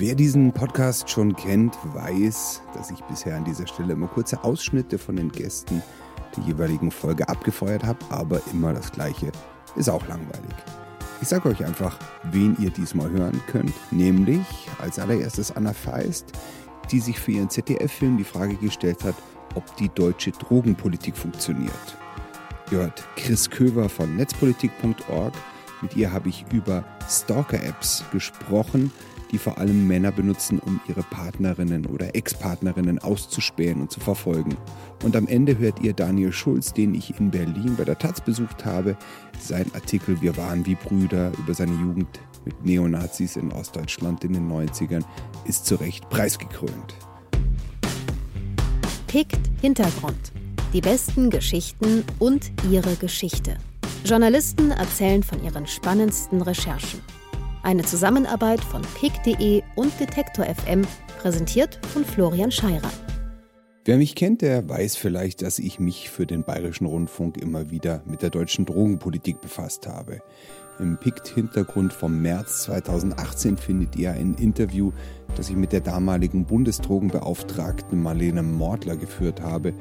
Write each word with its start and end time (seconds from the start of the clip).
Wer 0.00 0.14
diesen 0.14 0.52
Podcast 0.52 1.10
schon 1.10 1.34
kennt, 1.34 1.76
weiß, 1.92 2.62
dass 2.72 2.92
ich 2.92 3.00
bisher 3.06 3.34
an 3.34 3.44
dieser 3.44 3.66
Stelle 3.66 3.94
immer 3.94 4.06
kurze 4.06 4.44
Ausschnitte 4.44 4.96
von 4.96 5.16
den 5.16 5.32
Gästen 5.32 5.82
der 6.36 6.44
jeweiligen 6.44 6.92
Folge 6.92 7.28
abgefeuert 7.28 7.82
habe, 7.82 7.98
aber 8.08 8.40
immer 8.52 8.72
das 8.72 8.92
Gleiche 8.92 9.32
ist 9.74 9.90
auch 9.90 10.06
langweilig. 10.06 10.54
Ich 11.20 11.26
sage 11.26 11.48
euch 11.48 11.64
einfach, 11.64 11.98
wen 12.30 12.56
ihr 12.60 12.70
diesmal 12.70 13.10
hören 13.10 13.40
könnt, 13.48 13.72
nämlich 13.90 14.46
als 14.80 15.00
allererstes 15.00 15.56
Anna 15.56 15.72
Feist, 15.72 16.26
die 16.92 17.00
sich 17.00 17.18
für 17.18 17.32
ihren 17.32 17.50
ZDF-Film 17.50 18.18
die 18.18 18.24
Frage 18.24 18.54
gestellt 18.54 19.02
hat, 19.02 19.16
ob 19.56 19.64
die 19.78 19.88
deutsche 19.88 20.30
Drogenpolitik 20.30 21.16
funktioniert. 21.16 21.72
Ihr 22.70 22.78
hört 22.78 23.04
Chris 23.16 23.50
Köver 23.50 23.88
von 23.88 24.14
netzpolitik.org. 24.14 25.34
Mit 25.82 25.96
ihr 25.96 26.12
habe 26.12 26.28
ich 26.28 26.44
über 26.52 26.84
Stalker-Apps 27.08 28.04
gesprochen, 28.12 28.92
die 29.30 29.38
vor 29.38 29.58
allem 29.58 29.86
Männer 29.86 30.12
benutzen, 30.12 30.58
um 30.58 30.80
ihre 30.88 31.02
Partnerinnen 31.02 31.86
oder 31.86 32.14
Ex-Partnerinnen 32.14 32.98
auszuspähen 32.98 33.80
und 33.80 33.90
zu 33.90 34.00
verfolgen. 34.00 34.56
Und 35.04 35.16
am 35.16 35.26
Ende 35.26 35.58
hört 35.58 35.80
ihr 35.80 35.92
Daniel 35.92 36.32
Schulz, 36.32 36.72
den 36.72 36.94
ich 36.94 37.18
in 37.18 37.30
Berlin 37.30 37.76
bei 37.76 37.84
der 37.84 37.98
Taz 37.98 38.20
besucht 38.20 38.64
habe. 38.64 38.96
Sein 39.38 39.66
Artikel 39.74 40.20
Wir 40.20 40.36
waren 40.36 40.66
wie 40.66 40.74
Brüder 40.74 41.32
über 41.38 41.54
seine 41.54 41.72
Jugend 41.72 42.20
mit 42.44 42.64
Neonazis 42.64 43.36
in 43.36 43.52
Ostdeutschland 43.52 44.24
in 44.24 44.32
den 44.32 44.50
90ern 44.50 45.04
ist 45.44 45.66
zu 45.66 45.76
Recht 45.76 46.08
preisgekrönt. 46.08 46.94
Pickt 49.06 49.40
Hintergrund. 49.60 50.32
Die 50.72 50.80
besten 50.80 51.30
Geschichten 51.30 52.04
und 52.18 52.52
ihre 52.70 52.94
Geschichte. 52.96 53.56
Journalisten 54.04 54.70
erzählen 54.70 55.22
von 55.22 55.42
ihren 55.42 55.66
spannendsten 55.66 56.42
Recherchen. 56.42 57.00
Eine 57.62 57.82
Zusammenarbeit 57.82 58.60
von 58.60 58.82
pick.de 58.82 59.62
und 59.74 60.00
Detektor 60.00 60.44
FM, 60.46 60.86
präsentiert 61.18 61.78
von 61.92 62.04
Florian 62.04 62.50
Scheirer. 62.50 62.90
Wer 63.84 63.96
mich 63.96 64.14
kennt, 64.14 64.42
der 64.42 64.68
weiß 64.68 64.96
vielleicht, 64.96 65.42
dass 65.42 65.58
ich 65.58 65.80
mich 65.80 66.10
für 66.10 66.26
den 66.26 66.44
Bayerischen 66.44 66.86
Rundfunk 66.86 67.36
immer 67.36 67.70
wieder 67.70 68.02
mit 68.06 68.22
der 68.22 68.30
deutschen 68.30 68.66
Drogenpolitik 68.66 69.40
befasst 69.40 69.86
habe. 69.86 70.20
Im 70.78 70.98
PICT-Hintergrund 70.98 71.92
vom 71.92 72.22
März 72.22 72.64
2018 72.64 73.56
findet 73.56 73.96
ihr 73.96 74.12
ein 74.12 74.34
Interview, 74.34 74.92
das 75.34 75.50
ich 75.50 75.56
mit 75.56 75.72
der 75.72 75.80
damaligen 75.80 76.44
Bundesdrogenbeauftragten 76.44 78.00
Marlene 78.00 78.42
Mordler 78.42 78.96
geführt 78.96 79.40
habe 79.40 79.74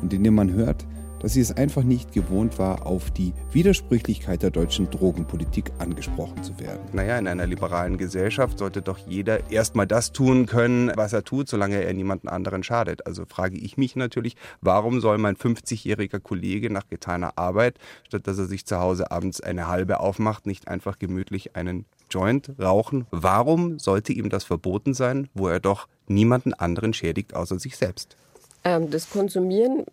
und 0.00 0.12
in 0.12 0.22
dem 0.22 0.34
man 0.34 0.52
hört, 0.52 0.86
dass 1.20 1.32
sie 1.32 1.40
es 1.40 1.56
einfach 1.56 1.82
nicht 1.82 2.12
gewohnt 2.12 2.58
war, 2.58 2.86
auf 2.86 3.10
die 3.10 3.32
Widersprüchlichkeit 3.52 4.42
der 4.42 4.50
deutschen 4.50 4.90
Drogenpolitik 4.90 5.72
angesprochen 5.78 6.42
zu 6.42 6.58
werden. 6.60 6.80
Naja, 6.92 7.18
in 7.18 7.28
einer 7.28 7.46
liberalen 7.46 7.98
Gesellschaft 7.98 8.58
sollte 8.58 8.82
doch 8.82 8.98
jeder 8.98 9.50
erstmal 9.50 9.86
das 9.86 10.12
tun 10.12 10.46
können, 10.46 10.92
was 10.94 11.12
er 11.12 11.24
tut, 11.24 11.48
solange 11.48 11.82
er 11.82 11.92
niemanden 11.94 12.28
anderen 12.28 12.62
schadet. 12.62 13.06
Also 13.06 13.24
frage 13.26 13.56
ich 13.56 13.76
mich 13.76 13.96
natürlich, 13.96 14.36
warum 14.60 15.00
soll 15.00 15.18
mein 15.18 15.36
50-jähriger 15.36 16.20
Kollege 16.20 16.70
nach 16.70 16.88
getaner 16.88 17.36
Arbeit, 17.36 17.78
statt 18.06 18.26
dass 18.26 18.38
er 18.38 18.46
sich 18.46 18.66
zu 18.66 18.78
Hause 18.78 19.10
abends 19.10 19.40
eine 19.40 19.68
halbe 19.68 20.00
aufmacht, 20.00 20.46
nicht 20.46 20.68
einfach 20.68 20.98
gemütlich 20.98 21.56
einen 21.56 21.86
Joint 22.10 22.52
rauchen? 22.60 23.06
Warum 23.10 23.78
sollte 23.78 24.12
ihm 24.12 24.28
das 24.28 24.44
verboten 24.44 24.94
sein, 24.94 25.28
wo 25.34 25.48
er 25.48 25.60
doch 25.60 25.88
niemanden 26.08 26.54
anderen 26.54 26.92
schädigt 26.92 27.34
außer 27.34 27.58
sich 27.58 27.76
selbst? 27.76 28.16
Ähm, 28.64 28.90
das 28.90 29.10
Konsumieren 29.10 29.84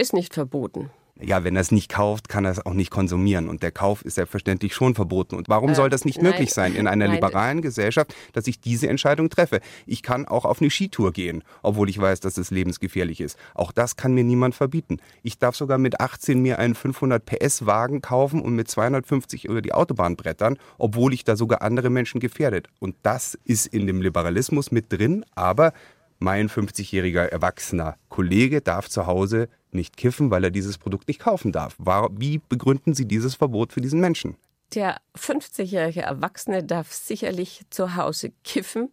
ist 0.00 0.12
nicht 0.12 0.34
verboten. 0.34 0.90
Ja, 1.22 1.44
wenn 1.44 1.54
er 1.54 1.60
es 1.60 1.70
nicht 1.70 1.90
kauft, 1.90 2.28
kann 2.28 2.44
er 2.44 2.52
es 2.52 2.64
auch 2.64 2.72
nicht 2.72 2.90
konsumieren. 2.90 3.48
Und 3.48 3.62
der 3.62 3.72
Kauf 3.72 4.02
ist 4.02 4.14
selbstverständlich 4.14 4.74
schon 4.74 4.94
verboten. 4.94 5.36
Und 5.36 5.48
warum 5.48 5.70
äh, 5.70 5.74
soll 5.74 5.90
das 5.90 6.04
nicht 6.04 6.22
nein, 6.22 6.32
möglich 6.32 6.54
sein 6.54 6.74
in 6.74 6.86
einer 6.86 7.06
nein. 7.06 7.16
liberalen 7.16 7.62
Gesellschaft, 7.62 8.14
dass 8.32 8.46
ich 8.46 8.60
diese 8.60 8.88
Entscheidung 8.88 9.28
treffe? 9.28 9.60
Ich 9.86 10.02
kann 10.02 10.26
auch 10.26 10.44
auf 10.44 10.60
eine 10.60 10.70
Skitour 10.70 11.12
gehen, 11.12 11.44
obwohl 11.62 11.90
ich 11.90 12.00
weiß, 12.00 12.20
dass 12.20 12.38
es 12.38 12.50
lebensgefährlich 12.50 13.20
ist. 13.20 13.38
Auch 13.54 13.72
das 13.72 13.96
kann 13.96 14.14
mir 14.14 14.24
niemand 14.24 14.54
verbieten. 14.54 14.98
Ich 15.22 15.38
darf 15.38 15.56
sogar 15.56 15.76
mit 15.76 16.00
18 16.00 16.40
mir 16.40 16.58
einen 16.58 16.74
500 16.74 17.24
PS 17.24 17.66
Wagen 17.66 18.00
kaufen 18.00 18.40
und 18.40 18.54
mit 18.54 18.68
250 18.68 19.44
über 19.44 19.60
die 19.60 19.74
Autobahn 19.74 20.16
brettern, 20.16 20.56
obwohl 20.78 21.12
ich 21.12 21.24
da 21.24 21.36
sogar 21.36 21.60
andere 21.60 21.90
Menschen 21.90 22.20
gefährdet. 22.20 22.68
Und 22.78 22.96
das 23.02 23.38
ist 23.44 23.66
in 23.66 23.86
dem 23.86 24.00
Liberalismus 24.00 24.70
mit 24.70 24.90
drin, 24.90 25.26
aber 25.34 25.74
mein 26.18 26.48
50-jähriger 26.48 27.24
erwachsener 27.24 27.96
Kollege 28.08 28.60
darf 28.60 28.88
zu 28.88 29.06
Hause 29.06 29.48
nicht 29.74 29.96
kiffen, 29.96 30.30
weil 30.30 30.44
er 30.44 30.50
dieses 30.50 30.78
Produkt 30.78 31.08
nicht 31.08 31.20
kaufen 31.20 31.52
darf. 31.52 31.76
Wie 32.12 32.40
begründen 32.48 32.94
Sie 32.94 33.06
dieses 33.06 33.34
Verbot 33.34 33.72
für 33.72 33.80
diesen 33.80 34.00
Menschen? 34.00 34.36
Der 34.74 34.98
50-jährige 35.16 36.02
Erwachsene 36.02 36.62
darf 36.62 36.92
sicherlich 36.92 37.62
zu 37.70 37.96
Hause 37.96 38.32
kiffen, 38.44 38.90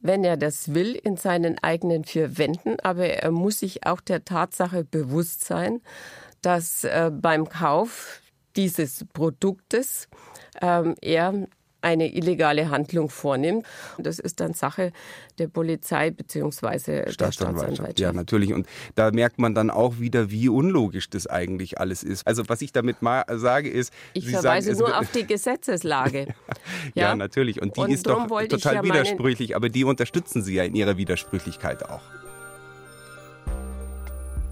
wenn 0.00 0.24
er 0.24 0.36
das 0.36 0.74
will, 0.74 0.94
in 0.94 1.16
seinen 1.16 1.58
eigenen 1.62 2.04
vier 2.04 2.36
Wänden. 2.36 2.80
Aber 2.80 3.06
er 3.06 3.30
muss 3.30 3.60
sich 3.60 3.86
auch 3.86 4.00
der 4.00 4.24
Tatsache 4.24 4.84
bewusst 4.84 5.44
sein, 5.44 5.80
dass 6.42 6.84
äh, 6.84 7.10
beim 7.12 7.48
Kauf 7.48 8.20
dieses 8.56 9.04
Produktes 9.12 10.08
ähm, 10.60 10.94
er 11.00 11.48
eine 11.84 12.12
illegale 12.12 12.70
Handlung 12.70 13.10
vornimmt. 13.10 13.64
Das 13.98 14.18
ist 14.18 14.40
dann 14.40 14.54
Sache 14.54 14.92
der 15.38 15.48
Polizei 15.48 16.10
bzw. 16.10 17.04
der 17.04 17.10
Staatsanwaltschaft. 17.10 18.00
Ja, 18.00 18.12
natürlich. 18.12 18.52
Und 18.52 18.66
da 18.94 19.10
merkt 19.10 19.38
man 19.38 19.54
dann 19.54 19.70
auch 19.70 19.98
wieder, 20.00 20.30
wie 20.30 20.48
unlogisch 20.48 21.10
das 21.10 21.26
eigentlich 21.26 21.78
alles 21.78 22.02
ist. 22.02 22.26
Also 22.26 22.44
was 22.48 22.62
ich 22.62 22.72
damit 22.72 23.02
mal 23.02 23.24
sage 23.28 23.68
ist, 23.68 23.92
ich 24.14 24.24
Sie 24.24 24.32
verweise 24.32 24.74
sagen, 24.74 24.90
nur 24.90 24.98
auf 24.98 25.10
die 25.12 25.26
Gesetzeslage. 25.26 26.28
ja, 26.94 27.08
ja, 27.08 27.16
natürlich. 27.16 27.60
Und 27.60 27.76
die 27.76 27.80
Und 27.80 27.90
ist 27.90 28.06
doch 28.06 28.26
total 28.26 28.74
ja 28.76 28.82
widersprüchlich. 28.82 29.54
Aber 29.54 29.68
die 29.68 29.84
unterstützen 29.84 30.42
Sie 30.42 30.54
ja 30.54 30.64
in 30.64 30.74
ihrer 30.74 30.96
Widersprüchlichkeit 30.96 31.88
auch. 31.88 32.02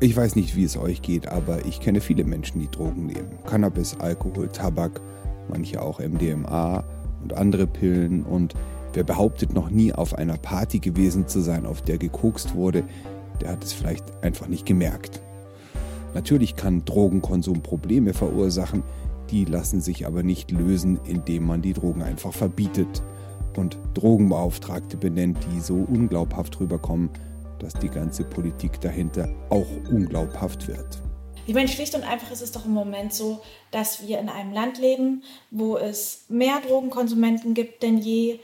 Ich 0.01 0.17
weiß 0.17 0.35
nicht, 0.35 0.57
wie 0.57 0.65
es 0.65 0.77
euch 0.77 1.01
geht, 1.01 1.29
aber 1.29 1.65
ich 1.65 1.81
kenne 1.81 2.01
viele 2.01 2.25
Menschen, 2.25 2.61
die 2.61 2.69
Drogen 2.69 3.07
nehmen. 3.07 3.39
Cannabis, 3.47 3.97
Alkohol, 4.01 4.49
Tabak, 4.49 5.01
manche 5.49 5.81
auch 5.81 6.01
MDMA 6.01 6.85
und 7.23 7.35
andere 7.35 7.67
Pillen 7.67 8.25
und 8.25 8.55
wer 8.93 9.05
behauptet 9.05 9.53
noch 9.53 9.71
nie 9.71 9.93
auf 9.93 10.15
einer 10.15 10.37
Party 10.37 10.79
gewesen 10.79 11.29
zu 11.29 11.41
sein, 11.41 11.67
auf 11.67 11.83
der 11.83 11.99
gekokst 11.99 12.55
wurde, 12.55 12.85
der 13.41 13.51
hat 13.53 13.65
es 13.65 13.73
vielleicht 13.73 14.05
einfach 14.23 14.49
nicht 14.49 14.67
gemerkt. 14.67 15.23
Natürlich 16.15 16.57
kann 16.57 16.85
Drogenkonsum 16.85 17.63
Probleme 17.63 18.13
verursachen, 18.13 18.83
die 19.31 19.45
lassen 19.45 19.81
sich 19.81 20.07
aber 20.07 20.23
nicht 20.23 20.51
lösen, 20.51 21.01
indem 21.05 21.47
man 21.47 21.63
die 21.63 21.73
Drogen 21.73 22.03
einfach 22.03 22.33
verbietet 22.33 23.03
und 23.57 23.79
Drogenbeauftragte 23.95 24.97
benennt, 24.97 25.39
die 25.51 25.61
so 25.61 25.77
unglaubhaft 25.77 26.61
rüberkommen, 26.61 27.11
dass 27.59 27.75
die 27.75 27.89
ganze 27.89 28.25
Politik 28.25 28.81
dahinter 28.81 29.29
auch 29.49 29.67
unglaubhaft 29.91 30.69
wird. 30.69 31.03
Ich 31.47 31.55
meine, 31.55 31.69
schlicht 31.69 31.95
und 31.95 32.05
einfach 32.05 32.31
ist 32.31 32.43
es 32.43 32.53
doch 32.53 32.65
im 32.67 32.73
Moment 32.73 33.13
so, 33.13 33.41
dass 33.73 34.07
wir 34.07 34.21
in 34.21 34.29
einem 34.29 34.53
Land 34.53 34.79
leben, 34.79 35.25
wo 35.51 35.77
es 35.77 36.25
mehr 36.29 36.61
Drogenkonsumenten 36.67 37.55
gibt 37.55 37.83
denn 37.83 37.99
je, 37.99 38.39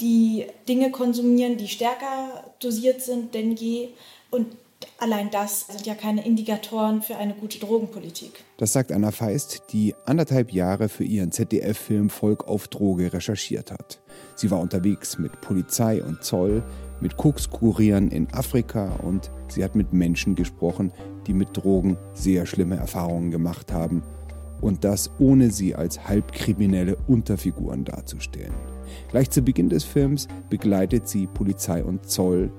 die 0.00 0.46
Dinge 0.68 0.90
konsumieren, 0.90 1.56
die 1.56 1.68
stärker 1.68 2.44
dosiert 2.60 3.02
sind 3.02 3.34
denn 3.34 3.52
je. 3.56 3.88
Und 4.30 4.46
allein 4.98 5.30
das 5.30 5.66
sind 5.66 5.86
ja 5.86 5.94
keine 5.94 6.24
Indikatoren 6.24 7.02
für 7.02 7.16
eine 7.16 7.34
gute 7.34 7.58
Drogenpolitik. 7.58 8.44
Das 8.56 8.72
sagt 8.72 8.92
Anna 8.92 9.10
Feist, 9.10 9.62
die 9.72 9.94
anderthalb 10.06 10.52
Jahre 10.52 10.88
für 10.88 11.04
ihren 11.04 11.32
ZDF-Film 11.32 12.10
Volk 12.10 12.46
auf 12.46 12.68
Droge 12.68 13.12
recherchiert 13.12 13.70
hat. 13.70 14.00
Sie 14.36 14.50
war 14.50 14.60
unterwegs 14.60 15.18
mit 15.18 15.40
Polizei 15.40 16.02
und 16.02 16.22
Zoll, 16.22 16.62
mit 17.00 17.16
Kokskurieren 17.16 18.10
in 18.10 18.32
Afrika 18.32 18.96
und 19.02 19.30
sie 19.48 19.64
hat 19.64 19.74
mit 19.74 19.92
Menschen 19.92 20.34
gesprochen, 20.34 20.92
die 21.26 21.34
mit 21.34 21.56
Drogen 21.56 21.96
sehr 22.12 22.46
schlimme 22.46 22.76
Erfahrungen 22.76 23.30
gemacht 23.30 23.72
haben 23.72 24.02
und 24.60 24.84
das 24.84 25.10
ohne 25.18 25.50
sie 25.50 25.74
als 25.74 26.08
halbkriminelle 26.08 26.96
Unterfiguren 27.06 27.84
darzustellen. 27.84 28.54
Gleich 29.10 29.30
zu 29.30 29.42
Beginn 29.42 29.68
des 29.68 29.84
Films 29.84 30.28
begleitet 30.48 31.08
sie 31.08 31.26
Polizei 31.26 31.84
und 31.84 32.08
Zoll, 32.08 32.50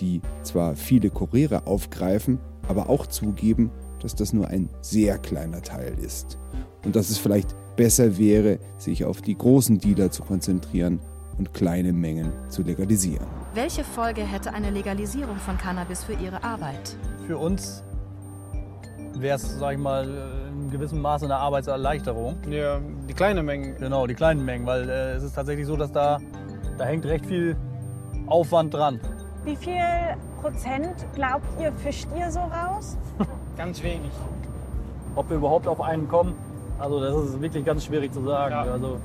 die 0.00 0.20
zwar 0.42 0.76
viele 0.76 1.10
Kuriere 1.10 1.66
aufgreifen, 1.66 2.38
aber 2.68 2.88
auch 2.88 3.06
zugeben, 3.06 3.70
dass 4.00 4.14
das 4.14 4.32
nur 4.32 4.48
ein 4.48 4.68
sehr 4.80 5.18
kleiner 5.18 5.62
Teil 5.62 5.96
ist 5.98 6.38
und 6.84 6.94
dass 6.94 7.10
es 7.10 7.18
vielleicht 7.18 7.56
besser 7.76 8.18
wäre, 8.18 8.58
sich 8.76 9.04
auf 9.04 9.22
die 9.22 9.36
großen 9.36 9.78
Dealer 9.78 10.10
zu 10.10 10.22
konzentrieren 10.22 11.00
und 11.38 11.54
kleine 11.54 11.92
Mengen 11.92 12.32
zu 12.48 12.62
legalisieren. 12.62 13.26
Welche 13.54 13.84
Folge 13.84 14.22
hätte 14.22 14.52
eine 14.52 14.70
Legalisierung 14.70 15.36
von 15.36 15.56
Cannabis 15.56 16.04
für 16.04 16.12
Ihre 16.14 16.42
Arbeit? 16.42 16.96
Für 17.26 17.38
uns 17.38 17.82
wäre 19.14 19.36
es, 19.36 19.58
sag 19.58 19.72
ich 19.72 19.78
mal, 19.78 20.06
in 20.50 20.70
gewissem 20.70 21.00
Maße 21.00 21.24
eine 21.24 21.36
Arbeitserleichterung. 21.36 22.36
Ja, 22.50 22.80
die 23.08 23.14
kleinen 23.14 23.44
Mengen. 23.44 23.76
Genau, 23.76 24.06
die 24.06 24.14
kleinen 24.14 24.44
Mengen, 24.44 24.66
weil 24.66 24.88
äh, 24.88 25.12
es 25.12 25.22
ist 25.22 25.34
tatsächlich 25.34 25.66
so, 25.66 25.76
dass 25.76 25.92
da, 25.92 26.18
da 26.76 26.84
hängt 26.84 27.04
recht 27.06 27.26
viel 27.26 27.56
Aufwand 28.26 28.74
dran. 28.74 29.00
Wie 29.44 29.56
viel 29.56 29.82
Prozent 30.42 31.06
glaubt 31.14 31.46
ihr, 31.60 31.72
fischt 31.72 32.08
ihr 32.16 32.30
so 32.30 32.40
raus? 32.40 32.98
ganz 33.56 33.82
wenig. 33.82 34.10
Ob 35.14 35.30
wir 35.30 35.36
überhaupt 35.36 35.66
auf 35.66 35.80
einen 35.80 36.06
kommen, 36.06 36.34
also 36.78 37.00
das 37.00 37.30
ist 37.30 37.40
wirklich 37.40 37.64
ganz 37.64 37.84
schwierig 37.84 38.12
zu 38.12 38.22
sagen. 38.22 38.52
Ja. 38.52 38.72
Also 38.72 38.98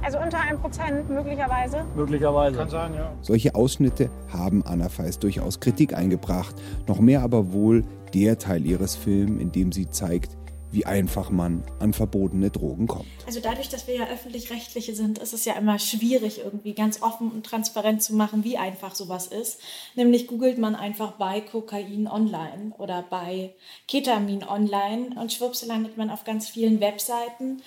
Also 0.00 0.18
unter 0.18 0.40
einem 0.40 0.58
Prozent 0.60 1.08
möglicherweise? 1.10 1.84
Möglicherweise. 1.94 2.56
Kann 2.56 2.70
sein, 2.70 2.94
ja. 2.94 3.12
Solche 3.20 3.54
Ausschnitte 3.54 4.10
haben 4.32 4.64
Anna 4.64 4.88
Feist 4.88 5.22
durchaus 5.22 5.60
Kritik 5.60 5.94
eingebracht. 5.94 6.56
Noch 6.86 7.00
mehr 7.00 7.22
aber 7.22 7.52
wohl 7.52 7.84
der 8.14 8.38
Teil 8.38 8.66
ihres 8.66 8.96
Films, 8.96 9.40
in 9.40 9.52
dem 9.52 9.72
sie 9.72 9.90
zeigt, 9.90 10.36
wie 10.72 10.86
einfach 10.86 11.30
man 11.30 11.62
an 11.78 11.92
verbotene 11.92 12.50
Drogen 12.50 12.86
kommt. 12.86 13.06
Also 13.26 13.40
dadurch, 13.40 13.68
dass 13.68 13.86
wir 13.86 13.94
ja 13.94 14.06
öffentlich-rechtliche 14.08 14.94
sind, 14.94 15.18
ist 15.18 15.34
es 15.34 15.44
ja 15.44 15.52
immer 15.54 15.78
schwierig, 15.78 16.40
irgendwie 16.42 16.72
ganz 16.72 17.02
offen 17.02 17.30
und 17.30 17.44
transparent 17.44 18.02
zu 18.02 18.14
machen, 18.14 18.42
wie 18.42 18.56
einfach 18.56 18.94
sowas 18.94 19.26
ist. 19.26 19.60
Nämlich 19.94 20.26
googelt 20.26 20.58
man 20.58 20.74
einfach 20.74 21.12
bei 21.12 21.42
Kokain 21.42 22.08
online 22.08 22.72
oder 22.78 23.04
bei 23.08 23.54
Ketamin 23.86 24.44
online 24.44 25.10
und 25.20 25.32
schwupps 25.32 25.64
landet 25.66 25.98
man 25.98 26.10
auf 26.10 26.24
ganz 26.24 26.48
vielen 26.48 26.80
Webseiten. 26.80 27.62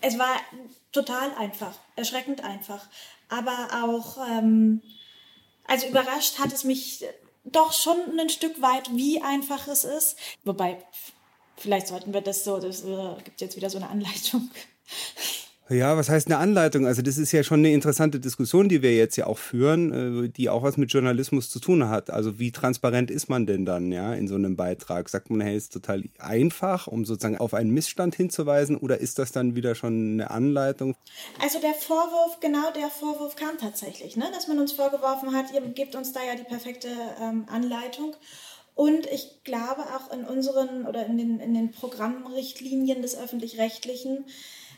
Es 0.00 0.18
war 0.18 0.36
total 0.94 1.34
einfach, 1.34 1.74
erschreckend 1.96 2.42
einfach. 2.42 2.86
Aber 3.28 3.84
auch, 3.84 4.26
ähm, 4.28 4.80
also 5.66 5.86
überrascht 5.86 6.38
hat 6.38 6.52
es 6.52 6.64
mich 6.64 7.04
doch 7.44 7.72
schon 7.72 8.18
ein 8.18 8.30
Stück 8.30 8.62
weit, 8.62 8.96
wie 8.96 9.20
einfach 9.20 9.68
es 9.68 9.84
ist. 9.84 10.16
Wobei 10.44 10.78
Vielleicht 11.56 11.86
sollten 11.88 12.12
wir 12.12 12.20
das 12.20 12.44
so, 12.44 12.58
das 12.58 12.84
äh, 12.84 13.14
gibt 13.24 13.40
jetzt 13.40 13.56
wieder 13.56 13.70
so 13.70 13.78
eine 13.78 13.88
Anleitung. 13.88 14.50
Ja, 15.70 15.96
was 15.96 16.10
heißt 16.10 16.26
eine 16.26 16.36
Anleitung? 16.36 16.86
Also 16.86 17.00
das 17.00 17.16
ist 17.16 17.32
ja 17.32 17.42
schon 17.42 17.60
eine 17.60 17.72
interessante 17.72 18.20
Diskussion, 18.20 18.68
die 18.68 18.82
wir 18.82 18.94
jetzt 18.94 19.16
ja 19.16 19.26
auch 19.26 19.38
führen, 19.38 20.26
äh, 20.26 20.28
die 20.28 20.50
auch 20.50 20.62
was 20.62 20.76
mit 20.76 20.92
Journalismus 20.92 21.48
zu 21.48 21.58
tun 21.58 21.88
hat. 21.88 22.10
Also 22.10 22.38
wie 22.38 22.52
transparent 22.52 23.10
ist 23.10 23.30
man 23.30 23.46
denn 23.46 23.64
dann, 23.64 23.90
ja, 23.90 24.12
in 24.12 24.28
so 24.28 24.34
einem 24.34 24.56
Beitrag? 24.56 25.08
Sagt 25.08 25.30
man, 25.30 25.40
hey, 25.40 25.56
ist 25.56 25.72
total 25.72 26.04
einfach, 26.18 26.86
um 26.86 27.06
sozusagen 27.06 27.38
auf 27.38 27.54
einen 27.54 27.70
Missstand 27.70 28.14
hinzuweisen, 28.14 28.76
oder 28.76 28.98
ist 28.98 29.18
das 29.18 29.32
dann 29.32 29.56
wieder 29.56 29.74
schon 29.74 30.12
eine 30.12 30.30
Anleitung? 30.30 30.96
Also 31.42 31.58
der 31.60 31.72
Vorwurf, 31.72 32.40
genau 32.40 32.70
der 32.72 32.90
Vorwurf 32.90 33.34
kam 33.34 33.56
tatsächlich, 33.58 34.16
ne? 34.16 34.26
dass 34.34 34.48
man 34.48 34.58
uns 34.58 34.72
vorgeworfen 34.72 35.34
hat, 35.34 35.46
ihr 35.54 35.62
gebt 35.62 35.94
uns 35.94 36.12
da 36.12 36.20
ja 36.22 36.34
die 36.34 36.44
perfekte 36.44 36.88
ähm, 37.22 37.46
Anleitung. 37.48 38.14
Und 38.74 39.06
ich 39.06 39.44
glaube 39.44 39.82
auch 39.82 40.12
in 40.12 40.24
unseren 40.24 40.86
oder 40.86 41.06
in 41.06 41.16
den, 41.16 41.40
in 41.40 41.54
den 41.54 41.70
Programmrichtlinien 41.70 43.02
des 43.02 43.16
öffentlich-rechtlichen, 43.16 44.24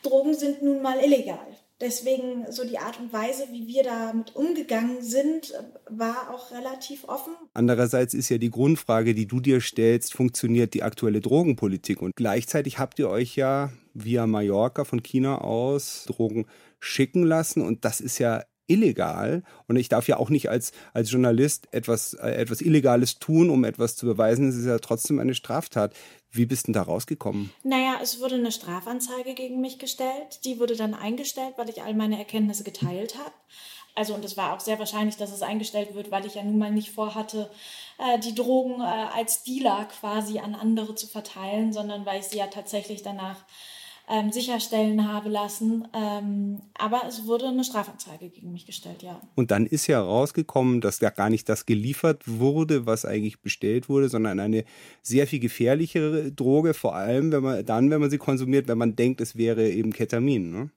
Drogen 0.03 0.35
sind 0.35 0.63
nun 0.63 0.83
mal 0.83 0.99
illegal. 0.99 1.47
Deswegen 1.81 2.51
so 2.51 2.67
die 2.67 2.79
Art 2.79 2.99
und 2.99 3.13
Weise, 3.13 3.45
wie 3.53 3.67
wir 3.67 3.83
damit 3.83 4.35
umgegangen 4.35 5.03
sind, 5.03 5.53
war 5.91 6.35
auch 6.35 6.51
relativ 6.51 7.05
offen. 7.05 7.35
Andererseits 7.53 8.15
ist 8.15 8.31
ja 8.31 8.39
die 8.39 8.51
Grundfrage, 8.51 9.15
die 9.15 9.27
du 9.27 9.41
dir 9.41 9.61
stellst, 9.61 10.15
funktioniert 10.15 10.73
die 10.73 10.83
aktuelle 10.83 11.21
Drogenpolitik? 11.21 12.01
Und 12.01 12.17
gleichzeitig 12.17 12.79
habt 12.79 12.99
ihr 12.99 13.11
euch 13.11 13.37
ja 13.37 13.73
via 13.93 14.27
Mallorca 14.27 14.85
von 14.85 15.03
China 15.03 15.43
aus 15.43 16.05
Drogen 16.07 16.47
schicken 16.81 17.25
lassen. 17.25 17.61
Und 17.61 17.85
das 17.85 18.01
ist 18.01 18.19
ja 18.19 18.45
illegal 18.67 19.43
und 19.67 19.77
ich 19.77 19.89
darf 19.89 20.09
ja 20.09 20.17
auch 20.17 20.31
nicht 20.31 20.51
als, 20.51 20.73
als 20.93 21.11
Journalist 21.11 21.69
etwas, 21.73 22.15
äh, 22.15 22.31
etwas 22.31 22.61
Illegales 22.61 23.19
tun, 23.19 23.51
um 23.51 23.65
etwas 23.65 23.97
zu 23.97 24.07
beweisen. 24.07 24.49
Es 24.49 24.57
ist 24.57 24.67
ja 24.67 24.79
trotzdem 24.79 25.19
eine 25.19 25.35
Straftat. 25.35 25.95
Wie 26.31 26.47
bist 26.47 26.69
du 26.69 26.73
da 26.73 26.83
rausgekommen? 26.83 27.53
Naja, 27.63 27.99
es 28.03 28.21
wurde 28.21 28.35
eine 28.35 28.53
Strafanzeige 28.53 29.35
gegen 29.35 29.61
mich 29.61 29.79
gestellt. 29.79 30.45
Die 30.45 30.59
wurde 30.59 30.77
dann 30.77 30.95
eingestellt, 30.95 31.55
weil 31.57 31.71
ich 31.71 31.83
all 31.83 31.95
meine 31.95 32.19
Erkenntnisse 32.19 32.65
geteilt 32.65 33.17
habe. 33.17 33.33
Also, 33.95 34.15
und 34.15 34.25
es 34.27 34.37
war 34.37 34.55
auch 34.55 34.61
sehr 34.61 34.79
wahrscheinlich, 34.79 35.17
dass 35.17 35.33
es 35.33 35.41
eingestellt 35.41 35.95
wird, 35.95 36.11
weil 36.11 36.27
ich 36.27 36.35
ja 36.35 36.43
nun 36.43 36.59
mal 36.59 36.71
nicht 36.71 36.91
vorhatte, 36.91 37.51
äh, 37.99 38.19
die 38.19 38.35
Drogen 38.35 38.83
äh, 38.83 38.85
als 38.85 39.43
Dealer 39.43 39.87
quasi 39.87 40.39
an 40.39 40.55
andere 40.55 40.95
zu 40.95 41.07
verteilen, 41.07 41.73
sondern 41.73 42.05
weil 42.05 42.21
ich 42.21 42.27
sie 42.27 42.37
ja 42.37 42.49
tatsächlich 42.49 43.03
danach 43.03 43.47
ähm, 44.09 44.31
sicherstellen 44.31 45.13
habe 45.13 45.29
lassen. 45.29 45.87
Ähm, 45.93 46.61
aber 46.75 47.03
es 47.09 47.27
wurde 47.27 47.49
eine 47.49 47.65
Strafanzeige 47.65 48.29
gegen 48.29 48.53
mich 48.53 48.67
gestellt, 48.67 49.03
ja. 49.03 49.21
Und 49.35 49.51
dann 49.51 49.67
ist 49.67 49.87
ja 49.87 50.01
rausgekommen, 50.01 50.81
dass 50.81 50.99
da 50.99 51.11
gar 51.11 51.31
nicht 51.31 51.49
das 51.49 51.67
geliefert 51.67 52.23
wurde, 52.27 52.87
was 52.87 53.05
eigentlich 53.05 53.41
bestellt 53.41 53.89
wurde, 53.89 54.09
sondern 54.09 54.39
eine 54.41 54.65
sehr 55.03 55.27
viel 55.27 55.41
gefährlichere 55.41 56.33
Droge, 56.33 56.75
vor 56.75 56.95
allem 56.95 57.33
wenn 57.33 57.43
man 57.43 57.65
dann, 57.65 57.91
wenn 57.91 58.01
man 58.01 58.11
sie 58.11 58.19
konsumiert, 58.19 58.69
wenn 58.69 58.79
man 58.79 58.97
denkt, 58.97 59.21
es 59.21 59.37
wäre 59.37 59.69
eben 59.69 59.93
Ketamin. 59.93 60.51
Ne? 60.51 60.71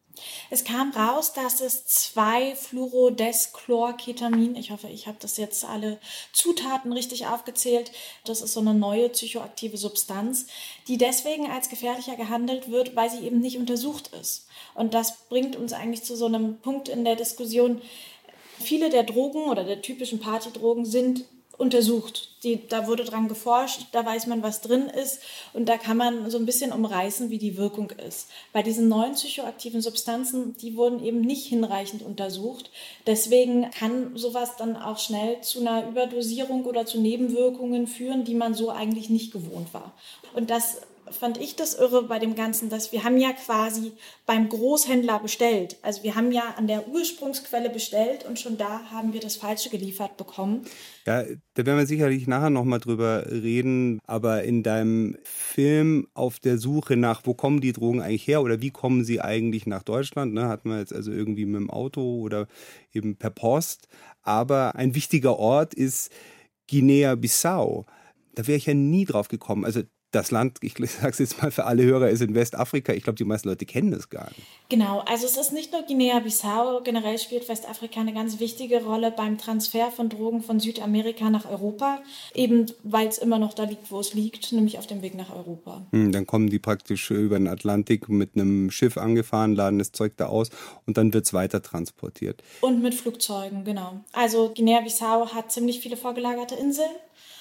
Es 0.50 0.64
kam 0.64 0.92
raus, 0.92 1.34
dass 1.34 1.62
es 1.62 1.86
zwei 1.86 2.56
Fluorodeschlorketamin, 2.56 4.56
ich 4.56 4.72
hoffe, 4.72 4.88
ich 4.88 5.08
habe 5.08 5.18
das 5.20 5.38
jetzt 5.38 5.66
alle 5.66 6.00
Zutaten 6.34 6.94
richtig 6.94 7.28
aufgezählt, 7.28 7.92
das 8.26 8.42
ist 8.42 8.54
so 8.54 8.60
eine 8.60 8.74
neue 8.74 9.10
psychoaktive 9.10 9.78
Substanz, 9.78 10.48
die 10.88 10.98
deswegen 10.98 11.50
als 11.50 11.70
gefährlicher 11.70 12.16
gehandelt 12.16 12.70
wird, 12.70 12.96
weil 12.96 13.10
sie 13.10 13.26
eben 13.26 13.40
nicht 13.40 13.58
untersucht 13.58 14.10
ist. 14.20 14.48
Und 14.76 14.94
das 14.94 15.26
bringt 15.30 15.56
uns 15.56 15.74
eigentlich 15.74 16.04
zu 16.04 16.16
so 16.16 16.26
einem 16.26 16.60
Punkt 16.60 16.90
in 16.90 17.06
der 17.06 17.16
Diskussion. 17.16 17.82
Viele 18.60 18.90
der 18.90 19.04
Drogen 19.04 19.44
oder 19.44 19.64
der 19.64 19.82
typischen 19.82 20.20
Partydrogen 20.20 20.86
sind 20.86 21.26
untersucht. 21.60 22.30
Die, 22.44 22.68
da 22.70 22.88
wurde 22.88 23.04
dran 23.04 23.28
geforscht, 23.28 23.88
da 23.92 24.06
weiß 24.06 24.28
man, 24.28 24.42
was 24.42 24.62
drin 24.62 24.88
ist 24.88 25.20
und 25.52 25.68
da 25.68 25.78
kann 25.78 25.98
man 25.98 26.30
so 26.32 26.38
ein 26.38 26.46
bisschen 26.46 26.72
umreißen, 26.72 27.30
wie 27.30 27.38
die 27.38 27.58
Wirkung 27.58 27.92
ist. 27.92 28.30
Bei 28.54 28.64
diesen 28.64 28.88
neuen 28.88 29.14
psychoaktiven 29.14 29.82
Substanzen, 29.82 30.56
die 30.56 30.78
wurden 30.78 31.04
eben 31.04 31.20
nicht 31.20 31.48
hinreichend 31.48 32.02
untersucht. 32.02 32.72
Deswegen 33.06 33.70
kann 33.72 34.16
sowas 34.16 34.56
dann 34.56 34.78
auch 34.78 35.00
schnell 35.00 35.42
zu 35.42 35.60
einer 35.60 35.88
Überdosierung 35.90 36.66
oder 36.66 36.86
zu 36.86 37.02
Nebenwirkungen 37.02 37.88
führen, 37.88 38.24
die 38.24 38.36
man 38.36 38.54
so 38.54 38.70
eigentlich 38.70 39.10
nicht 39.10 39.34
gewohnt 39.34 39.74
war. 39.74 39.92
Und 40.34 40.50
das 40.50 40.82
fand 41.12 41.38
ich 41.38 41.56
das 41.56 41.74
irre 41.76 42.04
bei 42.04 42.20
dem 42.20 42.36
Ganzen, 42.36 42.70
dass 42.70 42.92
wir 42.92 43.04
haben 43.04 43.18
ja 43.18 43.32
quasi 43.34 43.92
beim 44.26 44.50
Großhändler 44.50 45.20
bestellt. 45.20 45.78
Also 45.82 46.04
wir 46.04 46.16
haben 46.16 46.32
ja 46.32 46.56
an 46.58 46.68
der 46.68 46.88
Ursprungsquelle 46.88 47.70
bestellt 47.70 48.26
und 48.26 48.40
schon 48.40 48.58
da 48.58 48.92
haben 48.92 49.14
wir 49.14 49.20
das 49.20 49.36
Falsche 49.36 49.70
geliefert 49.70 50.18
bekommen. 50.18 50.66
Ja, 51.06 51.24
da 51.54 51.66
werden 51.66 51.78
wir 51.78 51.86
sicherlich 51.86 52.28
nachher 52.28 52.50
nochmal 52.50 52.80
drüber 52.80 53.26
reden. 53.30 54.00
Aber 54.06 54.44
in 54.44 54.64
deinem 54.64 55.18
Film 55.24 56.08
auf 56.14 56.40
der 56.40 56.58
Suche 56.58 56.96
nach, 56.96 57.22
wo 57.26 57.34
kommen 57.34 57.62
die 57.62 57.74
Drogen 57.74 58.02
eigentlich 58.02 58.28
her 58.28 58.42
oder 58.42 58.62
wie 58.62 58.72
kommen 58.72 59.04
sie 59.04 59.22
eigentlich 59.22 59.66
nach 59.66 59.84
Deutschland, 59.84 60.34
ne, 60.34 60.48
hat 60.48 60.66
man 60.66 60.80
jetzt 60.80 60.94
also 60.94 61.12
irgendwie 61.12 61.46
mit 61.46 61.62
dem 61.62 61.70
Auto 61.70 62.20
oder 62.22 62.48
eben 62.94 63.16
per 63.16 63.32
Post. 63.32 63.88
Aber 64.22 64.76
ein 64.76 64.96
wichtiger 64.96 65.38
Ort 65.38 65.74
ist 65.74 66.12
Guinea-Bissau. 66.70 67.86
Da 68.36 68.48
wäre 68.48 68.58
ich 68.58 68.68
ja 68.68 68.74
nie 68.74 69.06
drauf 69.06 69.28
gekommen. 69.28 69.66
Also 69.66 69.82
das 70.12 70.32
Land, 70.32 70.58
ich 70.62 70.74
sage 70.78 71.10
es 71.10 71.20
jetzt 71.20 71.42
mal 71.42 71.52
für 71.52 71.66
alle 71.66 71.84
Hörer, 71.84 72.10
ist 72.10 72.22
in 72.22 72.36
Westafrika. 72.36 72.94
Ich 72.94 73.04
glaube, 73.04 73.18
die 73.18 73.26
meisten 73.26 73.48
Leute 73.50 73.66
kennen 73.66 73.92
das 73.92 74.10
gar 74.10 74.30
nicht. 74.30 74.48
Genau, 74.70 75.00
also 75.08 75.26
es 75.26 75.38
ist 75.38 75.54
nicht 75.54 75.72
nur 75.72 75.84
Guinea-Bissau, 75.84 76.82
generell 76.84 77.18
spielt 77.18 77.48
Westafrika 77.50 78.00
eine 78.02 78.14
ganz 78.14 78.40
wichtige 78.40 78.84
Rolle 78.84 79.12
beim 79.12 79.38
Transfer 79.38 79.92
von 79.92 80.10
Drogen 80.10 80.42
von 80.42 80.60
Südamerika 80.60 81.30
nach 81.30 81.50
Europa, 81.50 82.00
eben 82.34 82.68
weil 82.84 83.08
es 83.08 83.18
immer 83.18 83.40
noch 83.40 83.54
da 83.54 83.64
liegt, 83.64 83.92
wo 83.92 84.00
es 84.00 84.14
liegt, 84.14 84.52
nämlich 84.52 84.78
auf 84.78 84.88
dem 84.88 85.02
Weg 85.02 85.16
nach 85.16 85.34
Europa. 85.34 85.86
Hm, 85.92 86.12
dann 86.12 86.28
kommen 86.28 86.50
die 86.50 86.60
praktisch 86.60 87.10
über 87.12 87.38
den 87.38 87.48
Atlantik 87.48 88.10
mit 88.10 88.36
einem 88.36 88.72
Schiff 88.72 88.98
angefahren, 88.98 89.56
laden 89.56 89.80
das 89.80 89.92
Zeug 89.92 90.14
da 90.18 90.28
aus 90.28 90.50
und 90.86 90.98
dann 90.98 91.14
wird 91.14 91.26
es 91.26 91.34
weiter 91.34 91.62
transportiert. 91.62 92.44
Und 92.62 92.82
mit 92.82 92.94
Flugzeugen, 92.94 93.64
genau. 93.64 94.02
Also 94.14 94.54
Guinea-Bissau 94.56 95.34
hat 95.34 95.52
ziemlich 95.52 95.80
viele 95.80 95.98
vorgelagerte 95.98 96.56
Inseln 96.56 96.90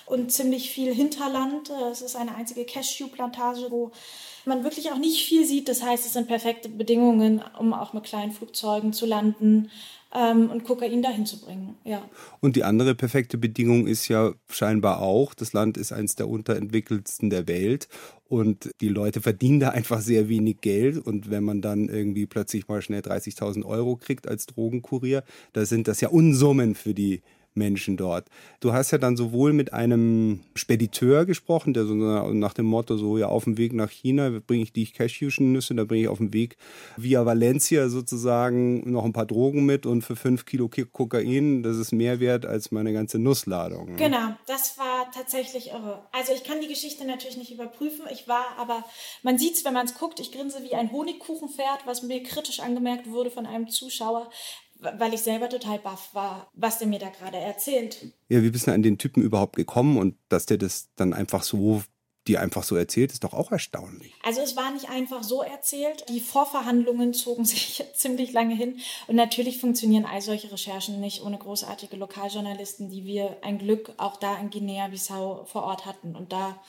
und 0.08 0.32
ziemlich 0.32 0.70
viel 0.70 0.94
Hinterland. 0.94 1.70
Es 1.90 2.02
ist 2.02 2.16
eine 2.16 2.34
einzige 2.34 2.64
Cashew-Plantage, 2.64 3.70
wo 3.70 3.92
man 4.44 4.64
wirklich 4.64 4.90
auch 4.90 4.98
nicht 4.98 5.26
viel 5.26 5.44
sieht. 5.44 5.68
Das 5.68 5.82
heißt, 5.82 6.06
es 6.06 6.14
sind 6.14 6.26
perfekte 6.26 6.68
Bedingungen, 6.68 7.42
um 7.58 7.72
auch 7.72 7.92
mit 7.92 8.04
kleinen 8.04 8.32
Flugzeugen 8.32 8.92
zu 8.92 9.06
landen 9.06 9.70
ähm, 10.14 10.50
und 10.50 10.64
Kokain 10.64 11.02
dahin 11.02 11.26
zu 11.26 11.40
bringen. 11.40 11.76
Ja. 11.84 12.02
Und 12.40 12.56
die 12.56 12.64
andere 12.64 12.94
perfekte 12.94 13.38
Bedingung 13.38 13.86
ist 13.86 14.08
ja 14.08 14.32
scheinbar 14.48 15.02
auch, 15.02 15.34
das 15.34 15.52
Land 15.52 15.76
ist 15.76 15.92
eines 15.92 16.16
der 16.16 16.28
unterentwickeltsten 16.28 17.30
der 17.30 17.46
Welt 17.46 17.88
und 18.28 18.70
die 18.80 18.88
Leute 18.88 19.20
verdienen 19.20 19.60
da 19.60 19.70
einfach 19.70 20.00
sehr 20.00 20.28
wenig 20.28 20.60
Geld. 20.60 20.98
Und 20.98 21.30
wenn 21.30 21.44
man 21.44 21.60
dann 21.60 21.88
irgendwie 21.88 22.26
plötzlich 22.26 22.68
mal 22.68 22.82
schnell 22.82 23.00
30.000 23.00 23.64
Euro 23.64 23.96
kriegt 23.96 24.26
als 24.28 24.46
Drogenkurier, 24.46 25.24
da 25.52 25.66
sind 25.66 25.88
das 25.88 26.00
ja 26.00 26.08
Unsummen 26.08 26.74
für 26.74 26.94
die 26.94 27.22
Menschen 27.58 27.96
dort. 27.96 28.28
Du 28.60 28.72
hast 28.72 28.90
ja 28.90 28.98
dann 28.98 29.16
sowohl 29.16 29.52
mit 29.52 29.72
einem 29.72 30.40
Spediteur 30.54 31.26
gesprochen, 31.26 31.74
der 31.74 31.84
so 31.84 31.94
nach 31.94 32.54
dem 32.54 32.66
Motto 32.66 32.96
so, 32.96 33.18
ja, 33.18 33.26
auf 33.26 33.44
dem 33.44 33.58
Weg 33.58 33.72
nach 33.72 33.90
China 33.90 34.40
bringe 34.46 34.62
ich 34.62 34.72
die 34.72 34.86
Cashewnüsse, 34.86 35.74
da 35.74 35.84
bringe 35.84 36.02
ich 36.02 36.08
auf 36.08 36.18
dem 36.18 36.32
Weg 36.32 36.56
via 36.96 37.26
Valencia 37.26 37.88
sozusagen 37.88 38.90
noch 38.90 39.04
ein 39.04 39.12
paar 39.12 39.26
Drogen 39.26 39.66
mit 39.66 39.84
und 39.84 40.02
für 40.02 40.16
fünf 40.16 40.46
Kilo 40.46 40.70
Kokain, 40.92 41.62
das 41.62 41.76
ist 41.76 41.92
mehr 41.92 42.20
wert 42.20 42.46
als 42.46 42.70
meine 42.70 42.92
ganze 42.92 43.18
Nussladung. 43.18 43.96
Genau, 43.96 44.36
das 44.46 44.78
war 44.78 45.10
tatsächlich 45.12 45.68
irre. 45.68 46.06
Also 46.12 46.32
ich 46.32 46.44
kann 46.44 46.60
die 46.60 46.68
Geschichte 46.68 47.04
natürlich 47.06 47.36
nicht 47.36 47.52
überprüfen, 47.52 48.06
ich 48.12 48.28
war 48.28 48.44
aber, 48.58 48.84
man 49.22 49.38
sieht 49.38 49.54
es, 49.54 49.64
wenn 49.64 49.74
man 49.74 49.86
es 49.86 49.94
guckt, 49.94 50.20
ich 50.20 50.32
grinse 50.32 50.62
wie 50.62 50.74
ein 50.74 50.92
Honigkuchenpferd, 50.92 51.86
was 51.86 52.02
mir 52.02 52.22
kritisch 52.22 52.60
angemerkt 52.60 53.10
wurde 53.10 53.30
von 53.30 53.46
einem 53.46 53.68
Zuschauer, 53.68 54.30
weil 54.78 55.14
ich 55.14 55.20
selber 55.20 55.48
total 55.48 55.78
baff 55.78 56.14
war, 56.14 56.50
was 56.54 56.78
der 56.78 56.88
mir 56.88 56.98
da 56.98 57.08
gerade 57.08 57.38
erzählt. 57.38 58.12
Ja, 58.28 58.42
wie 58.42 58.50
bist 58.50 58.66
du 58.66 58.72
an 58.72 58.82
den 58.82 58.98
Typen 58.98 59.22
überhaupt 59.22 59.56
gekommen 59.56 59.98
und 59.98 60.16
dass 60.28 60.46
der 60.46 60.58
das 60.58 60.90
dann 60.96 61.12
einfach 61.12 61.42
so 61.42 61.82
die 62.28 62.38
einfach 62.38 62.62
so 62.62 62.76
erzählt, 62.76 63.10
ist 63.10 63.24
doch 63.24 63.32
auch 63.32 63.50
erstaunlich. 63.50 64.12
Also 64.22 64.42
es 64.42 64.54
war 64.54 64.70
nicht 64.70 64.90
einfach 64.90 65.22
so 65.22 65.42
erzählt. 65.42 66.04
Die 66.08 66.20
Vorverhandlungen 66.20 67.14
zogen 67.14 67.44
sich 67.46 67.82
ziemlich 67.94 68.32
lange 68.32 68.54
hin. 68.54 68.78
Und 69.06 69.16
natürlich 69.16 69.58
funktionieren 69.58 70.04
all 70.04 70.20
solche 70.20 70.52
Recherchen 70.52 71.00
nicht 71.00 71.22
ohne 71.22 71.38
großartige 71.38 71.96
Lokaljournalisten, 71.96 72.90
die 72.90 73.04
wir 73.04 73.38
ein 73.42 73.58
Glück 73.58 73.94
auch 73.96 74.16
da 74.16 74.36
in 74.36 74.50
Guinea-Bissau 74.50 75.46
vor 75.46 75.62
Ort 75.64 75.86
hatten. 75.86 76.14
Und 76.14 76.32
da 76.32 76.60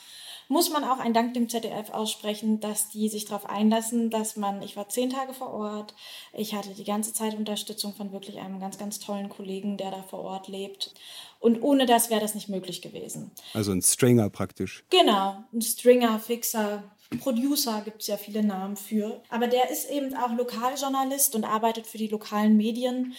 muss 0.50 0.68
man 0.70 0.82
auch 0.82 0.98
einen 0.98 1.14
Dank 1.14 1.32
dem 1.34 1.48
ZDF 1.48 1.90
aussprechen, 1.90 2.58
dass 2.58 2.88
die 2.88 3.08
sich 3.08 3.24
darauf 3.24 3.48
einlassen, 3.48 4.10
dass 4.10 4.34
man, 4.34 4.62
ich 4.62 4.76
war 4.76 4.88
zehn 4.88 5.08
Tage 5.08 5.32
vor 5.32 5.50
Ort, 5.50 5.94
ich 6.32 6.56
hatte 6.56 6.70
die 6.70 6.84
ganze 6.84 7.12
Zeit 7.12 7.36
Unterstützung 7.36 7.94
von 7.94 8.10
wirklich 8.10 8.40
einem 8.40 8.58
ganz, 8.58 8.76
ganz 8.76 8.98
tollen 8.98 9.28
Kollegen, 9.28 9.76
der 9.76 9.92
da 9.92 10.02
vor 10.02 10.22
Ort 10.22 10.48
lebt. 10.48 10.92
Und 11.38 11.62
ohne 11.62 11.86
das 11.86 12.10
wäre 12.10 12.20
das 12.20 12.34
nicht 12.34 12.48
möglich 12.48 12.82
gewesen. 12.82 13.30
Also 13.54 13.70
ein 13.70 13.80
Stringer 13.80 14.28
praktisch. 14.28 14.84
Genau, 14.90 15.36
ein 15.52 15.62
Stringer, 15.62 16.18
Fixer, 16.18 16.82
Producer 17.18 17.82
gibt 17.84 18.02
es 18.02 18.08
ja 18.08 18.16
viele 18.16 18.42
Namen 18.42 18.76
für. 18.76 19.20
Aber 19.28 19.46
der 19.46 19.70
ist 19.70 19.88
eben 19.90 20.16
auch 20.16 20.32
Lokaljournalist 20.32 21.34
und 21.34 21.44
arbeitet 21.44 21.86
für 21.86 21.98
die 21.98 22.08
lokalen 22.08 22.56
Medien. 22.56 23.14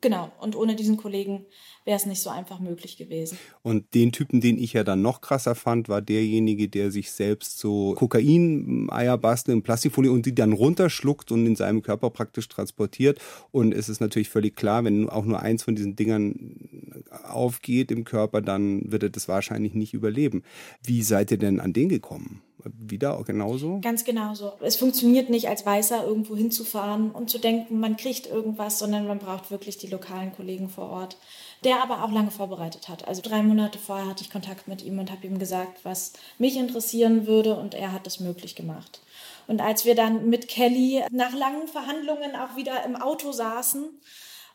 Genau, 0.00 0.32
und 0.40 0.56
ohne 0.56 0.74
diesen 0.74 0.96
Kollegen 0.96 1.46
wäre 1.84 1.96
es 1.96 2.06
nicht 2.06 2.20
so 2.20 2.28
einfach 2.28 2.58
möglich 2.58 2.96
gewesen. 2.96 3.38
Und 3.62 3.94
den 3.94 4.10
Typen, 4.10 4.40
den 4.40 4.58
ich 4.58 4.72
ja 4.72 4.82
dann 4.82 5.00
noch 5.00 5.20
krasser 5.20 5.54
fand, 5.54 5.88
war 5.88 6.02
derjenige, 6.02 6.68
der 6.68 6.90
sich 6.90 7.12
selbst 7.12 7.58
so 7.58 7.94
Kokain-Eier 7.94 9.16
bastelt 9.16 9.54
in 9.54 9.62
Plastikfolie 9.62 10.10
und 10.10 10.26
die 10.26 10.34
dann 10.34 10.52
runterschluckt 10.52 11.30
und 11.30 11.46
in 11.46 11.54
seinem 11.54 11.82
Körper 11.82 12.10
praktisch 12.10 12.48
transportiert. 12.48 13.20
Und 13.52 13.72
es 13.72 13.88
ist 13.88 14.00
natürlich 14.00 14.28
völlig 14.28 14.56
klar, 14.56 14.82
wenn 14.82 15.08
auch 15.08 15.24
nur 15.24 15.40
eins 15.40 15.62
von 15.62 15.76
diesen 15.76 15.94
Dingern 15.94 17.04
aufgeht 17.24 17.92
im 17.92 18.02
Körper, 18.02 18.42
dann 18.42 18.90
wird 18.90 19.04
er 19.04 19.10
das 19.10 19.28
wahrscheinlich 19.28 19.74
nicht 19.74 19.94
überleben. 19.94 20.42
Wie 20.82 21.02
seid 21.02 21.30
ihr 21.30 21.38
denn 21.38 21.60
an 21.60 21.72
den 21.72 21.88
gekommen? 21.88 22.42
Wieder 22.64 23.22
genauso? 23.24 23.80
Ganz 23.80 24.04
genauso. 24.04 24.52
Es 24.60 24.76
funktioniert 24.76 25.30
nicht 25.30 25.48
als 25.48 25.66
Weißer 25.66 26.04
irgendwo 26.04 26.36
hinzufahren 26.36 27.10
und 27.10 27.30
zu 27.30 27.38
denken, 27.38 27.78
man 27.78 27.96
kriegt 27.96 28.26
irgendwas, 28.26 28.78
sondern 28.78 29.06
man 29.06 29.18
braucht 29.18 29.50
wirklich 29.50 29.78
die 29.78 29.88
lokalen 29.88 30.32
Kollegen 30.32 30.68
vor 30.68 30.88
Ort. 30.88 31.16
Der 31.64 31.82
aber 31.82 32.04
auch 32.04 32.12
lange 32.12 32.30
vorbereitet 32.30 32.88
hat. 32.88 33.06
Also 33.08 33.22
drei 33.22 33.42
Monate 33.42 33.78
vorher 33.78 34.06
hatte 34.06 34.22
ich 34.22 34.30
Kontakt 34.30 34.68
mit 34.68 34.82
ihm 34.82 34.98
und 34.98 35.10
habe 35.10 35.26
ihm 35.26 35.38
gesagt, 35.38 35.84
was 35.84 36.12
mich 36.38 36.56
interessieren 36.56 37.26
würde 37.26 37.56
und 37.56 37.74
er 37.74 37.92
hat 37.92 38.06
das 38.06 38.20
möglich 38.20 38.54
gemacht. 38.54 39.00
Und 39.46 39.60
als 39.60 39.84
wir 39.84 39.94
dann 39.94 40.28
mit 40.28 40.48
Kelly 40.48 41.02
nach 41.10 41.34
langen 41.34 41.68
Verhandlungen 41.68 42.34
auch 42.36 42.56
wieder 42.56 42.84
im 42.84 42.96
Auto 42.96 43.32
saßen, 43.32 43.84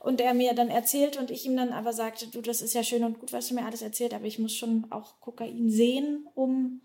und 0.03 0.19
er 0.19 0.33
mir 0.33 0.53
dann 0.53 0.69
erzählt 0.69 1.17
und 1.17 1.29
ich 1.29 1.45
ihm 1.45 1.55
dann 1.55 1.73
aber 1.73 1.93
sagte, 1.93 2.27
du, 2.27 2.41
das 2.41 2.61
ist 2.61 2.73
ja 2.73 2.83
schön 2.83 3.03
und 3.03 3.19
gut, 3.19 3.33
was 3.33 3.47
du 3.47 3.53
mir 3.53 3.65
alles 3.65 3.83
erzählt, 3.83 4.13
aber 4.13 4.25
ich 4.25 4.39
muss 4.39 4.55
schon 4.55 4.87
auch 4.89 5.19
Kokain 5.21 5.69
sehen, 5.69 6.27
um 6.33 6.81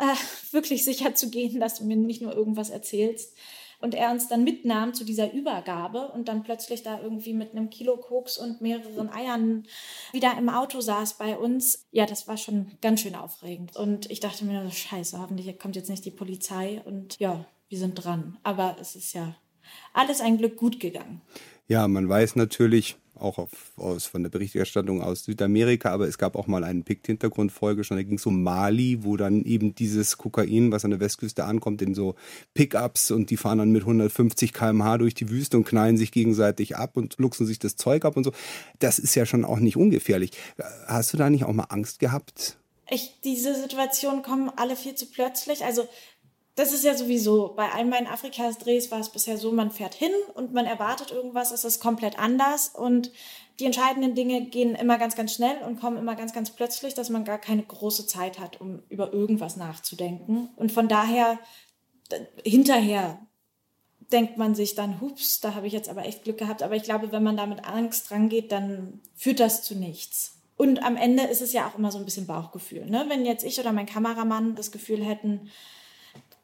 äh, 0.00 0.52
wirklich 0.52 0.84
sicher 0.84 1.14
zu 1.14 1.30
gehen, 1.30 1.60
dass 1.60 1.76
du 1.76 1.84
mir 1.84 1.96
nicht 1.96 2.22
nur 2.22 2.34
irgendwas 2.34 2.70
erzählst. 2.70 3.36
Und 3.82 3.94
er 3.94 4.10
uns 4.10 4.28
dann 4.28 4.44
mitnahm 4.44 4.92
zu 4.92 5.04
dieser 5.04 5.32
Übergabe 5.32 6.08
und 6.08 6.28
dann 6.28 6.42
plötzlich 6.42 6.82
da 6.82 7.00
irgendwie 7.00 7.32
mit 7.32 7.52
einem 7.52 7.70
Kilo 7.70 7.96
Koks 7.96 8.36
und 8.36 8.60
mehreren 8.60 9.08
Eiern 9.08 9.66
wieder 10.12 10.36
im 10.36 10.50
Auto 10.50 10.82
saß 10.82 11.14
bei 11.14 11.38
uns. 11.38 11.86
Ja, 11.90 12.04
das 12.04 12.28
war 12.28 12.36
schon 12.36 12.72
ganz 12.82 13.00
schön 13.00 13.14
aufregend. 13.14 13.76
Und 13.76 14.10
ich 14.10 14.20
dachte 14.20 14.44
mir, 14.44 14.70
scheiße, 14.70 15.18
hoffentlich 15.18 15.58
kommt 15.58 15.76
jetzt 15.76 15.88
nicht 15.88 16.04
die 16.04 16.10
Polizei 16.10 16.82
und 16.84 17.18
ja, 17.18 17.46
wir 17.70 17.78
sind 17.78 17.94
dran. 17.94 18.36
Aber 18.42 18.76
es 18.78 18.96
ist 18.96 19.14
ja 19.14 19.34
alles 19.94 20.20
ein 20.20 20.36
Glück 20.36 20.56
gut 20.56 20.78
gegangen. 20.78 21.22
Ja, 21.70 21.86
man 21.86 22.08
weiß 22.08 22.34
natürlich, 22.34 22.96
auch 23.14 23.38
auf, 23.38 23.50
aus, 23.76 24.04
von 24.04 24.24
der 24.24 24.30
Berichterstattung 24.30 25.02
aus 25.02 25.22
Südamerika, 25.22 25.92
aber 25.92 26.08
es 26.08 26.18
gab 26.18 26.34
auch 26.34 26.48
mal 26.48 26.64
einen 26.64 26.82
Pikt-Hintergrundfolge 26.82 27.84
schon, 27.84 27.96
da 27.96 28.02
ging 28.02 28.16
es 28.16 28.26
um 28.26 28.42
Mali, 28.42 29.04
wo 29.04 29.16
dann 29.16 29.44
eben 29.44 29.72
dieses 29.76 30.18
Kokain, 30.18 30.72
was 30.72 30.84
an 30.84 30.90
der 30.90 30.98
Westküste 30.98 31.44
ankommt, 31.44 31.80
in 31.80 31.94
so 31.94 32.16
Pickups 32.54 33.12
und 33.12 33.30
die 33.30 33.36
fahren 33.36 33.58
dann 33.58 33.70
mit 33.70 33.82
150 33.82 34.52
km/h 34.52 34.98
durch 34.98 35.14
die 35.14 35.30
Wüste 35.30 35.58
und 35.58 35.64
knallen 35.64 35.96
sich 35.96 36.10
gegenseitig 36.10 36.76
ab 36.76 36.96
und 36.96 37.18
luchsen 37.18 37.46
sich 37.46 37.60
das 37.60 37.76
Zeug 37.76 38.04
ab 38.04 38.16
und 38.16 38.24
so. 38.24 38.32
Das 38.80 38.98
ist 38.98 39.14
ja 39.14 39.24
schon 39.24 39.44
auch 39.44 39.60
nicht 39.60 39.76
ungefährlich. 39.76 40.32
Hast 40.88 41.12
du 41.12 41.18
da 41.18 41.30
nicht 41.30 41.44
auch 41.44 41.52
mal 41.52 41.66
Angst 41.68 42.00
gehabt? 42.00 42.56
Ich, 42.92 43.20
diese 43.22 43.54
Situationen 43.54 44.22
kommen 44.22 44.50
alle 44.56 44.74
viel 44.74 44.96
zu 44.96 45.06
plötzlich. 45.06 45.64
Also 45.64 45.88
das 46.60 46.74
ist 46.74 46.84
ja 46.84 46.94
sowieso, 46.94 47.54
bei 47.56 47.72
all 47.72 47.86
meinen 47.86 48.06
Afrikas-Drehs 48.06 48.90
war 48.90 49.00
es 49.00 49.08
bisher 49.08 49.38
so, 49.38 49.50
man 49.50 49.70
fährt 49.70 49.94
hin 49.94 50.12
und 50.34 50.52
man 50.52 50.66
erwartet 50.66 51.10
irgendwas, 51.10 51.52
es 51.52 51.64
ist 51.64 51.80
komplett 51.80 52.18
anders 52.18 52.68
und 52.74 53.10
die 53.58 53.64
entscheidenden 53.64 54.14
Dinge 54.14 54.42
gehen 54.44 54.74
immer 54.74 54.98
ganz, 54.98 55.16
ganz 55.16 55.32
schnell 55.32 55.56
und 55.66 55.80
kommen 55.80 55.96
immer 55.96 56.16
ganz, 56.16 56.34
ganz 56.34 56.50
plötzlich, 56.50 56.92
dass 56.92 57.08
man 57.08 57.24
gar 57.24 57.38
keine 57.38 57.62
große 57.62 58.06
Zeit 58.06 58.38
hat, 58.38 58.60
um 58.60 58.82
über 58.90 59.10
irgendwas 59.10 59.56
nachzudenken. 59.56 60.50
Und 60.56 60.70
von 60.70 60.86
daher, 60.86 61.38
hinterher 62.44 63.18
denkt 64.12 64.36
man 64.36 64.54
sich 64.54 64.74
dann, 64.74 65.00
hups, 65.00 65.40
da 65.40 65.54
habe 65.54 65.66
ich 65.66 65.72
jetzt 65.72 65.88
aber 65.88 66.04
echt 66.04 66.24
Glück 66.24 66.36
gehabt. 66.36 66.62
Aber 66.62 66.76
ich 66.76 66.82
glaube, 66.82 67.10
wenn 67.10 67.22
man 67.22 67.38
da 67.38 67.46
mit 67.46 67.64
Angst 67.64 68.10
rangeht, 68.10 68.52
dann 68.52 69.00
führt 69.14 69.40
das 69.40 69.62
zu 69.62 69.74
nichts. 69.74 70.40
Und 70.56 70.82
am 70.82 70.96
Ende 70.96 71.22
ist 71.22 71.40
es 71.40 71.54
ja 71.54 71.66
auch 71.66 71.78
immer 71.78 71.90
so 71.90 71.98
ein 71.98 72.04
bisschen 72.04 72.26
Bauchgefühl. 72.26 72.84
Ne? 72.84 73.06
Wenn 73.08 73.24
jetzt 73.24 73.44
ich 73.44 73.58
oder 73.60 73.72
mein 73.72 73.86
Kameramann 73.86 74.56
das 74.56 74.72
Gefühl 74.72 75.02
hätten, 75.02 75.50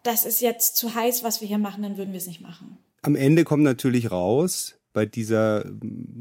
das 0.06 0.24
ist 0.24 0.40
jetzt 0.40 0.76
zu 0.76 0.94
heiß, 0.94 1.24
was 1.24 1.40
wir 1.40 1.48
hier 1.48 1.58
machen, 1.58 1.82
dann 1.82 1.96
würden 1.96 2.12
wir 2.12 2.18
es 2.18 2.26
nicht 2.26 2.40
machen. 2.40 2.78
Am 3.02 3.16
Ende 3.16 3.44
kommt 3.44 3.62
natürlich 3.62 4.10
raus, 4.10 4.78
bei 4.92 5.04
dieser 5.04 5.64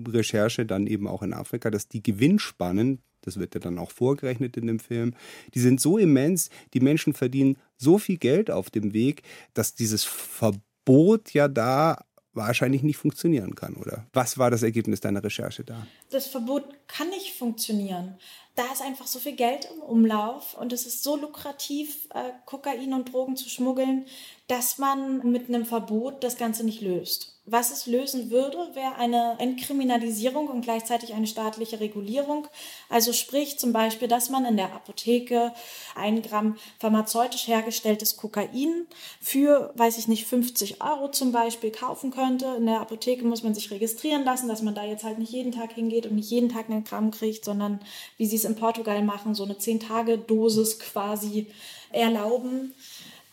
Recherche 0.08 0.66
dann 0.66 0.88
eben 0.88 1.08
auch 1.08 1.24
in 1.24 1.34
Afrika, 1.34 1.70
dass 1.70 1.88
die 1.88 2.04
Gewinnspannen, 2.04 3.00
das 3.22 3.40
wird 3.40 3.54
ja 3.54 3.62
dann 3.62 3.80
auch 3.80 3.92
vorgerechnet 3.92 4.58
in 4.58 4.68
dem 4.68 4.80
Film, 4.80 5.14
die 5.54 5.60
sind 5.60 5.80
so 5.80 5.98
immens, 5.98 6.50
die 6.74 6.82
Menschen 6.82 7.14
verdienen 7.14 7.58
so 7.78 7.98
viel 7.98 8.18
Geld 8.18 8.52
auf 8.52 8.70
dem 8.70 8.94
Weg, 8.94 9.24
dass 9.54 9.76
dieses 9.76 10.04
Verbot 10.04 11.34
ja 11.34 11.48
da 11.48 12.04
wahrscheinlich 12.36 12.84
nicht 12.84 12.98
funktionieren 12.98 13.56
kann, 13.56 13.76
oder? 13.76 14.06
Was 14.14 14.38
war 14.38 14.52
das 14.52 14.64
Ergebnis 14.64 15.02
deiner 15.02 15.24
Recherche 15.24 15.64
da? 15.64 15.88
Das 16.12 16.28
Verbot 16.28 16.64
kann 16.88 17.10
nicht 17.10 17.34
funktionieren 17.34 18.18
da 18.56 18.64
ist 18.72 18.82
einfach 18.82 19.06
so 19.06 19.20
viel 19.20 19.36
Geld 19.36 19.68
im 19.76 19.82
Umlauf 19.82 20.56
und 20.56 20.72
es 20.72 20.86
ist 20.86 21.04
so 21.04 21.18
lukrativ, 21.18 22.08
äh, 22.14 22.32
Kokain 22.46 22.94
und 22.94 23.14
Drogen 23.14 23.36
zu 23.36 23.50
schmuggeln, 23.50 24.06
dass 24.48 24.78
man 24.78 25.30
mit 25.30 25.50
einem 25.50 25.66
Verbot 25.66 26.24
das 26.24 26.38
Ganze 26.38 26.64
nicht 26.64 26.82
löst. 26.82 27.35
Was 27.48 27.72
es 27.72 27.86
lösen 27.86 28.32
würde, 28.32 28.58
wäre 28.74 28.96
eine 28.96 29.36
Entkriminalisierung 29.38 30.48
und 30.48 30.62
gleichzeitig 30.62 31.14
eine 31.14 31.28
staatliche 31.28 31.80
Regulierung. 31.80 32.48
Also 32.90 33.14
sprich 33.14 33.60
zum 33.60 33.72
Beispiel, 33.72 34.08
dass 34.08 34.32
man 34.32 34.46
in 34.46 34.58
der 34.58 34.74
Apotheke 34.74 35.54
ein 35.94 36.24
Gramm 36.24 36.58
pharmazeutisch 36.80 37.48
hergestelltes 37.48 38.18
Kokain 38.18 38.88
für, 39.22 39.72
weiß 39.76 40.00
ich 40.00 40.08
nicht, 40.08 40.26
50 40.26 40.82
Euro 40.82 41.12
zum 41.12 41.32
Beispiel 41.32 41.70
kaufen 41.70 42.10
könnte. 42.10 42.56
In 42.58 42.66
der 42.66 42.82
Apotheke 42.82 43.24
muss 43.24 43.44
man 43.44 43.54
sich 43.54 43.70
registrieren 43.70 44.24
lassen, 44.24 44.48
dass 44.48 44.64
man 44.64 44.74
da 44.74 44.84
jetzt 44.84 45.04
halt 45.04 45.20
nicht 45.20 45.32
jeden 45.32 45.52
Tag 45.52 45.74
hingeht 45.74 46.08
und 46.08 46.16
nicht 46.16 46.32
jeden 46.32 46.50
Tag 46.50 46.68
einen 46.68 46.84
Gramm 46.84 47.12
kriegt, 47.12 47.46
sondern 47.46 47.80
wie 48.18 48.26
sie 48.26 48.38
es 48.38 48.46
in 48.46 48.56
Portugal 48.56 49.04
machen, 49.04 49.36
so 49.36 49.44
eine 49.44 49.54
10-Tage-Dosis 49.54 50.80
quasi 50.80 51.48
erlauben. 51.92 52.74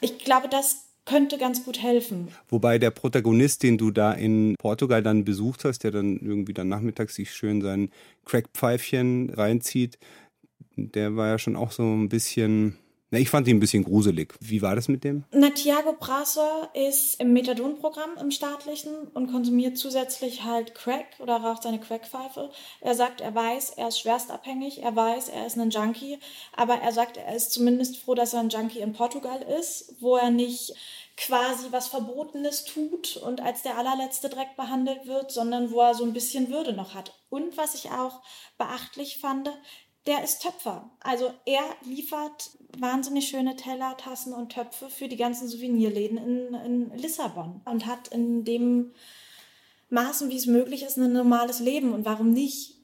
Ich 0.02 0.18
glaube, 0.18 0.48
das 0.48 0.84
könnte 1.04 1.38
ganz 1.38 1.64
gut 1.64 1.82
helfen. 1.82 2.28
Wobei 2.48 2.78
der 2.78 2.90
Protagonist, 2.90 3.62
den 3.62 3.78
du 3.78 3.90
da 3.90 4.12
in 4.12 4.54
Portugal 4.58 5.02
dann 5.02 5.24
besucht 5.24 5.64
hast, 5.64 5.84
der 5.84 5.90
dann 5.90 6.18
irgendwie 6.18 6.54
dann 6.54 6.68
nachmittags 6.68 7.14
sich 7.14 7.32
schön 7.32 7.60
sein 7.60 7.90
Crackpfeifchen 8.24 9.30
reinzieht, 9.30 9.98
der 10.76 11.16
war 11.16 11.28
ja 11.28 11.38
schon 11.38 11.56
auch 11.56 11.72
so 11.72 11.82
ein 11.82 12.08
bisschen 12.08 12.76
na, 13.12 13.18
ich 13.18 13.28
fand 13.28 13.46
ihn 13.46 13.58
ein 13.58 13.60
bisschen 13.60 13.84
gruselig. 13.84 14.34
Wie 14.40 14.62
war 14.62 14.74
das 14.74 14.88
mit 14.88 15.04
dem? 15.04 15.24
Na, 15.32 15.50
Thiago 15.50 15.92
Brasso 15.92 16.66
ist 16.72 17.20
im 17.20 17.34
Methadon-Programm 17.34 18.16
im 18.18 18.30
staatlichen 18.30 19.08
und 19.12 19.30
konsumiert 19.30 19.76
zusätzlich 19.76 20.44
halt 20.44 20.74
Crack 20.74 21.04
oder 21.18 21.36
raucht 21.36 21.62
seine 21.62 21.78
Crackpfeife. 21.78 22.50
Er 22.80 22.94
sagt, 22.94 23.20
er 23.20 23.34
weiß, 23.34 23.74
er 23.76 23.88
ist 23.88 24.00
schwerstabhängig, 24.00 24.82
er 24.82 24.96
weiß, 24.96 25.28
er 25.28 25.46
ist 25.46 25.58
ein 25.58 25.68
Junkie, 25.68 26.18
aber 26.56 26.76
er 26.76 26.92
sagt, 26.92 27.18
er 27.18 27.36
ist 27.36 27.52
zumindest 27.52 27.98
froh, 27.98 28.14
dass 28.14 28.32
er 28.32 28.40
ein 28.40 28.48
Junkie 28.48 28.80
in 28.80 28.94
Portugal 28.94 29.42
ist, 29.60 29.94
wo 30.00 30.16
er 30.16 30.30
nicht 30.30 30.72
quasi 31.18 31.66
was 31.70 31.88
Verbotenes 31.88 32.64
tut 32.64 33.18
und 33.18 33.42
als 33.42 33.60
der 33.60 33.76
allerletzte 33.76 34.30
Dreck 34.30 34.56
behandelt 34.56 35.06
wird, 35.06 35.30
sondern 35.30 35.70
wo 35.70 35.82
er 35.82 35.94
so 35.94 36.04
ein 36.04 36.14
bisschen 36.14 36.48
Würde 36.48 36.72
noch 36.72 36.94
hat. 36.94 37.12
Und 37.28 37.58
was 37.58 37.74
ich 37.74 37.90
auch 37.90 38.22
beachtlich 38.56 39.18
fand, 39.18 39.50
der 40.06 40.24
ist 40.24 40.42
Töpfer. 40.42 40.90
Also 41.00 41.30
er 41.46 41.62
liefert 41.84 42.50
wahnsinnig 42.78 43.28
schöne 43.28 43.56
Teller, 43.56 43.96
Tassen 43.96 44.32
und 44.32 44.52
Töpfe 44.52 44.88
für 44.88 45.08
die 45.08 45.16
ganzen 45.16 45.48
Souvenirläden 45.48 46.18
in, 46.18 46.54
in 46.54 46.98
Lissabon 46.98 47.60
und 47.64 47.86
hat 47.86 48.08
in 48.08 48.44
dem 48.44 48.92
Maßen, 49.90 50.30
wie 50.30 50.36
es 50.36 50.46
möglich 50.46 50.82
ist, 50.82 50.96
ein 50.96 51.12
normales 51.12 51.60
Leben. 51.60 51.92
Und 51.92 52.04
warum 52.04 52.32
nicht? 52.32 52.78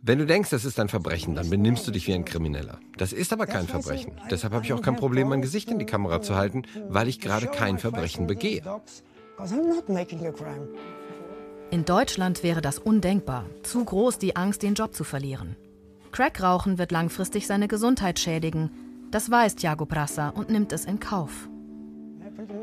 Wenn 0.00 0.18
du 0.18 0.26
denkst, 0.26 0.50
das 0.50 0.64
ist 0.64 0.80
ein 0.80 0.88
Verbrechen, 0.88 1.34
dann 1.34 1.50
benimmst 1.50 1.86
du 1.86 1.90
dich 1.90 2.08
wie 2.08 2.14
ein 2.14 2.24
Krimineller. 2.24 2.80
Das 2.96 3.12
ist 3.12 3.32
aber 3.32 3.46
kein 3.46 3.66
Verbrechen. 3.68 4.18
Deshalb 4.30 4.54
habe 4.54 4.64
ich 4.64 4.72
auch 4.72 4.80
kein 4.80 4.96
Problem, 4.96 5.28
mein 5.28 5.42
Gesicht 5.42 5.70
in 5.70 5.78
die 5.78 5.84
Kamera 5.84 6.22
zu 6.22 6.34
halten, 6.34 6.62
weil 6.88 7.06
ich 7.06 7.20
gerade 7.20 7.46
kein 7.46 7.78
Verbrechen 7.78 8.26
begehe. 8.26 8.62
In 11.74 11.84
Deutschland 11.84 12.44
wäre 12.44 12.62
das 12.62 12.78
undenkbar. 12.78 13.46
Zu 13.64 13.84
groß 13.84 14.18
die 14.18 14.36
Angst, 14.36 14.62
den 14.62 14.74
Job 14.74 14.94
zu 14.94 15.02
verlieren. 15.02 15.56
Crackrauchen 16.12 16.78
wird 16.78 16.92
langfristig 16.92 17.48
seine 17.48 17.66
Gesundheit 17.66 18.20
schädigen. 18.20 18.70
Das 19.10 19.28
weiß 19.28 19.56
Thiago 19.56 19.84
Brassa 19.84 20.28
und 20.28 20.50
nimmt 20.50 20.72
es 20.72 20.84
in 20.84 21.00
Kauf. 21.00 21.48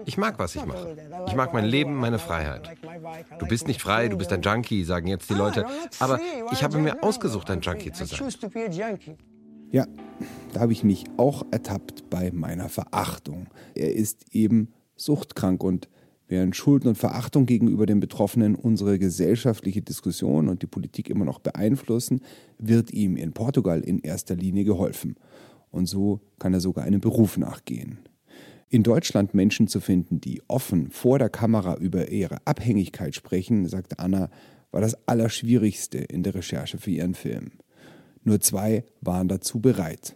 Ich 0.06 0.18
mag, 0.18 0.39
was 0.39 0.56
ich 0.56 0.65
mache. 0.65 0.96
Ich 1.27 1.36
mag 1.36 1.53
mein 1.53 1.65
Leben, 1.65 1.98
meine 1.98 2.20
Freiheit. 2.20 2.72
Du 3.38 3.48
bist 3.48 3.68
nicht 3.68 3.82
frei, 3.82 4.08
du 4.08 4.15
bist 4.18 4.32
ein 4.32 4.44
Junkie, 4.44 4.86
sagen 4.86 5.08
jetzt 5.08 5.30
die 5.30 5.34
Leute. 5.34 5.65
Aber 6.00 6.18
ich 6.53 6.63
habe 6.63 6.77
mir 6.77 7.03
ausgesucht, 7.03 7.51
ein 7.51 7.60
Junkie 7.60 7.91
zu 7.91 8.06
sein. 8.06 8.30
Ja, 9.72 9.88
da 10.53 10.62
habe 10.62 10.72
ich 10.72 10.86
mich 10.86 11.03
auch 11.18 11.44
ertappt 11.51 12.10
bei 12.10 12.32
meiner 12.32 12.70
Verachtung. 12.70 13.48
Er 13.75 13.94
ist 13.94 14.34
eben 14.34 14.72
suchtkrank 14.96 15.65
und 15.65 15.89
während 16.31 16.55
Schuld 16.55 16.85
und 16.85 16.97
Verachtung 16.97 17.45
gegenüber 17.45 17.85
den 17.85 18.00
Betroffenen 18.00 18.55
unsere 18.55 18.97
gesellschaftliche 18.97 19.81
Diskussion 19.81 20.47
und 20.47 20.61
die 20.61 20.67
Politik 20.67 21.09
immer 21.09 21.25
noch 21.25 21.39
beeinflussen, 21.39 22.21
wird 22.57 22.91
ihm 22.91 23.17
in 23.17 23.33
Portugal 23.33 23.81
in 23.81 24.00
erster 24.00 24.35
Linie 24.35 24.63
geholfen. 24.63 25.17
Und 25.71 25.88
so 25.88 26.21
kann 26.39 26.53
er 26.53 26.61
sogar 26.61 26.85
einem 26.85 27.01
Beruf 27.01 27.38
nachgehen. 27.38 28.00
In 28.69 28.83
Deutschland 28.83 29.33
Menschen 29.33 29.67
zu 29.67 29.81
finden, 29.81 30.21
die 30.21 30.41
offen 30.47 30.89
vor 30.89 31.19
der 31.19 31.29
Kamera 31.29 31.75
über 31.75 32.09
ihre 32.09 32.38
Abhängigkeit 32.45 33.13
sprechen, 33.13 33.67
sagte 33.67 34.00
Anna, 34.00 34.29
war 34.71 34.79
das 34.79 34.95
Allerschwierigste 35.09 35.97
in 35.97 36.23
der 36.23 36.33
Recherche 36.33 36.77
für 36.77 36.91
ihren 36.91 37.13
Film. 37.13 37.51
Nur 38.23 38.39
zwei 38.39 38.85
waren 39.01 39.27
dazu 39.27 39.59
bereit. 39.59 40.15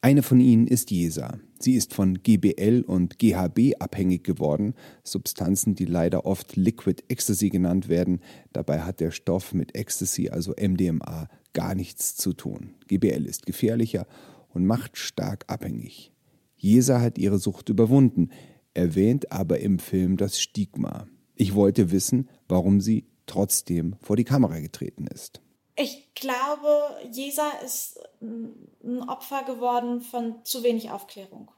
Eine 0.00 0.24
von 0.24 0.40
ihnen 0.40 0.66
ist 0.66 0.90
Jesa. 0.90 1.38
Sie 1.62 1.74
ist 1.74 1.94
von 1.94 2.22
GBL 2.22 2.82
und 2.84 3.20
GHB 3.20 3.74
abhängig 3.78 4.24
geworden, 4.24 4.74
Substanzen, 5.04 5.74
die 5.76 5.84
leider 5.84 6.26
oft 6.26 6.56
Liquid 6.56 7.04
Ecstasy 7.08 7.50
genannt 7.50 7.88
werden. 7.88 8.20
Dabei 8.52 8.80
hat 8.80 8.98
der 8.98 9.12
Stoff 9.12 9.54
mit 9.54 9.76
Ecstasy, 9.76 10.28
also 10.28 10.54
MDMA, 10.60 11.28
gar 11.52 11.74
nichts 11.74 12.16
zu 12.16 12.32
tun. 12.32 12.74
GBL 12.88 13.26
ist 13.26 13.46
gefährlicher 13.46 14.06
und 14.48 14.66
macht 14.66 14.96
stark 14.96 15.44
abhängig. 15.46 16.12
Jesa 16.56 17.00
hat 17.00 17.18
ihre 17.18 17.38
Sucht 17.38 17.68
überwunden, 17.68 18.30
erwähnt 18.74 19.30
aber 19.30 19.60
im 19.60 19.78
Film 19.78 20.16
das 20.16 20.40
Stigma. 20.40 21.06
Ich 21.36 21.54
wollte 21.54 21.90
wissen, 21.90 22.28
warum 22.48 22.80
sie 22.80 23.06
trotzdem 23.26 23.96
vor 24.00 24.16
die 24.16 24.24
Kamera 24.24 24.58
getreten 24.58 25.06
ist. 25.06 25.41
Ich 25.74 26.14
glaube, 26.14 27.00
Jesa 27.10 27.48
ist 27.64 27.98
ein 28.20 29.08
Opfer 29.08 29.42
geworden 29.44 30.00
von 30.02 30.44
zu 30.44 30.62
wenig 30.62 30.90
Aufklärung. 30.90 31.50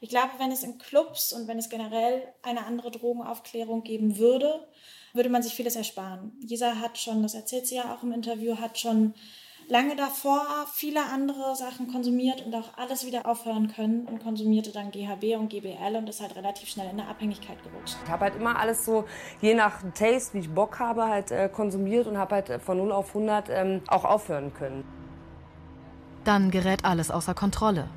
Ich 0.00 0.08
glaube, 0.08 0.32
wenn 0.38 0.50
es 0.50 0.64
in 0.64 0.78
Clubs 0.78 1.32
und 1.32 1.46
wenn 1.46 1.58
es 1.58 1.68
generell 1.68 2.26
eine 2.42 2.66
andere 2.66 2.90
Drogenaufklärung 2.90 3.84
geben 3.84 4.18
würde, 4.18 4.66
würde 5.12 5.28
man 5.28 5.42
sich 5.42 5.54
vieles 5.54 5.76
ersparen. 5.76 6.32
Jesa 6.40 6.76
hat 6.76 6.98
schon, 6.98 7.22
das 7.22 7.34
erzählt 7.34 7.66
sie 7.66 7.76
ja 7.76 7.94
auch 7.94 8.02
im 8.02 8.12
Interview, 8.12 8.58
hat 8.58 8.78
schon 8.78 9.14
lange 9.72 9.96
davor 9.96 10.44
viele 10.70 11.00
andere 11.10 11.56
Sachen 11.56 11.90
konsumiert 11.90 12.44
und 12.44 12.54
auch 12.54 12.76
alles 12.76 13.06
wieder 13.06 13.26
aufhören 13.26 13.72
können 13.74 14.06
und 14.06 14.22
konsumierte 14.22 14.70
dann 14.70 14.90
GHB 14.90 15.38
und 15.38 15.48
GBL 15.48 15.96
und 15.96 16.10
ist 16.10 16.20
halt 16.20 16.36
relativ 16.36 16.68
schnell 16.68 16.90
in 16.90 16.98
der 16.98 17.08
Abhängigkeit 17.08 17.56
gerutscht. 17.62 17.96
Ich 18.04 18.10
habe 18.10 18.24
halt 18.26 18.36
immer 18.36 18.58
alles 18.58 18.84
so, 18.84 19.06
je 19.40 19.54
nach 19.54 19.82
Taste, 19.94 20.34
wie 20.34 20.40
ich 20.40 20.50
Bock 20.50 20.78
habe, 20.78 21.08
halt 21.08 21.30
äh, 21.30 21.48
konsumiert 21.48 22.06
und 22.06 22.18
habe 22.18 22.34
halt 22.34 22.50
äh, 22.50 22.58
von 22.58 22.76
0 22.76 22.92
auf 22.92 23.08
100 23.08 23.48
ähm, 23.48 23.80
auch 23.88 24.04
aufhören 24.04 24.52
können. 24.52 24.84
Dann 26.24 26.50
gerät 26.50 26.84
alles 26.84 27.10
außer 27.10 27.32
Kontrolle. 27.32 27.88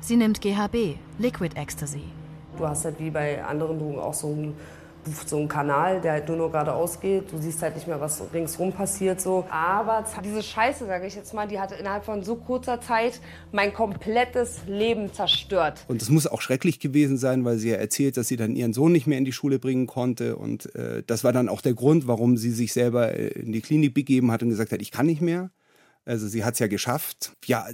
Sie 0.00 0.16
nimmt 0.16 0.40
GHB, 0.40 0.98
Liquid 1.18 1.56
Ecstasy. 1.56 2.02
Du 2.58 2.66
hast 2.66 2.84
halt 2.84 2.98
wie 2.98 3.10
bei 3.10 3.42
anderen 3.44 3.78
Drogen 3.78 4.00
auch 4.00 4.14
so 4.14 4.28
ein 4.28 4.56
so 5.26 5.38
ein 5.38 5.48
Kanal, 5.48 6.00
der 6.00 6.12
halt 6.12 6.28
nur 6.28 6.36
noch 6.36 6.50
geradeaus 6.50 7.00
geht. 7.00 7.32
Du 7.32 7.38
siehst 7.38 7.62
halt 7.62 7.74
nicht 7.74 7.86
mehr, 7.86 8.00
was 8.00 8.22
ringsrum 8.32 8.72
passiert 8.72 9.20
so. 9.20 9.44
Aber 9.50 10.04
diese 10.24 10.42
Scheiße, 10.42 10.86
sage 10.86 11.06
ich 11.06 11.14
jetzt 11.14 11.34
mal, 11.34 11.46
die 11.46 11.58
hat 11.58 11.72
innerhalb 11.78 12.04
von 12.04 12.22
so 12.22 12.36
kurzer 12.36 12.80
Zeit 12.80 13.20
mein 13.52 13.72
komplettes 13.72 14.60
Leben 14.66 15.12
zerstört. 15.12 15.84
Und 15.88 16.00
das 16.00 16.08
muss 16.08 16.26
auch 16.26 16.40
schrecklich 16.40 16.80
gewesen 16.80 17.16
sein, 17.16 17.44
weil 17.44 17.58
sie 17.58 17.70
ja 17.70 17.76
erzählt, 17.76 18.16
dass 18.16 18.28
sie 18.28 18.36
dann 18.36 18.56
ihren 18.56 18.72
Sohn 18.72 18.92
nicht 18.92 19.06
mehr 19.06 19.18
in 19.18 19.24
die 19.24 19.32
Schule 19.32 19.58
bringen 19.58 19.86
konnte. 19.86 20.36
Und 20.36 20.74
äh, 20.74 21.02
das 21.06 21.24
war 21.24 21.32
dann 21.32 21.48
auch 21.48 21.60
der 21.60 21.74
Grund, 21.74 22.06
warum 22.06 22.36
sie 22.36 22.50
sich 22.50 22.72
selber 22.72 23.14
äh, 23.14 23.28
in 23.28 23.52
die 23.52 23.60
Klinik 23.60 23.94
begeben 23.94 24.30
hat 24.30 24.42
und 24.42 24.48
gesagt 24.48 24.72
hat, 24.72 24.82
ich 24.82 24.90
kann 24.90 25.06
nicht 25.06 25.20
mehr. 25.20 25.50
Also 26.04 26.28
sie 26.28 26.44
hat 26.44 26.54
es 26.54 26.60
ja 26.60 26.66
geschafft. 26.66 27.32
Ja, 27.46 27.66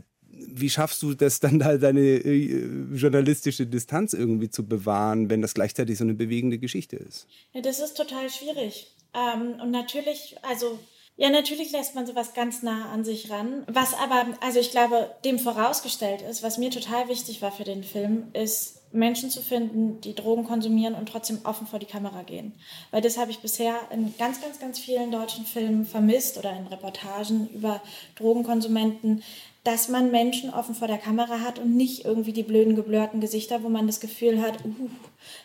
wie 0.47 0.71
schaffst 0.71 1.03
du 1.03 1.15
das 1.15 1.41
dann 1.41 1.59
da 1.59 1.77
deine 1.77 2.01
äh, 2.01 2.95
journalistische 2.95 3.67
Distanz 3.67 4.13
irgendwie 4.13 4.51
zu 4.51 4.67
bewahren, 4.67 5.31
wenn 5.31 5.43
das 5.43 5.55
gleichzeitig 5.55 5.99
so 5.99 6.05
eine 6.05 6.15
bewegende 6.15 6.59
Geschichte 6.59 6.97
ist? 6.97 7.27
Ja, 7.53 7.61
das 7.61 7.81
ist 7.81 7.97
total 7.97 8.31
schwierig. 8.31 8.95
Ähm, 9.15 9.61
und 9.61 9.71
natürlich, 9.71 10.37
also 10.43 10.79
ja, 11.17 11.29
natürlich 11.29 11.71
lässt 11.73 11.95
man 11.95 12.07
sowas 12.07 12.33
ganz 12.33 12.63
nah 12.63 12.91
an 12.91 13.05
sich 13.05 13.31
ran. 13.31 13.65
Was 13.67 13.93
aber, 13.93 14.27
also 14.41 14.59
ich 14.59 14.71
glaube, 14.71 15.11
dem 15.25 15.39
vorausgestellt 15.39 16.23
ist, 16.23 16.43
was 16.43 16.57
mir 16.57 16.71
total 16.71 17.09
wichtig 17.09 17.43
war 17.43 17.53
für 17.53 17.65
den 17.65 17.85
Film, 17.85 18.29
ist 18.33 18.81
Menschen 18.93 19.31
zu 19.31 19.43
finden, 19.43 20.01
die 20.01 20.15
Drogen 20.15 20.45
konsumieren 20.45 20.95
und 20.95 21.09
trotzdem 21.09 21.41
offen 21.45 21.67
vor 21.67 21.79
die 21.79 21.87
Kamera 21.87 22.23
gehen. 22.23 22.53
Weil 22.91 23.03
das 23.03 23.19
habe 23.19 23.31
ich 23.31 23.41
bisher 23.41 23.75
in 23.91 24.15
ganz, 24.19 24.41
ganz, 24.41 24.59
ganz 24.59 24.79
vielen 24.79 25.13
deutschen 25.13 25.45
Filmen 25.45 25.85
vermisst 25.85 26.39
oder 26.39 26.57
in 26.57 26.67
Reportagen 26.67 27.49
über 27.51 27.83
Drogenkonsumenten, 28.17 29.23
dass 29.65 29.89
man 29.89 30.11
Menschen 30.11 30.51
offen 30.51 30.75
vor 30.75 30.89
der 30.89 30.99
Kamera 30.99 31.41
hat 31.41 31.59
und 31.59 31.77
nicht 31.77 32.05
irgendwie 32.05 32.33
die 32.33 32.43
blöden, 32.43 32.77
geblurrten 32.77 33.21
Gesichter, 33.21 33.63
wo 33.63 33.69
man 33.69 33.87
das 33.87 34.01
Gefühl 34.01 34.41
hat, 34.41 34.65
uh, 34.65 34.89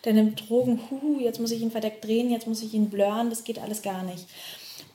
der 0.06 0.14
nimmt 0.14 0.50
Drogen, 0.50 0.80
uh, 0.92 1.20
jetzt 1.20 1.40
muss 1.40 1.52
ich 1.52 1.62
ihn 1.62 1.72
verdeckt 1.72 2.04
drehen, 2.06 2.32
jetzt 2.32 2.48
muss 2.48 2.62
ich 2.62 2.74
ihn 2.74 2.90
blurren, 2.90 3.30
das 3.30 3.44
geht 3.44 3.60
alles 3.60 3.82
gar 3.82 4.04
nicht. 4.04 4.26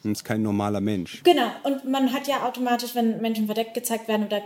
Und 0.03 0.13
ist 0.13 0.25
kein 0.25 0.43
normaler 0.43 0.81
Mensch. 0.81 1.23
Genau, 1.25 1.51
und 1.65 1.85
man 1.85 2.13
hat 2.13 2.27
ja 2.27 2.47
automatisch, 2.47 2.95
wenn 2.95 3.21
Menschen 3.21 3.47
verdeckt 3.47 3.75
gezeigt 3.75 4.09
werden 4.09 4.27
oder 4.27 4.43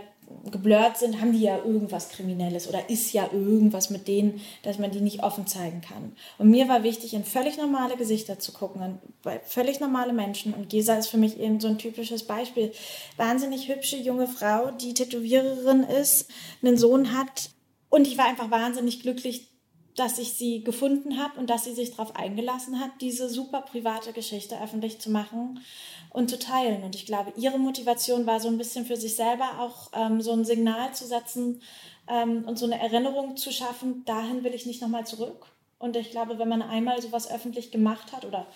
geblurrt 0.51 0.97
sind, 0.97 1.21
haben 1.21 1.31
die 1.31 1.41
ja 1.41 1.57
irgendwas 1.57 2.09
Kriminelles 2.09 2.67
oder 2.67 2.89
ist 2.89 3.13
ja 3.13 3.29
irgendwas 3.31 3.89
mit 3.89 4.07
denen, 4.07 4.41
dass 4.63 4.79
man 4.79 4.91
die 4.91 5.01
nicht 5.01 5.23
offen 5.23 5.47
zeigen 5.47 5.81
kann. 5.81 6.13
Und 6.37 6.49
mir 6.49 6.67
war 6.67 6.83
wichtig, 6.83 7.13
in 7.13 7.23
völlig 7.23 7.57
normale 7.57 7.95
Gesichter 7.95 8.39
zu 8.39 8.51
gucken, 8.51 8.99
bei 9.23 9.39
völlig 9.39 9.79
normale 9.79 10.13
Menschen. 10.13 10.53
Und 10.53 10.69
Gesa 10.69 10.95
ist 10.95 11.07
für 11.07 11.17
mich 11.17 11.39
eben 11.39 11.59
so 11.59 11.67
ein 11.67 11.77
typisches 11.77 12.23
Beispiel. 12.23 12.71
Wahnsinnig 13.17 13.67
hübsche 13.67 13.97
junge 13.97 14.27
Frau, 14.27 14.71
die 14.71 14.93
Tätowiererin 14.93 15.83
ist, 15.83 16.29
einen 16.63 16.77
Sohn 16.77 17.15
hat. 17.15 17.49
Und 17.89 18.07
ich 18.07 18.17
war 18.17 18.25
einfach 18.25 18.51
wahnsinnig 18.51 19.01
glücklich, 19.01 19.47
dass 19.95 20.19
ich 20.19 20.33
sie 20.33 20.63
gefunden 20.63 21.17
habe 21.17 21.39
und 21.39 21.49
dass 21.49 21.63
sie 21.63 21.73
sich 21.73 21.91
darauf 21.91 22.15
eingelassen 22.15 22.79
hat, 22.79 22.91
diese 23.01 23.29
super 23.29 23.61
private 23.61 24.11
Geschichte 24.11 24.61
öffentlich 24.61 24.99
zu 24.99 25.09
machen 25.09 25.61
und 26.09 26.29
zu 26.29 26.37
teilen. 26.37 26.83
Und 26.83 26.95
ich 26.95 27.05
glaube, 27.05 27.33
ihre 27.37 27.57
Motivation 27.57 28.25
war 28.25 28.39
so 28.39 28.49
ein 28.49 28.57
bisschen 28.57 28.85
für 28.85 28.97
sich 28.97 29.15
selber 29.15 29.59
auch 29.59 29.91
ähm, 29.93 30.21
so 30.21 30.33
ein 30.33 30.45
Signal 30.45 30.93
zu 30.93 31.05
setzen 31.05 31.61
ähm, 32.07 32.43
und 32.45 32.59
so 32.59 32.65
eine 32.65 32.79
Erinnerung 32.79 33.37
zu 33.37 33.51
schaffen, 33.51 34.03
dahin 34.05 34.43
will 34.43 34.53
ich 34.53 34.65
nicht 34.65 34.81
nochmal 34.81 35.05
zurück. 35.05 35.45
Und 35.79 35.95
ich 35.95 36.11
glaube, 36.11 36.39
wenn 36.39 36.49
man 36.49 36.61
einmal 36.61 37.01
sowas 37.01 37.29
öffentlich 37.29 37.71
gemacht 37.71 38.11
hat, 38.11 38.25
oder 38.25 38.47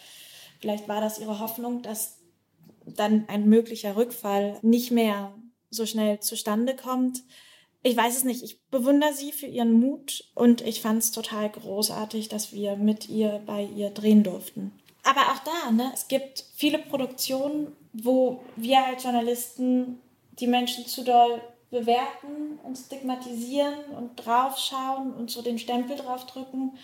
vielleicht 0.60 0.88
war 0.88 1.02
das 1.02 1.19
ihre 1.19 1.39
Hoffnung, 1.39 1.82
dass 1.82 2.17
dann 2.86 3.25
ein 3.28 3.47
möglicher 3.47 3.95
Rückfall 3.95 4.58
nicht 4.62 4.91
mehr 4.91 5.34
so 5.69 5.86
schnell 5.86 6.19
zustande 6.19 6.75
kommt. 6.75 7.23
Ich 7.81 7.95
weiß 7.95 8.17
es 8.17 8.23
nicht. 8.23 8.43
Ich 8.43 8.61
bewundere 8.69 9.13
sie 9.13 9.31
für 9.31 9.45
ihren 9.45 9.73
Mut 9.73 10.25
und 10.35 10.61
ich 10.61 10.81
fand 10.81 11.01
es 11.01 11.11
total 11.11 11.49
großartig, 11.49 12.27
dass 12.27 12.51
wir 12.51 12.75
mit 12.75 13.09
ihr 13.09 13.41
bei 13.45 13.63
ihr 13.63 13.89
drehen 13.89 14.23
durften 14.23 14.73
aber 15.09 15.21
auch 15.31 15.39
da, 15.39 15.71
ne, 15.71 15.91
es 15.93 16.07
gibt 16.07 16.45
viele 16.55 16.77
Produktionen, 16.77 17.75
wo 17.93 18.41
wir 18.55 18.85
als 18.85 19.03
Journalisten 19.03 19.99
die 20.33 20.47
Menschen 20.47 20.85
zu 20.85 21.03
doll 21.03 21.41
bewerten 21.71 22.59
und 22.63 22.77
stigmatisieren 22.77 23.85
und 23.97 24.15
draufschauen 24.15 25.13
und 25.13 25.31
so 25.31 25.41
den 25.41 25.59
Stempel 25.59 25.97
draufdrücken. 25.97 26.77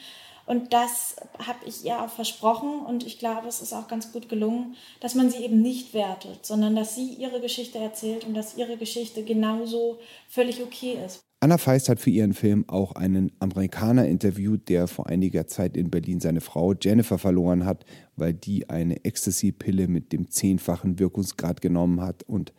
Und 0.45 0.73
das 0.73 1.15
habe 1.39 1.59
ich 1.65 1.83
ihr 1.85 2.01
auch 2.01 2.09
versprochen 2.09 2.85
und 2.85 3.05
ich 3.05 3.17
glaube, 3.17 3.47
es 3.47 3.61
ist 3.61 3.73
auch 3.73 3.87
ganz 3.87 4.11
gut 4.11 4.29
gelungen, 4.29 4.75
dass 4.99 5.15
man 5.15 5.29
sie 5.29 5.43
eben 5.43 5.61
nicht 5.61 5.93
wertet, 5.93 6.45
sondern 6.45 6.75
dass 6.75 6.95
sie 6.95 7.13
ihre 7.13 7.41
Geschichte 7.41 7.79
erzählt 7.79 8.25
und 8.25 8.35
dass 8.35 8.55
ihre 8.55 8.77
Geschichte 8.77 9.23
genauso 9.23 9.97
völlig 10.29 10.61
okay 10.61 10.97
ist. 11.03 11.21
Anna 11.39 11.57
Feist 11.57 11.89
hat 11.89 11.99
für 11.99 12.09
ihren 12.09 12.33
Film 12.33 12.67
auch 12.67 12.93
einen 12.93 13.31
Amerikaner 13.39 14.07
interviewt, 14.07 14.69
der 14.69 14.87
vor 14.87 15.07
einiger 15.07 15.47
Zeit 15.47 15.77
in 15.77 15.91
Berlin 15.91 16.19
seine 16.19 16.41
Frau 16.41 16.73
Jennifer 16.73 17.17
verloren 17.17 17.65
hat, 17.65 17.85
weil 18.15 18.33
die 18.33 18.69
eine 18.69 19.03
Ecstasy-Pille 19.03 19.87
mit 19.87 20.11
dem 20.11 20.29
zehnfachen 20.31 20.97
Wirkungsgrad 20.97 21.61
genommen 21.61 22.01
hat 22.01 22.23
und 22.23 22.53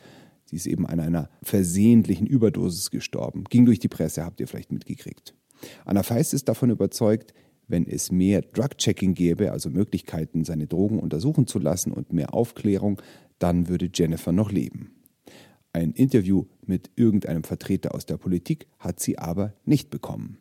sie 0.45 0.57
ist 0.57 0.67
eben 0.67 0.87
an 0.87 1.01
einer 1.01 1.31
versehentlichen 1.43 2.27
Überdosis 2.27 2.91
gestorben. 2.91 3.45
Ging 3.51 3.65
durch 3.65 3.79
die 3.79 3.89
Presse, 3.89 4.25
habt 4.25 4.41
ihr 4.41 4.47
vielleicht 4.47 4.71
mitgekriegt. 4.73 5.35
Anna 5.85 6.03
Feist 6.03 6.35
ist 6.35 6.49
davon 6.49 6.71
überzeugt, 6.71 7.33
wenn 7.69 7.87
es 7.87 8.13
mehr 8.13 8.43
Drug-Checking 8.43 9.15
gäbe, 9.15 9.53
also 9.53 9.71
Möglichkeiten, 9.71 10.45
seine 10.45 10.67
Drogen 10.67 10.99
untersuchen 10.99 11.47
zu 11.47 11.59
lassen 11.59 11.93
und 11.93 12.13
mehr 12.13 12.35
Aufklärung, 12.35 13.01
dann 13.39 13.69
würde 13.69 13.91
Jennifer 13.93 14.33
noch 14.33 14.51
leben. 14.51 14.93
Ein 15.73 15.93
Interview 15.93 16.47
mit 16.65 16.91
irgendeinem 16.97 17.45
Vertreter 17.45 17.95
aus 17.95 18.07
der 18.07 18.17
Politik 18.17 18.67
hat 18.79 18.99
sie 18.99 19.19
aber 19.19 19.53
nicht 19.65 19.91
bekommen. 19.91 20.39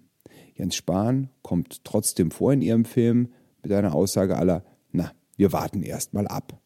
Jens 0.53 0.75
Spahn 0.75 1.29
kommt 1.41 1.83
trotzdem 1.83 2.31
vor 2.31 2.53
in 2.53 2.61
ihrem 2.61 2.85
Film 2.85 3.33
mit 3.61 3.71
einer 3.71 3.93
Aussage 3.93 4.37
aller, 4.37 4.63
na, 4.91 5.11
wir 5.35 5.51
warten 5.51 5.83
erst 5.83 6.13
mal 6.13 6.27
ab. 6.27 6.61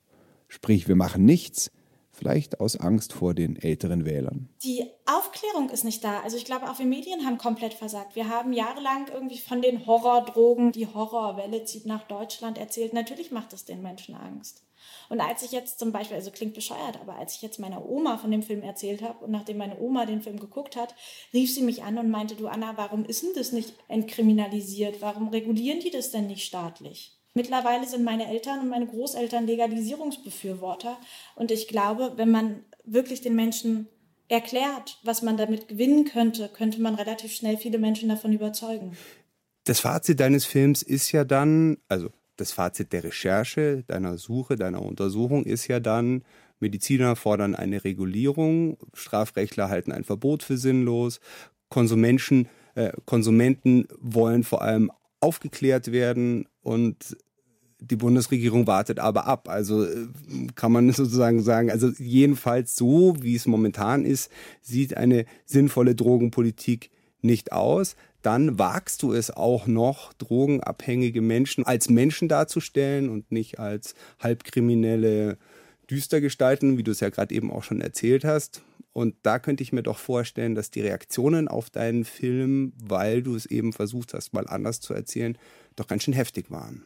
Sprich, 0.48 0.88
wir 0.88 0.96
machen 0.96 1.26
nichts, 1.26 1.72
Vielleicht 2.20 2.60
aus 2.60 2.76
Angst 2.76 3.14
vor 3.14 3.34
den 3.34 3.56
älteren 3.56 4.04
Wählern. 4.04 4.50
Die 4.62 4.86
Aufklärung 5.06 5.70
ist 5.70 5.86
nicht 5.86 6.04
da. 6.04 6.20
Also 6.20 6.36
ich 6.36 6.44
glaube, 6.44 6.70
auch 6.70 6.78
wir 6.78 6.86
Medien 6.86 7.26
haben 7.26 7.38
komplett 7.38 7.74
versagt. 7.74 8.18
Wir 8.18 8.28
haben 8.28 8.52
jahrelang 8.52 9.08
irgendwie 9.08 9.38
von 9.38 9.62
den 9.62 9.86
Horrordrogen, 9.86 10.74
die 10.74 10.86
Horrorwelle 10.86 11.64
zieht 11.64 11.86
nach 11.86 12.04
Deutschland 12.04 12.58
erzählt. 12.58 12.92
Natürlich 12.92 13.32
macht 13.32 13.54
es 13.54 13.64
den 13.64 13.82
Menschen 13.82 14.16
Angst. 14.16 14.64
Und 15.08 15.22
als 15.22 15.44
ich 15.44 15.54
jetzt 15.54 15.80
zum 15.80 15.94
Beispiel, 15.94 16.18
also 16.18 16.30
klingt 16.30 16.56
bescheuert, 16.56 17.00
aber 17.00 17.16
als 17.16 17.36
ich 17.36 17.42
jetzt 17.42 17.58
meiner 17.58 17.88
Oma 17.88 18.18
von 18.18 18.32
dem 18.32 18.44
Film 18.44 18.64
erzählt 18.64 19.02
habe 19.02 19.24
und 19.24 19.32
nachdem 19.32 19.56
meine 19.56 19.80
Oma 19.80 20.06
den 20.06 20.22
Film 20.22 20.42
geguckt 20.42 20.76
hat, 20.76 20.96
rief 21.34 21.54
sie 21.54 21.64
mich 21.64 21.84
an 21.84 21.98
und 21.98 22.10
meinte, 22.10 22.36
du 22.36 22.48
Anna, 22.48 22.76
warum 22.76 23.06
ist 23.06 23.24
denn 23.24 23.34
das 23.34 23.54
nicht 23.54 23.74
entkriminalisiert? 23.88 25.02
Warum 25.02 25.30
regulieren 25.30 25.80
die 25.80 25.92
das 25.92 26.12
denn 26.12 26.28
nicht 26.28 26.46
staatlich? 26.46 27.19
Mittlerweile 27.40 27.88
sind 27.88 28.04
meine 28.04 28.28
Eltern 28.28 28.60
und 28.60 28.68
meine 28.68 28.86
Großeltern 28.86 29.48
Legalisierungsbefürworter. 29.48 30.98
Und 31.38 31.52
ich 31.52 31.70
glaube, 31.70 32.12
wenn 32.18 32.30
man 32.30 32.66
wirklich 32.84 33.22
den 33.22 33.34
Menschen 33.34 33.88
erklärt, 34.28 35.00
was 35.06 35.22
man 35.22 35.38
damit 35.38 35.70
gewinnen 35.70 36.04
könnte, 36.04 36.50
könnte 36.50 36.82
man 36.82 36.96
relativ 36.96 37.32
schnell 37.32 37.56
viele 37.56 37.78
Menschen 37.78 38.10
davon 38.10 38.34
überzeugen. 38.34 38.98
Das 39.64 39.80
Fazit 39.80 40.20
deines 40.20 40.44
Films 40.44 40.82
ist 40.82 41.14
ja 41.14 41.24
dann, 41.24 41.78
also 41.88 42.10
das 42.36 42.52
Fazit 42.52 42.92
der 42.92 43.06
Recherche, 43.06 43.86
deiner 43.88 44.18
Suche, 44.18 44.58
deiner 44.58 44.82
Untersuchung 44.82 45.46
ist 45.46 45.70
ja 45.70 45.80
dann, 45.80 46.26
Mediziner 46.60 47.16
fordern 47.16 47.56
eine 47.56 47.86
Regulierung, 47.86 48.78
Strafrechtler 48.94 49.70
halten 49.70 49.94
ein 49.94 50.04
Verbot 50.04 50.44
für 50.44 50.58
sinnlos, 50.58 51.22
Konsumenten, 51.70 52.50
äh, 52.76 52.92
Konsumenten 53.06 53.88
wollen 53.98 54.44
vor 54.44 54.62
allem 54.62 54.92
aufgeklärt 55.22 55.94
werden 55.94 56.48
und 56.62 57.18
die 57.80 57.96
Bundesregierung 57.96 58.68
wartet 58.68 59.00
aber 59.00 59.26
ab. 59.26 59.48
Also 59.50 59.86
äh, 59.86 60.08
kann 60.56 60.72
man 60.72 60.92
sozusagen 60.92 61.42
sagen, 61.42 61.72
also 61.72 61.90
jedenfalls 61.98 62.76
so, 62.76 63.16
wie 63.22 63.36
es 63.36 63.46
momentan 63.46 64.06
ist, 64.06 64.32
sieht 64.62 64.98
eine 64.98 65.26
sinnvolle 65.46 65.96
Drogenpolitik 65.96 66.90
nicht 67.22 67.52
aus. 67.52 67.96
Dann 68.22 68.60
wagst 68.60 69.02
du 69.02 69.14
es 69.14 69.32
auch 69.32 69.66
noch, 69.66 70.14
drogenabhängige 70.14 71.22
Menschen 71.22 71.66
als 71.66 71.90
Menschen 71.90 72.28
darzustellen 72.28 73.10
und 73.10 73.32
nicht 73.32 73.60
als 73.60 73.96
halbkriminelle 74.20 75.38
Düstergestalten, 75.90 76.78
wie 76.78 76.84
du 76.84 76.92
es 76.92 77.00
ja 77.00 77.10
gerade 77.10 77.34
eben 77.34 77.52
auch 77.52 77.64
schon 77.64 77.82
erzählt 77.82 78.26
hast. 78.26 78.62
Und 78.92 79.16
da 79.24 79.40
könnte 79.40 79.64
ich 79.64 79.72
mir 79.72 79.84
doch 79.84 79.98
vorstellen, 79.98 80.56
dass 80.56 80.72
die 80.72 80.82
Reaktionen 80.82 81.48
auf 81.48 81.70
deinen 81.70 82.04
Film, 82.04 82.74
weil 82.84 83.24
du 83.24 83.36
es 83.36 83.46
eben 83.46 83.72
versucht 83.72 84.14
hast, 84.14 84.34
mal 84.34 84.48
anders 84.48 84.82
zu 84.82 84.94
erzählen, 84.94 85.38
doch 85.78 85.88
ganz 85.88 86.04
schön 86.04 86.14
heftig 86.14 86.52
waren. 86.52 86.84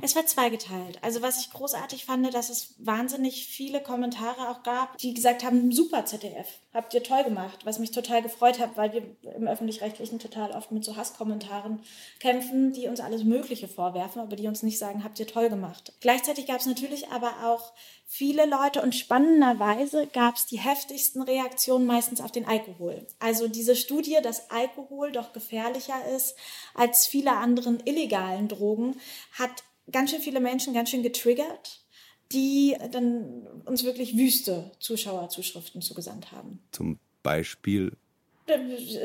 Es 0.00 0.16
war 0.16 0.24
zweigeteilt. 0.26 0.98
Also 1.02 1.22
was 1.22 1.40
ich 1.40 1.50
großartig 1.50 2.04
fand, 2.04 2.32
dass 2.32 2.50
es 2.50 2.74
wahnsinnig 2.78 3.46
viele 3.46 3.82
Kommentare 3.82 4.48
auch 4.48 4.62
gab, 4.62 4.96
die 4.98 5.12
gesagt 5.12 5.44
haben, 5.44 5.72
super 5.72 6.06
ZDF, 6.06 6.46
habt 6.72 6.94
ihr 6.94 7.02
toll 7.02 7.24
gemacht, 7.24 7.64
was 7.64 7.78
mich 7.78 7.90
total 7.90 8.22
gefreut 8.22 8.58
hat, 8.58 8.76
weil 8.76 8.92
wir 8.92 9.02
im 9.34 9.46
öffentlich-rechtlichen 9.46 10.18
total 10.18 10.52
oft 10.52 10.72
mit 10.72 10.84
so 10.84 10.96
Hasskommentaren 10.96 11.80
kämpfen, 12.20 12.72
die 12.72 12.88
uns 12.88 13.00
alles 13.00 13.24
Mögliche 13.24 13.68
vorwerfen, 13.68 14.22
aber 14.22 14.36
die 14.36 14.46
uns 14.46 14.62
nicht 14.62 14.78
sagen, 14.78 15.04
habt 15.04 15.18
ihr 15.20 15.26
toll 15.26 15.48
gemacht. 15.48 15.92
Gleichzeitig 16.00 16.46
gab 16.46 16.60
es 16.60 16.66
natürlich 16.66 17.08
aber 17.08 17.44
auch 17.44 17.72
viele 18.14 18.44
Leute 18.44 18.82
und 18.82 18.94
spannenderweise 18.94 20.06
gab 20.06 20.36
es 20.36 20.44
die 20.44 20.58
heftigsten 20.58 21.22
Reaktionen 21.22 21.86
meistens 21.86 22.20
auf 22.20 22.30
den 22.30 22.44
Alkohol. 22.44 23.06
Also 23.18 23.48
diese 23.48 23.74
Studie, 23.74 24.18
dass 24.22 24.50
Alkohol 24.50 25.12
doch 25.12 25.32
gefährlicher 25.32 25.94
ist 26.14 26.36
als 26.74 27.06
viele 27.06 27.32
anderen 27.32 27.82
illegalen 27.86 28.48
Drogen, 28.48 28.96
hat 29.32 29.64
ganz 29.90 30.10
schön 30.10 30.20
viele 30.20 30.40
Menschen 30.40 30.74
ganz 30.74 30.90
schön 30.90 31.02
getriggert, 31.02 31.86
die 32.32 32.76
dann 32.90 33.46
uns 33.64 33.82
wirklich 33.82 34.14
wüste 34.14 34.70
Zuschauerzuschriften 34.78 35.80
zugesandt 35.80 36.32
haben. 36.32 36.62
Zum 36.70 36.98
Beispiel 37.22 37.96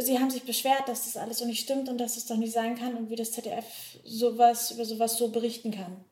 Sie 0.02 0.20
haben 0.20 0.32
sich 0.32 0.44
beschwert, 0.44 0.88
dass 0.88 1.06
das 1.06 1.16
alles 1.16 1.38
so 1.38 1.46
nicht 1.46 1.62
stimmt 1.62 1.88
und 1.88 1.98
dass 2.00 2.18
es 2.18 2.26
doch 2.26 2.36
nicht 2.36 2.52
sein 2.52 2.76
kann 2.76 2.96
und 2.96 3.10
wie 3.10 3.16
das 3.16 3.32
ZDF 3.32 3.66
sowas 4.04 4.72
über 4.72 4.84
sowas 4.84 5.18
so 5.18 5.30
berichten 5.30 5.72
kann. 5.72 6.04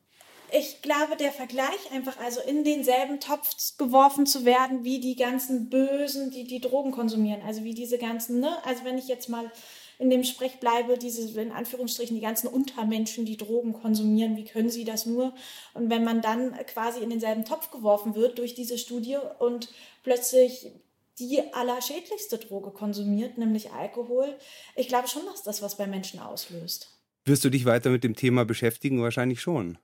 Ich 0.52 0.82
glaube, 0.82 1.16
der 1.18 1.32
Vergleich 1.32 1.92
einfach 1.92 2.18
also 2.18 2.40
in 2.40 2.64
denselben 2.64 3.20
Topf 3.20 3.76
geworfen 3.78 4.26
zu 4.26 4.44
werden 4.44 4.84
wie 4.84 5.00
die 5.00 5.16
ganzen 5.16 5.68
Bösen, 5.68 6.30
die 6.30 6.44
die 6.44 6.60
Drogen 6.60 6.92
konsumieren, 6.92 7.42
also 7.42 7.64
wie 7.64 7.74
diese 7.74 7.98
ganzen, 7.98 8.40
ne, 8.40 8.64
also 8.64 8.84
wenn 8.84 8.98
ich 8.98 9.08
jetzt 9.08 9.28
mal 9.28 9.50
in 9.98 10.10
dem 10.10 10.24
Sprech 10.24 10.60
bleibe, 10.60 10.98
diese, 10.98 11.40
in 11.40 11.52
Anführungsstrichen, 11.52 12.14
die 12.14 12.22
ganzen 12.22 12.48
Untermenschen, 12.48 13.24
die 13.24 13.36
Drogen 13.36 13.72
konsumieren, 13.72 14.36
wie 14.36 14.44
können 14.44 14.68
sie 14.68 14.84
das 14.84 15.06
nur? 15.06 15.34
Und 15.74 15.90
wenn 15.90 16.04
man 16.04 16.20
dann 16.20 16.52
quasi 16.66 17.00
in 17.00 17.10
denselben 17.10 17.44
Topf 17.44 17.70
geworfen 17.70 18.14
wird 18.14 18.38
durch 18.38 18.54
diese 18.54 18.78
Studie 18.78 19.16
und 19.38 19.70
plötzlich 20.02 20.70
die 21.18 21.40
allerschädlichste 21.54 22.38
Droge 22.38 22.70
konsumiert, 22.72 23.38
nämlich 23.38 23.72
Alkohol, 23.72 24.36
ich 24.74 24.88
glaube 24.88 25.08
schon, 25.08 25.24
dass 25.26 25.42
das 25.42 25.62
was 25.62 25.78
bei 25.78 25.86
Menschen 25.86 26.20
auslöst. 26.20 26.90
Wirst 27.24 27.44
du 27.44 27.50
dich 27.50 27.64
weiter 27.64 27.90
mit 27.90 28.04
dem 28.04 28.14
Thema 28.14 28.44
beschäftigen? 28.44 29.02
Wahrscheinlich 29.02 29.40
schon. 29.40 29.78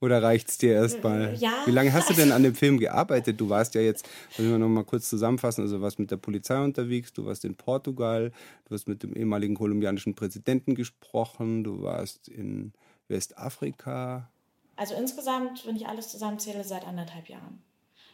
Oder 0.00 0.22
reicht 0.22 0.48
es 0.48 0.58
dir 0.58 0.72
erstmal? 0.72 1.34
Ja. 1.36 1.52
Wie 1.66 1.70
lange 1.70 1.92
hast 1.92 2.08
du 2.08 2.14
denn 2.14 2.32
an 2.32 2.42
dem 2.42 2.54
Film 2.54 2.78
gearbeitet? 2.78 3.38
Du 3.38 3.50
warst 3.50 3.74
ja 3.74 3.82
jetzt, 3.82 4.08
wenn 4.36 4.50
wir 4.50 4.58
noch 4.58 4.68
mal 4.68 4.84
kurz 4.84 5.10
zusammenfassen, 5.10 5.62
also 5.62 5.82
warst 5.82 5.98
mit 5.98 6.10
der 6.10 6.16
Polizei 6.16 6.58
unterwegs, 6.58 7.12
du 7.12 7.26
warst 7.26 7.44
in 7.44 7.54
Portugal, 7.54 8.32
du 8.66 8.74
hast 8.74 8.88
mit 8.88 9.02
dem 9.02 9.14
ehemaligen 9.14 9.54
kolumbianischen 9.54 10.14
Präsidenten 10.14 10.74
gesprochen, 10.74 11.64
du 11.64 11.82
warst 11.82 12.28
in 12.28 12.72
Westafrika. 13.08 14.30
Also 14.76 14.94
insgesamt, 14.94 15.66
wenn 15.66 15.76
ich 15.76 15.86
alles 15.86 16.08
zusammenzähle, 16.08 16.64
seit 16.64 16.86
anderthalb 16.86 17.28
Jahren. 17.28 17.62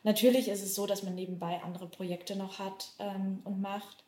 Natürlich 0.02 0.48
ist 0.48 0.64
es 0.64 0.74
so, 0.74 0.86
dass 0.86 1.04
man 1.04 1.14
nebenbei 1.14 1.60
andere 1.62 1.88
Projekte 1.88 2.36
noch 2.36 2.58
hat 2.58 2.92
ähm, 2.98 3.40
und 3.44 3.60
macht. 3.60 4.04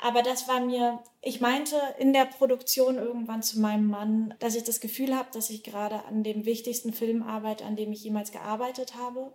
Aber 0.00 0.22
das 0.22 0.48
war 0.48 0.60
mir, 0.60 1.02
ich 1.22 1.40
meinte 1.40 1.80
in 1.98 2.12
der 2.12 2.26
Produktion 2.26 2.96
irgendwann 2.96 3.42
zu 3.42 3.60
meinem 3.60 3.86
Mann, 3.86 4.34
dass 4.38 4.54
ich 4.54 4.64
das 4.64 4.80
Gefühl 4.80 5.16
habe, 5.16 5.28
dass 5.32 5.50
ich 5.50 5.62
gerade 5.62 6.04
an 6.04 6.22
dem 6.22 6.44
wichtigsten 6.44 6.92
Film 6.92 7.22
arbeite, 7.22 7.64
an 7.64 7.76
dem 7.76 7.92
ich 7.92 8.04
jemals 8.04 8.32
gearbeitet 8.32 8.96
habe. 8.96 9.32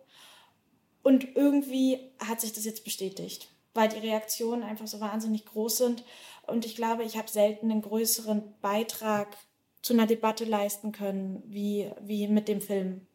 Und 1.02 1.36
irgendwie 1.36 2.12
hat 2.20 2.42
sich 2.42 2.54
das 2.54 2.66
jetzt 2.66 2.84
bestätigt, 2.84 3.50
weil 3.74 3.90
die 3.90 4.00
Reaktionen 4.00 4.64
einfach 4.64 4.88
so 4.88 5.00
wahnsinnig 5.00 5.46
groß 5.46 5.78
sind. 5.78 6.04
Und 6.46 6.66
ich 6.66 6.76
glaube, 6.76 7.04
ich 7.04 7.18
habe 7.18 7.30
selten 7.30 7.72
einen 7.72 7.82
größeren 7.82 8.56
Beitrag 8.62 9.38
zu 9.82 9.94
einer 9.94 10.08
Debatte 10.08 10.46
leisten 10.46 10.92
können, 10.92 11.42
wie, 11.48 11.90
wie 12.02 12.28
mit 12.28 12.48
dem 12.48 12.62
Film. 12.62 13.08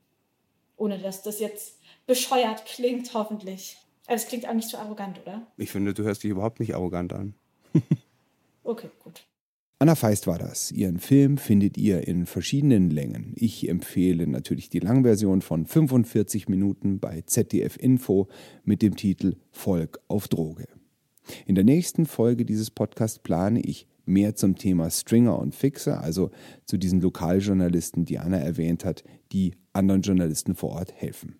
Ohne 0.77 0.99
dass 0.99 1.23
das 1.23 1.39
jetzt 1.39 1.79
bescheuert 2.07 2.67
klingt, 2.67 3.15
hoffentlich. 3.15 3.77
Aber 4.07 4.17
es 4.17 4.27
klingt 4.27 4.47
auch 4.49 4.55
nicht 4.55 4.69
zu 4.69 4.79
arrogant, 4.79 5.21
oder? 5.23 5.47
Ich 5.57 5.71
finde, 5.71 5.95
du 5.95 6.03
hörst 6.03 6.23
dich 6.23 6.31
überhaupt 6.31 6.61
nicht 6.61 6.75
arrogant 6.75 7.13
an. 7.13 7.35
okay, 8.65 8.91
gut. 9.03 9.27
Anna 9.79 9.97
Feist 9.97 10.27
war 10.27 10.39
das. 10.39 10.71
Ihren 10.71 10.99
Film 10.99 11.37
findet 11.37 11.77
ihr 11.77 12.07
in 12.07 12.27
verschiedenen 12.27 12.91
Längen. 12.91 13.33
Ich 13.37 13.69
empfehle 13.69 14.27
natürlich 14.27 14.71
die 14.71 14.79
Langversion 14.79 15.43
von 15.43 15.67
45 15.67 16.49
Minuten 16.49 17.01
bei 17.01 17.23
ZDF 17.23 17.77
Info 17.77 18.29
mit 18.65 18.83
dem 18.83 18.97
Titel 18.97 19.37
Volk 19.51 20.01
auf 20.09 20.29
Droge. 20.29 20.69
In 21.47 21.55
der 21.55 21.65
nächsten 21.65 22.07
Folge 22.07 22.45
dieses 22.45 22.71
Podcasts 22.71 23.19
plane 23.19 23.61
ich 23.61 23.87
mehr 24.07 24.37
zum 24.37 24.57
Thema 24.57 24.91
Stringer 24.91 25.39
und 25.39 25.55
Fixer, 25.55 26.01
also 26.01 26.31
zu 26.67 26.77
diesen 26.77 27.01
Lokaljournalisten, 27.01 28.05
die 28.05 28.19
Anna 28.19 28.39
erwähnt 28.39 28.85
hat, 28.85 29.03
die 29.33 29.55
anderen 29.73 30.03
Journalisten 30.03 30.55
vor 30.55 30.71
Ort 30.71 30.93
helfen. 30.93 31.37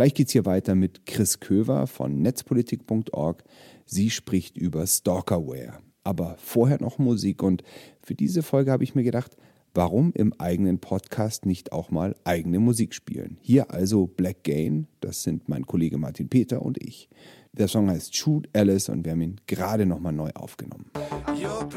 Gleich 0.00 0.14
geht 0.14 0.28
es 0.28 0.32
hier 0.32 0.46
weiter 0.46 0.74
mit 0.74 1.04
Chris 1.04 1.40
Köver 1.40 1.86
von 1.86 2.22
netzpolitik.org. 2.22 3.44
Sie 3.84 4.08
spricht 4.08 4.56
über 4.56 4.86
Stalkerware. 4.86 5.80
Aber 6.04 6.36
vorher 6.38 6.80
noch 6.80 6.96
Musik 6.96 7.42
und 7.42 7.62
für 8.02 8.14
diese 8.14 8.42
Folge 8.42 8.72
habe 8.72 8.82
ich 8.82 8.94
mir 8.94 9.02
gedacht, 9.02 9.36
warum 9.74 10.14
im 10.14 10.32
eigenen 10.40 10.78
Podcast 10.78 11.44
nicht 11.44 11.72
auch 11.72 11.90
mal 11.90 12.16
eigene 12.24 12.60
Musik 12.60 12.94
spielen? 12.94 13.36
Hier 13.42 13.72
also 13.72 14.06
Black 14.06 14.42
Gain, 14.44 14.86
das 15.02 15.22
sind 15.22 15.50
mein 15.50 15.66
Kollege 15.66 15.98
Martin 15.98 16.30
Peter 16.30 16.62
und 16.62 16.82
ich. 16.82 17.10
Der 17.52 17.68
Song 17.68 17.90
heißt 17.90 18.16
Shoot 18.16 18.48
Alice 18.54 18.88
und 18.88 19.04
wir 19.04 19.12
haben 19.12 19.20
ihn 19.20 19.40
gerade 19.46 19.84
nochmal 19.84 20.14
neu 20.14 20.30
aufgenommen. 20.30 20.90
You're 21.38 21.68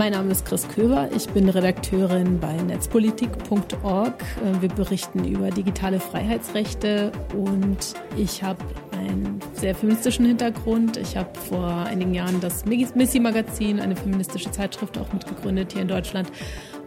Mein 0.00 0.12
Name 0.12 0.30
ist 0.30 0.46
Chris 0.46 0.66
Köber. 0.66 1.10
Ich 1.14 1.28
bin 1.28 1.46
Redakteurin 1.50 2.40
bei 2.40 2.54
netzpolitik.org. 2.54 4.14
Wir 4.58 4.68
berichten 4.70 5.26
über 5.26 5.50
digitale 5.50 6.00
Freiheitsrechte 6.00 7.12
und 7.36 7.76
ich 8.16 8.42
habe 8.42 8.64
einen 8.98 9.40
sehr 9.52 9.74
feministischen 9.74 10.24
Hintergrund. 10.24 10.96
Ich 10.96 11.18
habe 11.18 11.28
vor 11.38 11.66
einigen 11.84 12.14
Jahren 12.14 12.40
das 12.40 12.64
Missy 12.64 13.20
Magazin, 13.20 13.78
eine 13.78 13.94
feministische 13.94 14.50
Zeitschrift, 14.50 14.96
auch 14.96 15.12
mitgegründet 15.12 15.74
hier 15.74 15.82
in 15.82 15.88
Deutschland 15.88 16.32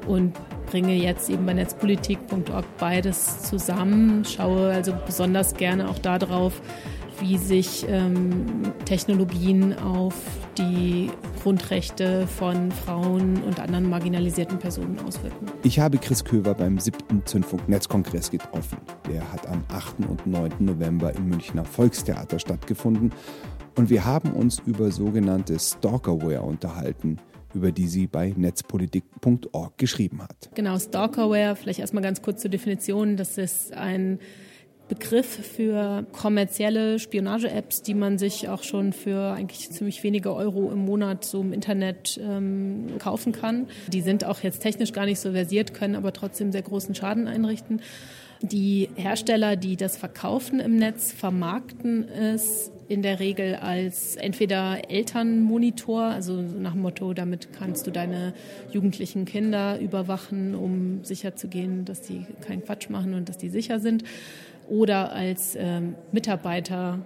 und 0.08 0.34
bringe 0.72 0.96
jetzt 0.96 1.30
eben 1.30 1.46
bei 1.46 1.54
netzpolitik.org 1.54 2.66
beides 2.80 3.44
zusammen. 3.44 4.26
Schaue 4.26 4.72
also 4.72 4.92
besonders 5.06 5.54
gerne 5.54 5.88
auch 5.88 6.00
darauf, 6.00 6.60
wie 7.20 7.38
sich 7.38 7.86
ähm, 7.88 8.74
Technologien 8.86 9.78
auf 9.78 10.16
die 10.58 11.12
Grundrechte 11.44 12.26
von 12.26 12.72
Frauen 12.72 13.44
und 13.44 13.60
anderen 13.60 13.90
marginalisierten 13.90 14.60
Personen 14.60 14.98
auswirken. 15.00 15.46
Ich 15.64 15.78
habe 15.78 15.98
Chris 15.98 16.24
Köver 16.24 16.54
beim 16.54 16.80
siebten 16.80 17.22
Zündfunk-Netzkongress 17.26 18.32
getroffen. 18.32 18.78
Der 19.10 19.30
hat 19.30 19.46
am 19.48 19.62
8. 19.68 20.08
und 20.08 20.26
9. 20.26 20.54
November 20.60 21.14
im 21.14 21.28
Münchner 21.28 21.66
Volkstheater 21.66 22.40
stattgefunden. 22.40 23.12
Und 23.76 23.90
wir 23.90 24.06
haben 24.06 24.32
uns 24.32 24.60
über 24.66 24.90
sogenannte 24.90 25.60
Stalkerware 25.60 26.44
unterhalten 26.44 27.20
über 27.54 27.72
die 27.72 27.88
sie 27.88 28.08
bei 28.08 28.34
netzpolitik.org 28.36 29.78
geschrieben 29.78 30.24
hat. 30.24 30.50
Genau, 30.56 30.80
Stalkerware, 30.80 31.56
vielleicht 31.56 31.78
erstmal 31.78 32.02
ganz 32.02 32.24
kurz 32.24 32.42
zur 32.42 32.50
Definition. 32.50 33.16
Das 33.16 33.38
ist 33.38 33.74
ein 33.74 34.18
Begriff 34.90 35.28
für 35.28 36.06
kommerzielle 36.12 37.00
Spionage-Apps, 37.00 37.84
die 37.84 37.94
man 37.94 38.18
sich 38.18 38.50
auch 38.50 38.64
schon 38.64 38.92
für 38.92 39.34
eigentlich 39.34 39.70
ziemlich 39.72 40.04
wenige 40.04 40.36
Euro 40.36 40.72
im 40.72 40.80
Monat 40.80 41.24
so 41.24 41.42
im 41.42 41.54
Internet 41.54 42.20
ähm, 42.22 42.98
kaufen 43.00 43.32
kann. 43.32 43.68
Die 43.88 44.02
sind 44.02 44.26
auch 44.26 44.42
jetzt 44.42 44.62
technisch 44.62 44.92
gar 44.92 45.06
nicht 45.06 45.20
so 45.20 45.32
versiert, 45.32 45.74
können 45.74 45.96
aber 45.96 46.12
trotzdem 46.12 46.52
sehr 46.52 46.64
großen 46.64 46.96
Schaden 46.96 47.28
einrichten. 47.28 47.82
Die 48.42 48.90
Hersteller, 48.96 49.56
die 49.56 49.78
das 49.78 49.96
verkaufen 49.96 50.60
im 50.60 50.76
Netz, 50.76 51.14
vermarkten 51.14 52.10
es 52.10 52.74
in 52.90 53.02
der 53.02 53.22
Regel 53.22 53.56
als 53.56 54.18
entweder 54.18 54.92
Elternmonitor, 54.92 56.02
also 56.04 56.42
nach 56.42 56.74
dem 56.74 56.82
Motto, 56.82 57.14
damit 57.14 57.54
kannst 57.54 57.88
du 57.88 57.92
deine 57.92 58.34
jugendlichen 58.70 59.24
Kinder 59.24 59.80
überwachen, 59.80 60.56
um 60.56 61.06
sicherzugehen, 61.06 61.86
dass 61.86 62.02
die 62.02 62.26
keinen 62.46 62.66
Quatsch 62.66 62.90
machen 62.90 63.14
und 63.14 63.30
dass 63.30 63.38
die 63.38 63.50
sicher 63.50 63.80
sind 63.80 64.04
oder 64.68 65.12
als 65.12 65.56
ähm, 65.58 65.96
Mitarbeiter 66.12 67.00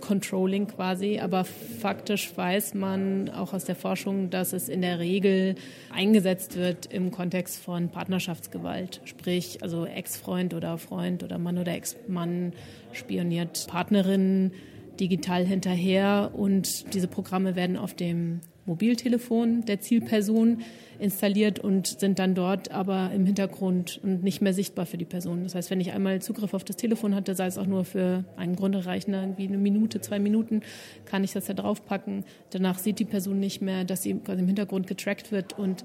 Controlling 0.00 0.66
quasi, 0.66 1.18
aber 1.20 1.44
faktisch 1.44 2.36
weiß 2.36 2.74
man 2.74 3.30
auch 3.30 3.54
aus 3.54 3.64
der 3.64 3.74
Forschung, 3.74 4.28
dass 4.28 4.52
es 4.52 4.68
in 4.68 4.82
der 4.82 4.98
Regel 4.98 5.54
eingesetzt 5.90 6.56
wird 6.56 6.86
im 6.92 7.10
Kontext 7.10 7.62
von 7.62 7.88
Partnerschaftsgewalt. 7.88 9.00
Sprich, 9.04 9.62
also 9.62 9.86
Ex-Freund 9.86 10.52
oder 10.52 10.76
Freund 10.76 11.22
oder 11.22 11.38
Mann 11.38 11.56
oder 11.56 11.72
Ex-Mann 11.72 12.52
spioniert 12.92 13.66
Partnerinnen 13.68 14.52
digital 15.00 15.46
hinterher 15.46 16.30
und 16.34 16.94
diese 16.94 17.08
Programme 17.08 17.56
werden 17.56 17.78
auf 17.78 17.94
dem 17.94 18.40
Mobiltelefon 18.66 19.64
der 19.64 19.80
Zielperson 19.80 20.62
installiert 20.98 21.58
und 21.58 21.86
sind 21.86 22.18
dann 22.18 22.34
dort 22.34 22.70
aber 22.70 23.10
im 23.14 23.26
Hintergrund 23.26 24.00
und 24.02 24.22
nicht 24.22 24.40
mehr 24.40 24.54
sichtbar 24.54 24.86
für 24.86 24.96
die 24.96 25.04
Person. 25.04 25.44
Das 25.44 25.54
heißt, 25.54 25.70
wenn 25.70 25.80
ich 25.80 25.92
einmal 25.92 26.20
Zugriff 26.22 26.54
auf 26.54 26.64
das 26.64 26.76
Telefon 26.76 27.14
hatte, 27.14 27.34
sei 27.34 27.46
es 27.46 27.58
auch 27.58 27.66
nur 27.66 27.84
für 27.84 28.24
einen 28.36 28.56
Grund 28.56 28.74
reichen, 28.86 29.14
irgendwie 29.14 29.48
eine 29.48 29.58
Minute, 29.58 30.00
zwei 30.00 30.18
Minuten, 30.18 30.62
kann 31.04 31.24
ich 31.24 31.32
das 31.32 31.46
da 31.46 31.54
draufpacken. 31.54 32.24
Danach 32.50 32.78
sieht 32.78 32.98
die 32.98 33.04
Person 33.04 33.40
nicht 33.40 33.62
mehr, 33.62 33.84
dass 33.84 34.02
sie 34.02 34.14
quasi 34.14 34.40
im 34.40 34.46
Hintergrund 34.46 34.86
getrackt 34.86 35.32
wird 35.32 35.58
und 35.58 35.84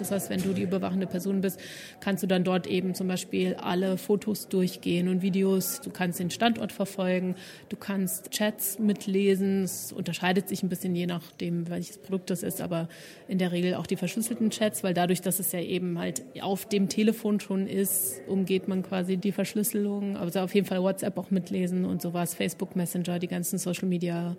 das 0.00 0.10
heißt, 0.10 0.30
wenn 0.30 0.42
du 0.42 0.52
die 0.52 0.62
überwachende 0.62 1.06
Person 1.06 1.40
bist, 1.40 1.60
kannst 2.00 2.22
du 2.22 2.26
dann 2.26 2.44
dort 2.44 2.66
eben 2.66 2.94
zum 2.94 3.08
Beispiel 3.08 3.54
alle 3.54 3.98
Fotos 3.98 4.48
durchgehen 4.48 5.08
und 5.08 5.22
Videos. 5.22 5.80
Du 5.80 5.90
kannst 5.90 6.18
den 6.18 6.30
Standort 6.30 6.72
verfolgen, 6.72 7.34
du 7.68 7.76
kannst 7.76 8.30
Chats 8.30 8.78
mitlesen. 8.78 9.64
Es 9.64 9.92
unterscheidet 9.92 10.48
sich 10.48 10.62
ein 10.62 10.68
bisschen 10.68 10.94
je 10.94 11.06
nachdem, 11.06 11.68
welches 11.68 11.98
Produkt 11.98 12.30
das 12.30 12.42
ist, 12.42 12.60
aber 12.60 12.88
in 13.26 13.38
der 13.38 13.52
Regel 13.52 13.74
auch 13.74 13.86
die 13.86 13.96
verschlüsselten 13.96 14.50
Chats, 14.50 14.82
weil 14.82 14.94
dadurch, 14.94 15.20
dass 15.20 15.38
es 15.38 15.52
ja 15.52 15.60
eben 15.60 15.98
halt 15.98 16.22
auf 16.40 16.66
dem 16.66 16.88
Telefon 16.88 17.40
schon 17.40 17.66
ist, 17.66 18.20
umgeht 18.26 18.68
man 18.68 18.82
quasi 18.82 19.16
die 19.16 19.32
Verschlüsselung. 19.32 20.16
Also 20.16 20.40
auf 20.40 20.54
jeden 20.54 20.66
Fall 20.66 20.82
WhatsApp 20.82 21.16
auch 21.18 21.30
mitlesen 21.30 21.84
und 21.84 22.02
sowas, 22.02 22.34
Facebook 22.34 22.76
Messenger, 22.76 23.18
die 23.18 23.28
ganzen 23.28 23.58
Social 23.58 23.88
Media 23.88 24.36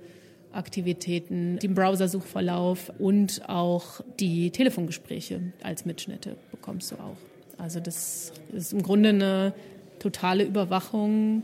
Aktivitäten, 0.52 1.60
den 1.60 1.76
Browsersuchverlauf 1.76 2.92
und 2.98 3.48
auch 3.48 4.02
die 4.20 4.50
Telefongespräche 4.52 5.42
als 5.62 5.86
Mitschnitte 5.86 6.36
bekommst 6.52 6.92
du 6.92 6.96
auch. 6.96 7.18
Also 7.58 7.80
das 7.80 8.32
ist 8.54 8.74
im 8.74 8.82
Grunde 8.82 9.10
eine 9.10 9.54
totale 10.00 10.44
Überwachung. 10.44 11.44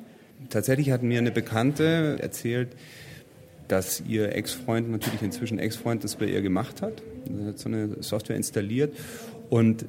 Tatsächlich 0.49 0.91
hat 0.91 1.03
mir 1.03 1.19
eine 1.19 1.31
Bekannte 1.31 2.17
erzählt, 2.21 2.69
dass 3.67 4.01
ihr 4.07 4.35
Ex-Freund, 4.35 4.89
natürlich 4.89 5.21
inzwischen 5.21 5.59
Ex-Freund, 5.59 6.03
das 6.03 6.15
bei 6.15 6.25
ihr 6.25 6.41
gemacht 6.41 6.81
hat. 6.81 7.01
Er 7.39 7.47
hat 7.47 7.59
so 7.59 7.69
eine 7.69 8.01
Software 8.01 8.35
installiert 8.35 8.95
und 9.49 9.85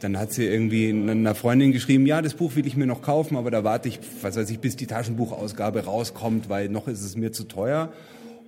dann 0.00 0.18
hat 0.18 0.32
sie 0.32 0.46
irgendwie 0.46 0.90
einer 0.90 1.34
Freundin 1.34 1.72
geschrieben, 1.72 2.06
ja, 2.06 2.22
das 2.22 2.34
Buch 2.34 2.56
will 2.56 2.66
ich 2.66 2.76
mir 2.76 2.86
noch 2.86 3.02
kaufen, 3.02 3.36
aber 3.36 3.50
da 3.50 3.64
warte 3.64 3.88
ich, 3.88 4.00
was 4.22 4.36
weiß 4.36 4.48
ich, 4.50 4.58
bis 4.58 4.76
die 4.76 4.86
Taschenbuchausgabe 4.86 5.84
rauskommt, 5.84 6.48
weil 6.48 6.68
noch 6.68 6.88
ist 6.88 7.02
es 7.02 7.16
mir 7.16 7.32
zu 7.32 7.44
teuer. 7.44 7.92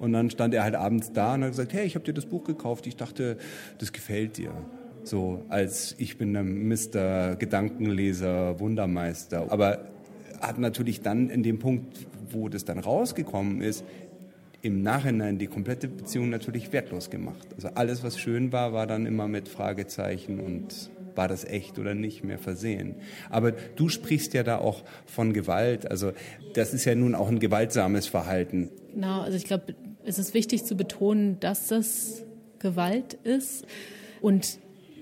Und 0.02 0.12
dann 0.14 0.30
stand 0.30 0.52
er 0.52 0.64
halt 0.64 0.74
abends 0.74 1.12
da 1.12 1.34
und 1.34 1.44
hat 1.44 1.50
gesagt, 1.50 1.72
hey, 1.72 1.86
ich 1.86 1.94
habe 1.94 2.04
dir 2.04 2.12
das 2.12 2.26
Buch 2.26 2.42
gekauft. 2.42 2.88
Ich 2.88 2.96
dachte, 2.96 3.36
das 3.78 3.92
gefällt 3.92 4.36
dir. 4.36 4.50
So 5.04 5.44
als 5.48 5.94
ich 5.96 6.18
bin 6.18 6.36
ein 6.36 6.66
Mr. 6.66 7.36
Gedankenleser, 7.36 8.58
Wundermeister. 8.58 9.46
Aber 9.48 9.86
hat 10.40 10.58
natürlich 10.58 11.02
dann 11.02 11.30
in 11.30 11.44
dem 11.44 11.60
Punkt, 11.60 12.04
wo 12.32 12.48
das 12.48 12.64
dann 12.64 12.80
rausgekommen 12.80 13.62
ist, 13.62 13.84
im 14.60 14.82
Nachhinein 14.82 15.38
die 15.38 15.46
komplette 15.46 15.86
Beziehung 15.86 16.30
natürlich 16.30 16.72
wertlos 16.72 17.08
gemacht. 17.08 17.46
Also 17.54 17.68
alles, 17.76 18.02
was 18.02 18.18
schön 18.18 18.50
war, 18.50 18.72
war 18.72 18.88
dann 18.88 19.06
immer 19.06 19.28
mit 19.28 19.48
Fragezeichen 19.48 20.40
und 20.40 20.90
war 21.14 21.28
das 21.28 21.44
echt 21.44 21.78
oder 21.78 21.94
nicht 21.94 22.24
mehr 22.24 22.38
versehen. 22.38 22.96
Aber 23.30 23.52
du 23.52 23.88
sprichst 23.88 24.34
ja 24.34 24.42
da 24.42 24.58
auch 24.58 24.82
von 25.06 25.32
Gewalt. 25.32 25.88
Also 25.88 26.10
das 26.54 26.74
ist 26.74 26.86
ja 26.86 26.96
nun 26.96 27.14
auch 27.14 27.28
ein 27.28 27.38
gewaltsames 27.38 28.08
Verhalten. 28.08 28.70
Genau, 28.92 29.20
also 29.20 29.36
ich 29.36 29.44
glaube, 29.44 29.74
es 30.04 30.18
ist 30.18 30.34
wichtig 30.34 30.64
zu 30.64 30.76
betonen, 30.76 31.38
dass 31.40 31.68
das 31.68 32.22
Gewalt 32.58 33.14
ist. 33.24 33.66
Und 34.20 34.58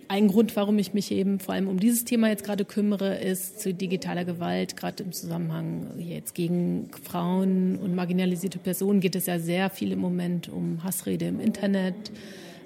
ein 0.09 0.27
Grund, 0.27 0.57
warum 0.57 0.77
ich 0.79 0.93
mich 0.93 1.13
eben 1.13 1.39
vor 1.39 1.55
allem 1.55 1.69
um 1.69 1.79
dieses 1.79 2.05
Thema 2.05 2.29
jetzt 2.29 2.43
gerade 2.43 2.65
kümmere, 2.65 3.19
ist 3.19 3.61
zu 3.61 3.73
digitaler 3.73 4.25
Gewalt, 4.25 4.77
gerade 4.77 5.05
im 5.05 5.13
Zusammenhang 5.13 5.87
jetzt 5.99 6.35
gegen 6.35 6.91
Frauen 7.05 7.77
und 7.77 7.95
marginalisierte 7.95 8.59
Personen 8.59 8.99
geht 8.99 9.15
es 9.15 9.27
ja 9.27 9.39
sehr 9.39 9.71
viel 9.71 9.93
im 9.93 10.01
Moment 10.01 10.49
um 10.49 10.83
Hassrede 10.83 11.27
im 11.27 11.39
Internet. 11.39 12.11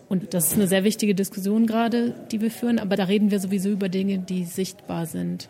Und 0.09 0.33
das 0.33 0.49
ist 0.49 0.55
eine 0.55 0.69
sehr 0.69 0.85
wichtige 0.85 1.15
Diskussion 1.15 1.67
gerade, 1.67 2.15
die 2.31 2.41
wir 2.41 2.51
führen, 2.51 2.79
aber 2.79 2.97
da 2.97 3.05
reden 3.05 3.31
wir 3.31 3.41
sowieso 3.41 3.69
über 3.69 3.91
Dinge, 3.91 4.19
die 4.19 4.45
sichtbar 4.45 5.05
sind. 5.05 5.49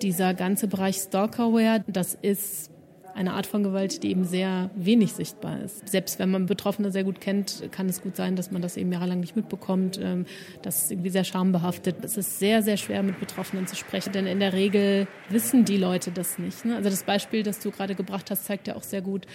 Dieser 0.00 0.34
ganze 0.34 0.68
Bereich 0.68 0.96
Stalkerware, 0.96 1.82
das 1.88 2.16
ist 2.20 2.71
eine 3.14 3.34
Art 3.34 3.46
von 3.46 3.62
Gewalt, 3.62 4.02
die 4.02 4.10
eben 4.10 4.24
sehr 4.24 4.70
wenig 4.74 5.12
sichtbar 5.12 5.60
ist. 5.60 5.88
Selbst 5.88 6.18
wenn 6.18 6.30
man 6.30 6.46
Betroffene 6.46 6.90
sehr 6.90 7.04
gut 7.04 7.20
kennt, 7.20 7.68
kann 7.70 7.88
es 7.88 8.02
gut 8.02 8.16
sein, 8.16 8.36
dass 8.36 8.50
man 8.50 8.62
das 8.62 8.76
eben 8.76 8.92
jahrelang 8.92 9.20
nicht 9.20 9.36
mitbekommt. 9.36 9.98
Ähm, 10.02 10.26
das 10.62 10.84
ist 10.84 10.92
irgendwie 10.92 11.10
sehr 11.10 11.24
schambehaftet. 11.24 11.96
Es 12.02 12.16
ist 12.16 12.38
sehr, 12.38 12.62
sehr 12.62 12.76
schwer, 12.76 13.02
mit 13.02 13.20
Betroffenen 13.20 13.66
zu 13.66 13.76
sprechen, 13.76 14.12
denn 14.12 14.26
in 14.26 14.40
der 14.40 14.52
Regel 14.52 15.06
wissen 15.28 15.64
die 15.64 15.76
Leute 15.76 16.10
das 16.10 16.38
nicht. 16.38 16.64
Ne? 16.64 16.76
Also 16.76 16.90
das 16.90 17.04
Beispiel, 17.04 17.42
das 17.42 17.58
du 17.58 17.70
gerade 17.70 17.94
gebracht 17.94 18.30
hast, 18.30 18.44
zeigt 18.44 18.68
ja 18.68 18.76
auch 18.76 18.82
sehr 18.82 19.02
gut, 19.02 19.26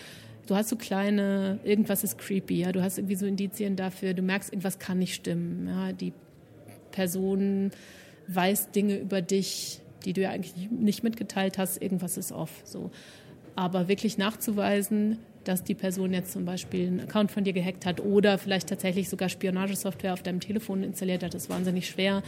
du 0.47 0.55
hast 0.55 0.69
so 0.69 0.75
kleine, 0.75 1.59
irgendwas 1.63 2.03
ist 2.03 2.17
creepy, 2.17 2.61
ja, 2.61 2.71
du 2.71 2.81
hast 2.81 2.97
irgendwie 2.97 3.15
so 3.15 3.25
Indizien 3.25 3.75
dafür, 3.75 4.13
du 4.13 4.21
merkst, 4.21 4.51
irgendwas 4.51 4.79
kann 4.79 4.99
nicht 4.99 5.13
stimmen, 5.13 5.67
ja, 5.67 5.91
die 5.91 6.13
Person 6.91 7.71
weiß 8.27 8.71
Dinge 8.71 8.97
über 8.97 9.21
dich, 9.21 9.81
die 10.05 10.13
du 10.13 10.21
ja 10.21 10.31
eigentlich 10.31 10.69
nicht 10.71 11.03
mitgeteilt 11.03 11.57
hast, 11.57 11.81
irgendwas 11.81 12.17
ist 12.17 12.31
off, 12.31 12.61
so. 12.63 12.91
Aber 13.57 13.87
wirklich 13.87 14.19
nachzuweisen, 14.19 15.17
dass 15.43 15.63
die 15.63 15.73
Person 15.73 16.13
jetzt 16.13 16.31
zum 16.31 16.45
Beispiel 16.45 16.85
einen 16.85 16.99
Account 16.99 17.31
von 17.31 17.43
dir 17.43 17.53
gehackt 17.53 17.87
hat 17.87 17.99
oder 17.99 18.37
vielleicht 18.37 18.69
tatsächlich 18.69 19.09
sogar 19.09 19.29
Spionagesoftware 19.29 20.13
auf 20.13 20.21
deinem 20.21 20.41
Telefon 20.41 20.83
installiert 20.83 21.23
hat, 21.23 21.33
ist 21.33 21.49
wahnsinnig 21.49 21.89
schwer. 21.89 22.21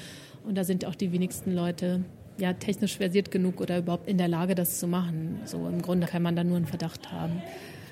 Und 0.43 0.57
da 0.57 0.63
sind 0.63 0.85
auch 0.85 0.95
die 0.95 1.11
wenigsten 1.11 1.53
Leute 1.53 2.03
ja, 2.39 2.53
technisch 2.53 2.97
versiert 2.97 3.29
genug 3.29 3.61
oder 3.61 3.77
überhaupt 3.77 4.09
in 4.09 4.17
der 4.17 4.27
Lage, 4.27 4.55
das 4.55 4.79
zu 4.79 4.87
machen. 4.87 5.39
So 5.45 5.67
im 5.67 5.83
Grunde 5.83 6.07
kann 6.07 6.23
man 6.23 6.35
da 6.35 6.43
nur 6.43 6.57
einen 6.57 6.65
Verdacht 6.65 7.11
haben. 7.11 7.43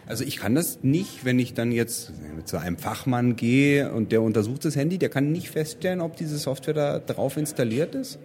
Also 0.07 0.23
ich 0.23 0.37
kann 0.37 0.55
das 0.55 0.79
nicht, 0.81 1.23
wenn 1.23 1.37
ich 1.37 1.53
dann 1.53 1.71
jetzt 1.71 2.13
zu 2.45 2.57
einem 2.57 2.77
Fachmann 2.77 3.35
gehe 3.35 3.91
und 3.91 4.11
der 4.11 4.23
untersucht 4.23 4.65
das 4.65 4.75
Handy, 4.75 4.97
der 4.97 5.09
kann 5.09 5.31
nicht 5.31 5.51
feststellen, 5.51 6.01
ob 6.01 6.15
diese 6.15 6.39
Software 6.39 6.73
da 6.73 6.99
drauf 6.99 7.37
installiert 7.37 7.93
ist? 7.93 8.17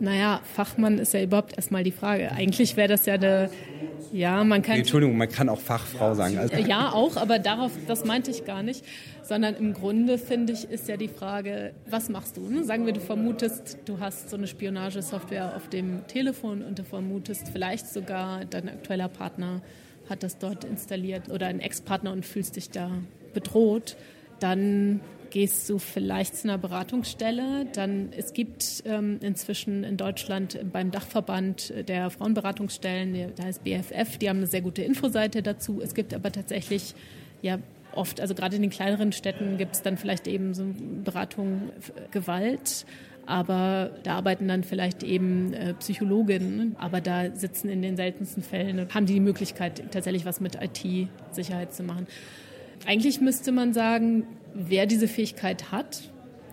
Naja, 0.00 0.40
Fachmann 0.54 0.98
ist 0.98 1.14
ja 1.14 1.22
überhaupt 1.22 1.56
erstmal 1.56 1.84
die 1.84 1.92
Frage. 1.92 2.32
Eigentlich 2.32 2.76
wäre 2.76 2.88
das 2.88 3.06
ja 3.06 3.14
eine, 3.14 3.50
ja, 4.12 4.44
man 4.44 4.62
kann. 4.62 4.76
Entschuldigung, 4.76 5.16
man 5.16 5.28
kann 5.28 5.48
auch 5.48 5.60
Fachfrau 5.60 6.14
sagen. 6.14 6.38
Also 6.38 6.56
ja, 6.56 6.92
auch, 6.92 7.16
aber 7.16 7.38
darauf, 7.38 7.72
das 7.86 8.04
meinte 8.04 8.30
ich 8.30 8.44
gar 8.44 8.62
nicht. 8.62 8.84
Sondern 9.22 9.54
im 9.56 9.72
Grunde, 9.72 10.18
finde 10.18 10.52
ich, 10.52 10.70
ist 10.70 10.88
ja 10.88 10.96
die 10.96 11.08
Frage, 11.08 11.72
was 11.88 12.08
machst 12.08 12.36
du? 12.36 12.48
Ne? 12.48 12.64
Sagen 12.64 12.86
wir, 12.86 12.92
du 12.92 13.00
vermutest, 13.00 13.78
du 13.86 13.98
hast 14.00 14.30
so 14.30 14.36
eine 14.36 14.46
Spionagesoftware 14.46 15.56
auf 15.56 15.68
dem 15.68 16.06
Telefon 16.06 16.62
und 16.62 16.78
du 16.78 16.84
vermutest 16.84 17.48
vielleicht 17.50 17.88
sogar, 17.88 18.44
dein 18.44 18.68
aktueller 18.68 19.08
Partner 19.08 19.62
hat 20.10 20.22
das 20.22 20.38
dort 20.38 20.64
installiert 20.64 21.30
oder 21.30 21.46
ein 21.46 21.60
Ex-Partner 21.60 22.12
und 22.12 22.26
fühlst 22.26 22.56
dich 22.56 22.70
da 22.70 22.90
bedroht. 23.32 23.96
Dann 24.40 25.00
gehst 25.34 25.68
du 25.68 25.80
vielleicht 25.80 26.36
zu 26.36 26.48
einer 26.48 26.58
Beratungsstelle. 26.58 27.66
Dann 27.74 28.10
es 28.16 28.34
gibt 28.34 28.84
ähm, 28.86 29.18
inzwischen 29.20 29.82
in 29.82 29.96
Deutschland 29.96 30.56
beim 30.72 30.92
Dachverband 30.92 31.74
der 31.88 32.10
Frauenberatungsstellen, 32.10 33.34
der 33.34 33.44
heißt 33.44 33.64
BFF, 33.64 34.16
die 34.18 34.28
haben 34.28 34.36
eine 34.36 34.46
sehr 34.46 34.62
gute 34.62 34.82
Infoseite 34.82 35.42
dazu. 35.42 35.80
Es 35.82 35.94
gibt 35.94 36.14
aber 36.14 36.30
tatsächlich 36.30 36.94
ja 37.42 37.58
oft, 37.96 38.20
also 38.20 38.36
gerade 38.36 38.54
in 38.54 38.62
den 38.62 38.70
kleineren 38.70 39.10
Städten 39.10 39.58
gibt 39.58 39.74
es 39.74 39.82
dann 39.82 39.96
vielleicht 39.96 40.28
eben 40.28 40.54
so 40.54 40.66
Beratung 41.02 41.70
Gewalt. 42.12 42.86
Aber 43.26 43.90
da 44.04 44.18
arbeiten 44.18 44.46
dann 44.46 44.62
vielleicht 44.62 45.02
eben 45.02 45.52
äh, 45.52 45.74
Psychologinnen, 45.74 46.76
aber 46.78 47.00
da 47.00 47.34
sitzen 47.34 47.70
in 47.70 47.82
den 47.82 47.96
seltensten 47.96 48.44
Fällen 48.44 48.78
und 48.78 48.94
haben 48.94 49.06
die, 49.06 49.14
die 49.14 49.20
Möglichkeit, 49.20 49.82
tatsächlich 49.90 50.26
was 50.26 50.40
mit 50.40 50.58
IT-Sicherheit 50.62 51.74
zu 51.74 51.82
machen. 51.82 52.06
Eigentlich 52.86 53.20
müsste 53.20 53.50
man 53.50 53.72
sagen, 53.72 54.26
wer 54.54 54.86
diese 54.86 55.08
Fähigkeit 55.08 55.72
hat, 55.72 56.02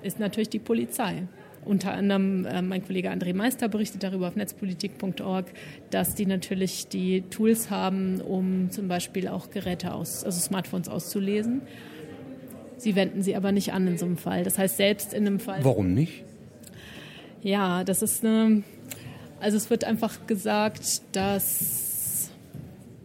ist 0.01 0.19
natürlich 0.19 0.49
die 0.49 0.59
Polizei. 0.59 1.23
Unter 1.63 1.93
anderem 1.93 2.45
äh, 2.45 2.61
mein 2.61 2.83
Kollege 2.83 3.11
André 3.11 3.35
Meister 3.35 3.67
berichtet 3.67 4.01
darüber 4.01 4.27
auf 4.27 4.35
netzpolitik.org, 4.35 5.45
dass 5.91 6.15
die 6.15 6.25
natürlich 6.25 6.87
die 6.87 7.21
Tools 7.29 7.69
haben, 7.69 8.19
um 8.19 8.71
zum 8.71 8.87
Beispiel 8.87 9.27
auch 9.27 9.51
Geräte 9.51 9.93
aus, 9.93 10.23
also 10.23 10.39
Smartphones 10.39 10.89
auszulesen. 10.89 11.61
Sie 12.77 12.95
wenden 12.95 13.21
sie 13.21 13.35
aber 13.35 13.51
nicht 13.51 13.73
an 13.73 13.87
in 13.87 13.99
so 13.99 14.07
einem 14.07 14.17
Fall. 14.17 14.43
Das 14.43 14.57
heißt, 14.57 14.77
selbst 14.77 15.13
in 15.13 15.27
einem 15.27 15.39
Fall. 15.39 15.63
Warum 15.63 15.93
nicht? 15.93 16.23
Ja, 17.43 17.83
das 17.83 18.01
ist 18.01 18.25
eine. 18.25 18.63
Also 19.39 19.57
es 19.57 19.69
wird 19.69 19.83
einfach 19.83 20.25
gesagt, 20.25 21.01
dass 21.11 21.90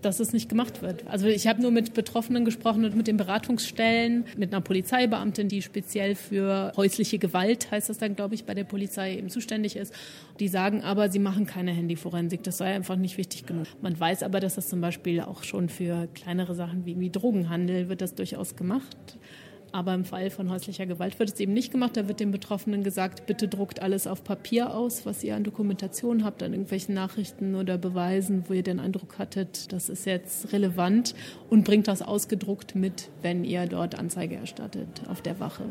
dass 0.02 0.20
es 0.20 0.32
nicht 0.32 0.48
gemacht 0.48 0.82
wird. 0.82 1.06
Also 1.06 1.26
ich 1.26 1.46
habe 1.46 1.62
nur 1.62 1.70
mit 1.70 1.94
Betroffenen 1.94 2.44
gesprochen 2.44 2.84
und 2.84 2.96
mit 2.96 3.06
den 3.06 3.16
Beratungsstellen, 3.16 4.24
mit 4.36 4.52
einer 4.52 4.60
Polizeibeamtin, 4.60 5.48
die 5.48 5.62
speziell 5.62 6.14
für 6.14 6.72
häusliche 6.76 7.18
Gewalt, 7.18 7.70
heißt 7.70 7.88
das 7.88 7.98
dann, 7.98 8.16
glaube 8.16 8.34
ich, 8.34 8.44
bei 8.44 8.54
der 8.54 8.64
Polizei 8.64 9.16
eben 9.16 9.28
zuständig 9.28 9.76
ist. 9.76 9.92
Die 10.38 10.48
sagen 10.48 10.82
aber, 10.82 11.10
sie 11.10 11.18
machen 11.18 11.46
keine 11.46 11.72
Handyforensik. 11.72 12.42
Das 12.42 12.58
sei 12.58 12.74
einfach 12.74 12.96
nicht 12.96 13.18
wichtig 13.18 13.46
genug. 13.46 13.66
Man 13.80 13.98
weiß 13.98 14.22
aber, 14.22 14.40
dass 14.40 14.56
das 14.56 14.68
zum 14.68 14.80
Beispiel 14.80 15.20
auch 15.20 15.42
schon 15.42 15.68
für 15.68 16.08
kleinere 16.14 16.54
Sachen 16.54 16.84
wie 16.84 17.10
Drogenhandel 17.10 17.88
wird 17.88 18.00
das 18.00 18.14
durchaus 18.14 18.56
gemacht. 18.56 19.16
Aber 19.76 19.92
im 19.92 20.06
Fall 20.06 20.30
von 20.30 20.48
häuslicher 20.48 20.86
Gewalt 20.86 21.18
wird 21.18 21.34
es 21.34 21.38
eben 21.38 21.52
nicht 21.52 21.70
gemacht. 21.70 21.98
Da 21.98 22.08
wird 22.08 22.18
den 22.18 22.30
Betroffenen 22.30 22.82
gesagt, 22.82 23.26
bitte 23.26 23.46
druckt 23.46 23.82
alles 23.82 24.06
auf 24.06 24.24
Papier 24.24 24.74
aus, 24.74 25.04
was 25.04 25.22
ihr 25.22 25.36
an 25.36 25.44
Dokumentation 25.44 26.24
habt, 26.24 26.42
an 26.42 26.54
irgendwelchen 26.54 26.94
Nachrichten 26.94 27.54
oder 27.54 27.76
Beweisen, 27.76 28.44
wo 28.48 28.54
ihr 28.54 28.62
den 28.62 28.80
Eindruck 28.80 29.18
hattet, 29.18 29.74
das 29.74 29.90
ist 29.90 30.06
jetzt 30.06 30.50
relevant 30.54 31.14
und 31.50 31.64
bringt 31.64 31.88
das 31.88 32.00
ausgedruckt 32.00 32.74
mit, 32.74 33.10
wenn 33.20 33.44
ihr 33.44 33.66
dort 33.66 33.98
Anzeige 33.98 34.36
erstattet 34.36 35.02
auf 35.10 35.20
der 35.20 35.40
Wache. 35.40 35.64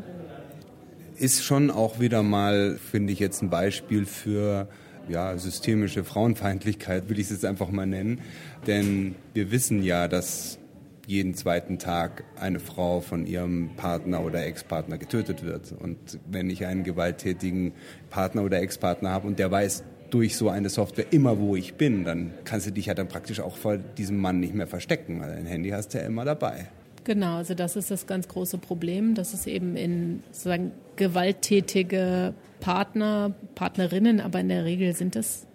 Ist 1.16 1.42
schon 1.42 1.72
auch 1.72 1.98
wieder 1.98 2.22
mal, 2.22 2.76
finde 2.76 3.12
ich, 3.12 3.18
jetzt 3.18 3.42
ein 3.42 3.50
Beispiel 3.50 4.06
für 4.06 4.68
ja, 5.08 5.36
systemische 5.36 6.04
Frauenfeindlichkeit, 6.04 7.08
will 7.08 7.18
ich 7.18 7.24
es 7.24 7.32
jetzt 7.32 7.44
einfach 7.44 7.70
mal 7.70 7.86
nennen. 7.86 8.20
Denn 8.68 9.16
wir 9.34 9.50
wissen 9.50 9.82
ja, 9.82 10.06
dass 10.06 10.60
jeden 11.06 11.34
zweiten 11.34 11.78
Tag 11.78 12.24
eine 12.38 12.58
Frau 12.58 13.00
von 13.00 13.26
ihrem 13.26 13.70
Partner 13.76 14.24
oder 14.24 14.44
Ex-Partner 14.44 14.98
getötet 14.98 15.44
wird. 15.44 15.72
Und 15.72 15.98
wenn 16.28 16.50
ich 16.50 16.66
einen 16.66 16.84
gewalttätigen 16.84 17.72
Partner 18.10 18.42
oder 18.42 18.60
Ex-Partner 18.60 19.10
habe 19.10 19.28
und 19.28 19.38
der 19.38 19.50
weiß 19.50 19.84
durch 20.10 20.36
so 20.36 20.48
eine 20.48 20.68
Software 20.68 21.06
immer, 21.10 21.38
wo 21.38 21.56
ich 21.56 21.74
bin, 21.74 22.04
dann 22.04 22.32
kannst 22.44 22.66
du 22.66 22.72
dich 22.72 22.86
ja 22.86 22.94
dann 22.94 23.08
praktisch 23.08 23.40
auch 23.40 23.56
vor 23.56 23.76
diesem 23.76 24.18
Mann 24.18 24.40
nicht 24.40 24.54
mehr 24.54 24.66
verstecken, 24.66 25.20
weil 25.20 25.34
dein 25.34 25.46
Handy 25.46 25.70
hast 25.70 25.94
du 25.94 25.98
ja 25.98 26.04
immer 26.04 26.24
dabei. 26.24 26.68
Genau, 27.04 27.36
also 27.36 27.54
das 27.54 27.76
ist 27.76 27.90
das 27.90 28.08
ganz 28.08 28.26
große 28.26 28.58
Problem, 28.58 29.14
dass 29.14 29.32
es 29.32 29.46
eben 29.46 29.76
in 29.76 30.24
sozusagen 30.32 30.72
gewalttätige 30.96 32.34
Partner, 32.58 33.32
Partnerinnen, 33.54 34.20
aber 34.20 34.40
in 34.40 34.48
der 34.48 34.64
Regel 34.64 34.92
sind 34.94 35.14
es 35.14 35.46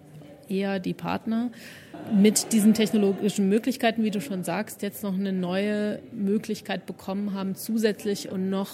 eher 0.48 0.80
die 0.80 0.94
Partner, 0.94 1.50
mit 2.10 2.52
diesen 2.52 2.74
technologischen 2.74 3.48
Möglichkeiten, 3.48 4.02
wie 4.02 4.10
du 4.10 4.20
schon 4.20 4.44
sagst, 4.44 4.82
jetzt 4.82 5.02
noch 5.02 5.14
eine 5.14 5.32
neue 5.32 6.00
Möglichkeit 6.12 6.86
bekommen 6.86 7.34
haben, 7.34 7.54
zusätzlich 7.54 8.30
und 8.30 8.50
noch 8.50 8.70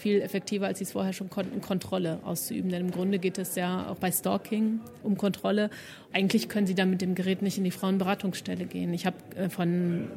viel 0.00 0.22
effektiver, 0.22 0.66
als 0.66 0.78
sie 0.78 0.84
es 0.84 0.92
vorher 0.92 1.12
schon 1.12 1.30
konnten, 1.30 1.60
Kontrolle 1.60 2.20
auszuüben. 2.24 2.70
Denn 2.70 2.80
im 2.80 2.90
Grunde 2.90 3.18
geht 3.18 3.38
es 3.38 3.54
ja 3.54 3.88
auch 3.88 3.96
bei 3.96 4.10
Stalking 4.10 4.80
um 5.02 5.16
Kontrolle. 5.16 5.70
Eigentlich 6.12 6.48
können 6.48 6.66
sie 6.66 6.74
dann 6.74 6.90
mit 6.90 7.02
dem 7.02 7.14
Gerät 7.14 7.42
nicht 7.42 7.58
in 7.58 7.64
die 7.64 7.70
Frauenberatungsstelle 7.70 8.64
gehen. 8.64 8.94
Ich 8.94 9.04
habe 9.06 9.16
äh, 9.36 9.48
von 9.50 10.08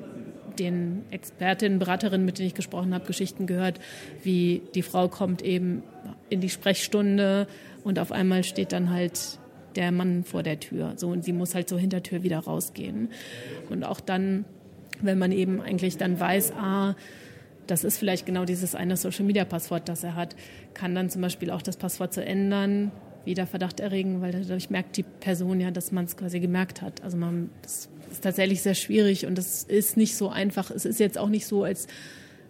den 0.58 1.04
Expertinnen, 1.12 1.80
Beraterinnen, 1.80 2.26
mit 2.26 2.38
denen 2.38 2.48
ich 2.48 2.54
gesprochen 2.54 2.94
habe, 2.94 3.06
Geschichten 3.06 3.48
gehört, 3.48 3.80
wie 4.24 4.62
die 4.76 4.84
Frau 4.84 5.08
kommt 5.08 5.42
eben 5.42 5.84
in 6.30 6.42
die 6.42 6.50
Sprechstunde 6.50 7.48
und 7.84 8.00
auf 8.00 8.12
einmal 8.12 8.44
steht 8.44 8.72
dann 8.72 8.92
halt 8.92 9.40
der 9.76 9.92
Mann 9.92 10.24
vor 10.24 10.44
der 10.44 10.60
Tür. 10.60 10.94
So, 10.96 11.10
und 11.10 11.24
sie 11.24 11.34
muss 11.34 11.56
halt 11.56 11.70
so 11.70 11.78
hinter 11.78 12.04
Tür 12.04 12.24
wieder 12.24 12.40
rausgehen. 12.40 13.10
Und 13.70 13.84
auch 13.84 14.00
dann, 14.00 14.46
wenn 15.02 15.18
man 15.18 15.32
eben 15.32 15.62
eigentlich 15.62 15.98
dann 15.98 16.20
weiß, 16.20 16.54
ah, 16.54 16.96
das 17.68 17.84
ist 17.84 17.98
vielleicht 17.98 18.26
genau 18.26 18.46
dieses 18.46 18.76
eine 18.76 18.98
Social 18.98 19.26
Media 19.26 19.46
Passwort, 19.46 19.88
das 19.88 20.04
er 20.04 20.16
hat, 20.16 20.36
kann 20.74 20.96
dann 20.96 21.10
zum 21.10 21.22
Beispiel 21.22 21.50
auch 21.50 21.62
das 21.62 21.78
Passwort 21.78 22.14
zu 22.14 22.24
ändern, 22.24 22.92
wieder 23.26 23.48
Verdacht 23.48 23.80
erregen, 23.80 24.22
weil 24.22 24.32
dadurch 24.32 24.70
merkt 24.70 24.98
die 24.98 25.04
Person 25.04 25.62
ja, 25.62 25.72
dass 25.72 25.92
man 25.92 26.06
es 26.06 26.18
quasi 26.18 26.40
gemerkt 26.40 26.82
hat. 26.82 27.02
Also 27.04 27.18
man, 27.18 27.50
das 27.62 27.90
ist 28.12 28.24
tatsächlich 28.24 28.62
sehr 28.62 28.76
schwierig 28.76 29.26
und 29.26 29.40
es 29.40 29.64
ist 29.64 29.98
nicht 29.98 30.16
so 30.16 30.30
einfach. 30.30 30.72
Es 30.72 30.86
ist 30.86 31.00
jetzt 31.00 31.18
auch 31.18 31.30
nicht 31.30 31.46
so, 31.46 31.64
als 31.64 31.88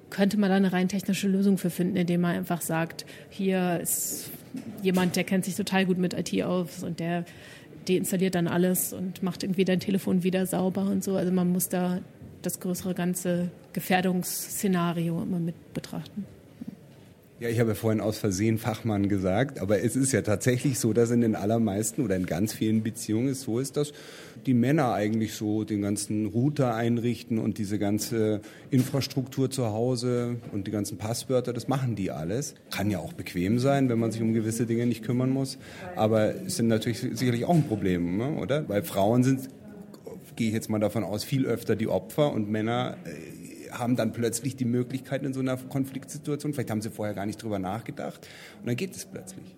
könnte 0.10 0.38
man 0.38 0.50
da 0.50 0.56
eine 0.56 0.74
rein 0.74 0.88
technische 0.88 1.28
Lösung 1.28 1.58
für 1.58 1.70
finden, 1.70 1.96
indem 1.96 2.22
man 2.22 2.36
einfach 2.36 2.62
sagt, 2.62 3.06
hier 3.30 3.80
ist 3.82 4.30
jemand, 4.82 5.16
der 5.16 5.24
kennt 5.24 5.46
sich 5.46 5.56
total 5.56 5.86
gut 5.86 5.98
mit 5.98 6.14
IT 6.14 6.44
aus 6.44 6.84
und 6.84 7.00
der 7.00 7.26
deinstalliert 7.88 8.36
dann 8.36 8.48
alles 8.48 8.94
und 8.94 9.24
macht 9.24 9.44
irgendwie 9.44 9.66
dein 9.66 9.80
Telefon 9.80 10.24
wieder 10.24 10.46
sauber 10.46 10.84
und 10.84 11.04
so. 11.04 11.16
Also 11.16 11.32
man 11.32 11.52
muss 11.52 11.70
da 11.70 12.00
das 12.42 12.60
größere 12.60 12.94
ganze 12.94 13.50
Gefährdungsszenario 13.74 15.22
immer 15.22 15.40
mit 15.40 15.74
betrachten. 15.74 16.26
Ja, 17.40 17.50
ich 17.50 17.60
habe 17.60 17.74
vorhin 17.74 18.00
aus 18.00 18.20
Versehen 18.20 18.60
Fachmann 18.60 19.10
gesagt, 19.10 19.60
aber 19.60 19.82
es 19.82 19.96
ist 19.96 20.12
ja 20.12 20.22
tatsächlich 20.22 20.78
so, 20.78 20.94
dass 20.94 21.10
in 21.10 21.22
den 21.22 21.36
allermeisten 21.36 22.04
oder 22.04 22.16
in 22.16 22.28
ganz 22.28 22.54
vielen 22.54 22.84
Beziehungen 22.84 23.30
es 23.30 23.42
so 23.42 23.58
ist, 23.58 23.76
dass 23.76 23.92
die 24.46 24.54
Männer 24.54 24.94
eigentlich 24.94 25.34
so 25.34 25.64
den 25.64 25.82
ganzen 25.82 26.28
Router 26.28 26.76
einrichten 26.76 27.40
und 27.40 27.58
diese 27.58 27.80
ganze 27.80 28.42
Infrastruktur 28.70 29.50
zu 29.50 29.66
Hause 29.66 30.38
und 30.52 30.68
die 30.68 30.72
ganzen 30.72 30.98
Passwörter, 31.00 31.54
das 31.54 31.68
machen 31.68 31.96
die 31.96 32.12
alles. 32.12 32.54
Kann 32.70 32.92
ja 32.92 33.00
auch 33.00 33.14
bequem 33.14 33.58
sein, 33.58 33.90
wenn 33.90 33.98
man 33.98 34.12
sich 34.12 34.22
um 34.22 34.34
gewisse 34.34 34.68
Dinge 34.68 34.86
nicht 34.86 35.04
kümmern 35.04 35.32
muss, 35.32 35.58
aber 35.96 36.36
es 36.46 36.58
sind 36.58 36.68
natürlich 36.68 37.00
sicherlich 37.00 37.46
auch 37.46 37.56
ein 37.56 37.68
Problem, 37.68 38.18
ne, 38.18 38.38
oder? 38.38 38.70
Weil 38.70 38.84
Frauen 38.84 39.24
sind, 39.24 39.50
gehe 40.36 40.50
ich 40.50 40.54
jetzt 40.54 40.70
mal 40.70 40.80
davon 40.80 41.04
aus, 41.04 41.24
viel 41.24 41.48
öfter 41.48 41.76
die 41.76 41.88
Opfer 41.88 42.32
und 42.32 42.50
Männer 42.50 42.96
äh, 43.06 43.33
haben 43.74 43.96
dann 43.96 44.14
plötzlich 44.14 44.56
die 44.56 44.66
Möglichkeit 44.66 45.24
in 45.24 45.34
so 45.34 45.40
einer 45.40 45.58
Konfliktsituation, 45.58 46.54
vielleicht 46.54 46.72
haben 46.72 46.82
sie 46.82 46.90
vorher 46.90 47.14
gar 47.14 47.26
nicht 47.26 47.42
drüber 47.42 47.60
nachgedacht 47.60 48.28
und 48.60 48.68
dann 48.68 48.76
geht 48.76 48.96
es 48.96 49.06
plötzlich. 49.06 49.56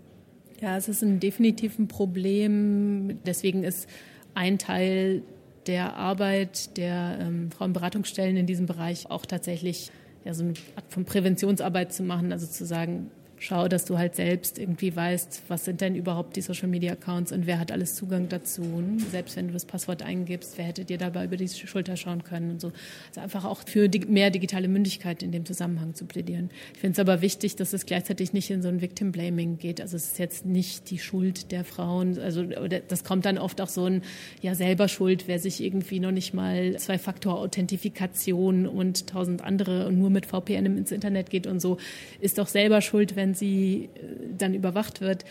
Ja, 0.62 0.78
es 0.78 0.88
ist 0.88 1.04
ein 1.04 1.20
definitiv 1.20 1.78
ein 1.78 1.88
Problem. 1.88 3.20
Deswegen 3.26 3.64
ist 3.64 3.90
ein 4.34 4.58
Teil 4.58 5.22
der 5.68 5.96
Arbeit 5.96 6.78
der 6.78 7.18
ähm, 7.20 7.52
Frauenberatungsstellen 7.52 8.38
in 8.38 8.46
diesem 8.46 8.66
Bereich 8.66 9.10
auch 9.10 9.26
tatsächlich 9.26 9.92
ja, 10.24 10.34
so 10.34 10.44
eine 10.44 10.54
Art 10.76 10.86
von 10.90 11.06
Präventionsarbeit 11.06 11.94
zu 11.94 12.04
machen, 12.04 12.32
also 12.32 12.48
zu 12.48 12.66
sagen, 12.66 13.12
schau, 13.38 13.68
dass 13.68 13.86
du 13.86 13.98
halt 13.98 14.16
selbst 14.16 14.58
irgendwie 14.58 14.96
weißt, 14.96 15.44
was 15.48 15.66
sind 15.66 15.82
denn 15.82 15.96
überhaupt 15.96 16.36
die 16.36 16.42
Social 16.42 16.68
Media 16.68 16.94
Accounts 16.94 17.32
und 17.32 17.46
wer 17.48 17.60
hat 17.60 17.72
alles 17.72 17.96
Zugang 17.96 18.30
dazu. 18.30 18.64
Selbst 19.12 19.36
wenn 19.36 19.48
du 19.48 19.54
das 19.54 19.66
Passwort 19.66 20.02
eingibst, 20.02 20.58
wer 20.58 20.66
hätte 20.66 20.86
dir 20.86 20.98
dabei 20.98 21.26
über 21.26 21.38
die 21.38 21.48
Schulter 21.48 21.98
schauen 21.98 22.24
können 22.24 22.52
und 22.52 22.62
so. 22.62 22.72
Also 23.10 23.22
einfach 23.22 23.46
auch 23.46 23.62
für 23.66 23.90
mehr 24.08 24.30
digitale 24.30 24.68
Mündigkeit 24.68 25.24
in 25.24 25.32
dem 25.32 25.46
Zusammenhang 25.46 25.94
zu 25.94 26.06
plädieren. 26.06 26.50
Ich 26.74 26.80
finde 26.80 26.94
es 26.94 27.00
aber 27.00 27.22
wichtig, 27.22 27.56
dass 27.56 27.74
es 27.74 27.86
gleichzeitig 27.86 28.34
nicht 28.34 28.50
in 28.50 28.62
so 28.62 28.70
ein 28.70 28.82
Victim 28.82 29.12
Blaming 29.12 29.58
geht. 29.58 29.82
Also 29.82 29.98
es 29.98 30.12
ist 30.12 30.20
jetzt 30.20 30.46
nicht 30.46 30.90
die 30.90 31.00
Schuld 31.00 31.52
der 31.52 31.64
Frauen. 31.64 32.18
Also 32.20 32.44
das 32.44 33.04
kommt 33.04 33.26
dann 33.26 33.38
oft 33.38 33.62
auch 33.62 33.70
so 33.70 33.86
ein, 33.86 34.02
ja 34.42 34.56
selber 34.56 34.88
Schuld, 34.88 35.28
wer 35.28 35.40
sich 35.40 35.64
irgendwie 35.64 36.00
noch 36.00 36.12
nicht 36.12 36.34
mal 36.34 36.78
Zwei-Faktor-Authentifikation 36.78 38.68
und 38.68 39.08
tausend 39.08 39.44
andere 39.44 39.88
und 39.88 39.98
nur 39.98 40.10
mit 40.10 40.26
VPN 40.26 40.66
ins 40.66 40.92
Internet 40.92 41.30
geht 41.30 41.48
und 41.48 41.60
so, 41.60 41.78
ist 42.20 42.38
doch 42.38 42.48
selber 42.48 42.82
schuld, 42.82 43.16
wenn 43.16 43.25
sie 43.34 43.90
äh, 43.96 44.00
dann 44.38 44.54
überwacht 44.54 45.02
wird. 45.02 45.26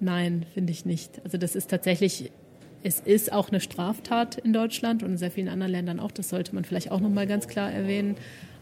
Nein, 0.00 0.46
finde 0.54 0.72
ich 0.72 0.84
nicht. 0.84 1.20
Also 1.24 1.38
das 1.38 1.56
ist 1.56 1.70
tatsächlich, 1.70 2.30
es 2.82 3.00
ist 3.00 3.32
auch 3.32 3.48
eine 3.48 3.60
Straftat 3.60 4.36
in 4.36 4.52
Deutschland 4.52 5.02
und 5.02 5.12
in 5.12 5.18
sehr 5.18 5.30
vielen 5.30 5.48
anderen 5.48 5.72
Ländern 5.72 6.00
auch. 6.00 6.12
Das 6.12 6.28
sollte 6.28 6.54
man 6.54 6.64
vielleicht 6.64 6.90
auch 6.90 7.00
noch 7.00 7.10
mal 7.10 7.26
ganz 7.26 7.48
klar 7.48 7.72
erwähnen. 7.72 8.16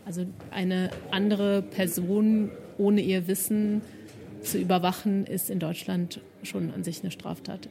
Also 0.06 0.26
eine 0.50 0.90
andere 1.10 1.62
Person 1.62 2.50
ohne 2.78 3.00
ihr 3.00 3.26
Wissen 3.26 3.82
zu 4.42 4.58
überwachen, 4.58 5.26
ist 5.26 5.50
in 5.50 5.58
Deutschland 5.58 6.20
schon 6.42 6.70
an 6.70 6.84
sich 6.84 7.02
eine 7.02 7.10
Straftat. 7.10 7.68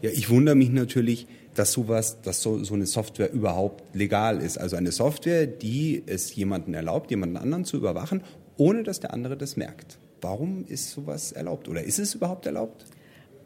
Ja, 0.00 0.10
ich 0.10 0.30
wundere 0.30 0.54
mich 0.54 0.70
natürlich, 0.70 1.26
dass 1.54 1.72
sowas, 1.72 2.22
dass 2.22 2.40
so, 2.40 2.62
so 2.62 2.74
eine 2.74 2.86
Software 2.86 3.32
überhaupt 3.32 3.94
legal 3.94 4.40
ist. 4.40 4.58
Also 4.58 4.76
eine 4.76 4.92
Software, 4.92 5.46
die 5.46 6.02
es 6.06 6.34
jemanden 6.34 6.72
erlaubt, 6.74 7.10
jemanden 7.10 7.36
anderen 7.36 7.64
zu 7.64 7.76
überwachen, 7.76 8.22
ohne 8.56 8.84
dass 8.84 9.00
der 9.00 9.12
andere 9.12 9.36
das 9.36 9.56
merkt. 9.56 9.98
Warum 10.20 10.64
ist 10.66 10.90
sowas 10.90 11.32
erlaubt 11.32 11.68
oder 11.68 11.82
ist 11.82 11.98
es 11.98 12.14
überhaupt 12.14 12.46
erlaubt? 12.46 12.84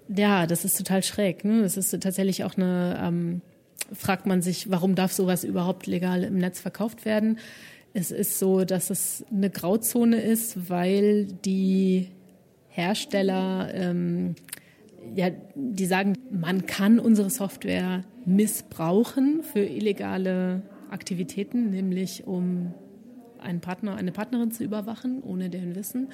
Ja, 0.09 0.47
das 0.47 0.65
ist 0.65 0.77
total 0.77 1.03
schräg. 1.03 1.45
Ne? 1.45 1.63
Das 1.63 1.77
ist 1.77 1.91
tatsächlich 2.01 2.45
auch 2.45 2.57
eine, 2.57 3.01
ähm, 3.03 3.41
fragt 3.93 4.27
man 4.27 4.43
sich, 4.43 4.71
warum 4.71 4.95
darf 4.95 5.13
sowas 5.13 5.45
überhaupt 5.45 5.87
legal 5.87 6.25
im 6.25 6.39
Netz 6.39 6.61
verkauft 6.61 7.05
werden? 7.05 7.39
Es 7.95 8.11
ist 8.11 8.39
so, 8.39 8.65
dass 8.65 8.91
es 8.91 9.25
eine 9.31 9.51
Grauzone 9.51 10.21
ist, 10.21 10.71
weil 10.71 11.27
die 11.27 12.09
Hersteller, 12.69 13.71
ähm, 13.75 14.35
ja, 15.15 15.29
die 15.55 15.85
sagen, 15.85 16.15
man 16.31 16.67
kann 16.67 16.99
unsere 16.99 17.29
Software 17.29 18.05
missbrauchen 18.25 19.43
für 19.43 19.61
illegale 19.65 20.63
Aktivitäten, 20.91 21.71
nämlich 21.71 22.27
um 22.27 22.73
einen 23.39 23.61
Partner, 23.61 23.97
eine 23.97 24.13
Partnerin 24.13 24.53
zu 24.53 24.65
überwachen, 24.65 25.23
ohne 25.23 25.51
deren 25.51 25.75
Wissen. 25.75 26.09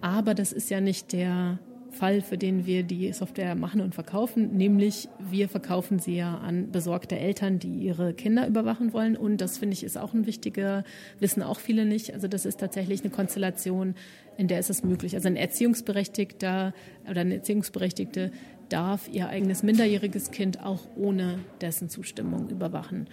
Aber 0.00 0.34
das 0.34 0.52
ist 0.52 0.70
ja 0.70 0.80
nicht 0.80 1.12
der 1.12 1.58
Fall, 1.96 2.20
für 2.20 2.38
den 2.38 2.66
wir 2.66 2.82
die 2.82 3.12
Software 3.12 3.54
machen 3.54 3.80
und 3.80 3.94
verkaufen, 3.94 4.56
nämlich 4.56 5.08
wir 5.18 5.48
verkaufen 5.48 5.98
sie 5.98 6.16
ja 6.16 6.36
an 6.38 6.70
besorgte 6.70 7.18
Eltern, 7.18 7.58
die 7.58 7.72
ihre 7.72 8.12
Kinder 8.12 8.46
überwachen 8.46 8.92
wollen. 8.92 9.16
Und 9.16 9.40
das 9.40 9.58
finde 9.58 9.74
ich 9.74 9.82
ist 9.82 9.96
auch 9.96 10.12
ein 10.12 10.26
wichtiger, 10.26 10.84
wissen 11.18 11.42
auch 11.42 11.58
viele 11.58 11.86
nicht. 11.86 12.12
Also 12.12 12.28
das 12.28 12.46
ist 12.46 12.60
tatsächlich 12.60 13.00
eine 13.00 13.10
Konstellation, 13.10 13.94
in 14.36 14.46
der 14.48 14.60
ist 14.60 14.70
es 14.70 14.84
möglich. 14.84 15.14
Also 15.14 15.28
ein 15.28 15.36
Erziehungsberechtigter 15.36 16.74
oder 17.10 17.20
eine 17.22 17.36
Erziehungsberechtigte 17.36 18.30
darf 18.68 19.08
ihr 19.10 19.28
eigenes 19.28 19.62
minderjähriges 19.62 20.30
Kind 20.30 20.62
auch 20.62 20.86
ohne 20.96 21.38
dessen 21.60 21.88
Zustimmung 21.88 22.50
überwachen. 22.50 23.08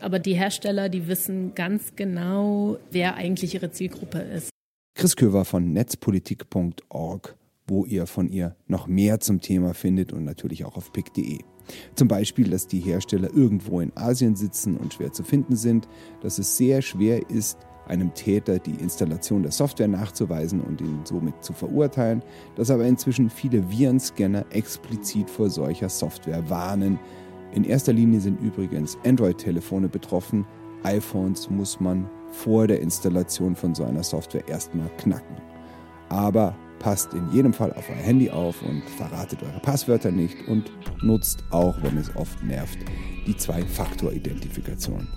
Aber 0.00 0.18
die 0.18 0.34
Hersteller, 0.34 0.88
die 0.88 1.06
wissen 1.08 1.54
ganz 1.54 1.94
genau, 1.96 2.78
wer 2.90 3.14
eigentlich 3.16 3.54
ihre 3.54 3.70
Zielgruppe 3.70 4.18
ist. 4.18 4.50
Chris 4.96 5.16
Köver 5.16 5.44
von 5.44 5.72
netzpolitik.org, 5.72 7.36
wo 7.66 7.84
ihr 7.84 8.06
von 8.06 8.28
ihr 8.28 8.54
noch 8.68 8.86
mehr 8.86 9.18
zum 9.18 9.40
Thema 9.40 9.74
findet 9.74 10.12
und 10.12 10.24
natürlich 10.24 10.64
auch 10.64 10.76
auf 10.76 10.92
pick.de. 10.92 11.40
Zum 11.96 12.06
Beispiel, 12.06 12.48
dass 12.48 12.68
die 12.68 12.78
Hersteller 12.78 13.34
irgendwo 13.34 13.80
in 13.80 13.90
Asien 13.96 14.36
sitzen 14.36 14.76
und 14.76 14.94
schwer 14.94 15.12
zu 15.12 15.24
finden 15.24 15.56
sind, 15.56 15.88
dass 16.20 16.38
es 16.38 16.56
sehr 16.56 16.80
schwer 16.80 17.28
ist, 17.28 17.58
einem 17.88 18.14
Täter 18.14 18.60
die 18.60 18.76
Installation 18.76 19.42
der 19.42 19.50
Software 19.50 19.88
nachzuweisen 19.88 20.60
und 20.60 20.80
ihn 20.80 21.00
somit 21.02 21.42
zu 21.42 21.52
verurteilen, 21.52 22.22
dass 22.54 22.70
aber 22.70 22.84
inzwischen 22.84 23.30
viele 23.30 23.68
Virenscanner 23.68 24.46
explizit 24.50 25.28
vor 25.28 25.50
solcher 25.50 25.88
Software 25.88 26.48
warnen. 26.48 27.00
In 27.52 27.64
erster 27.64 27.92
Linie 27.92 28.20
sind 28.20 28.40
übrigens 28.40 28.96
Android-Telefone 29.04 29.88
betroffen, 29.88 30.46
iPhones 30.84 31.50
muss 31.50 31.80
man 31.80 32.08
vor 32.34 32.66
der 32.66 32.80
Installation 32.80 33.54
von 33.54 33.74
so 33.74 33.84
einer 33.84 34.02
Software 34.02 34.46
erstmal 34.48 34.88
knacken. 34.98 35.36
Aber 36.08 36.54
passt 36.78 37.14
in 37.14 37.30
jedem 37.32 37.52
Fall 37.52 37.72
auf 37.72 37.88
euer 37.88 37.96
Handy 37.96 38.30
auf 38.30 38.60
und 38.62 38.82
verratet 38.98 39.42
eure 39.42 39.60
Passwörter 39.60 40.10
nicht 40.10 40.36
und 40.48 40.70
nutzt 41.02 41.42
auch, 41.50 41.76
wenn 41.82 41.96
es 41.96 42.14
oft 42.16 42.42
nervt, 42.42 42.78
die 43.26 43.36
Zwei-Faktor-Identifikation. 43.36 45.08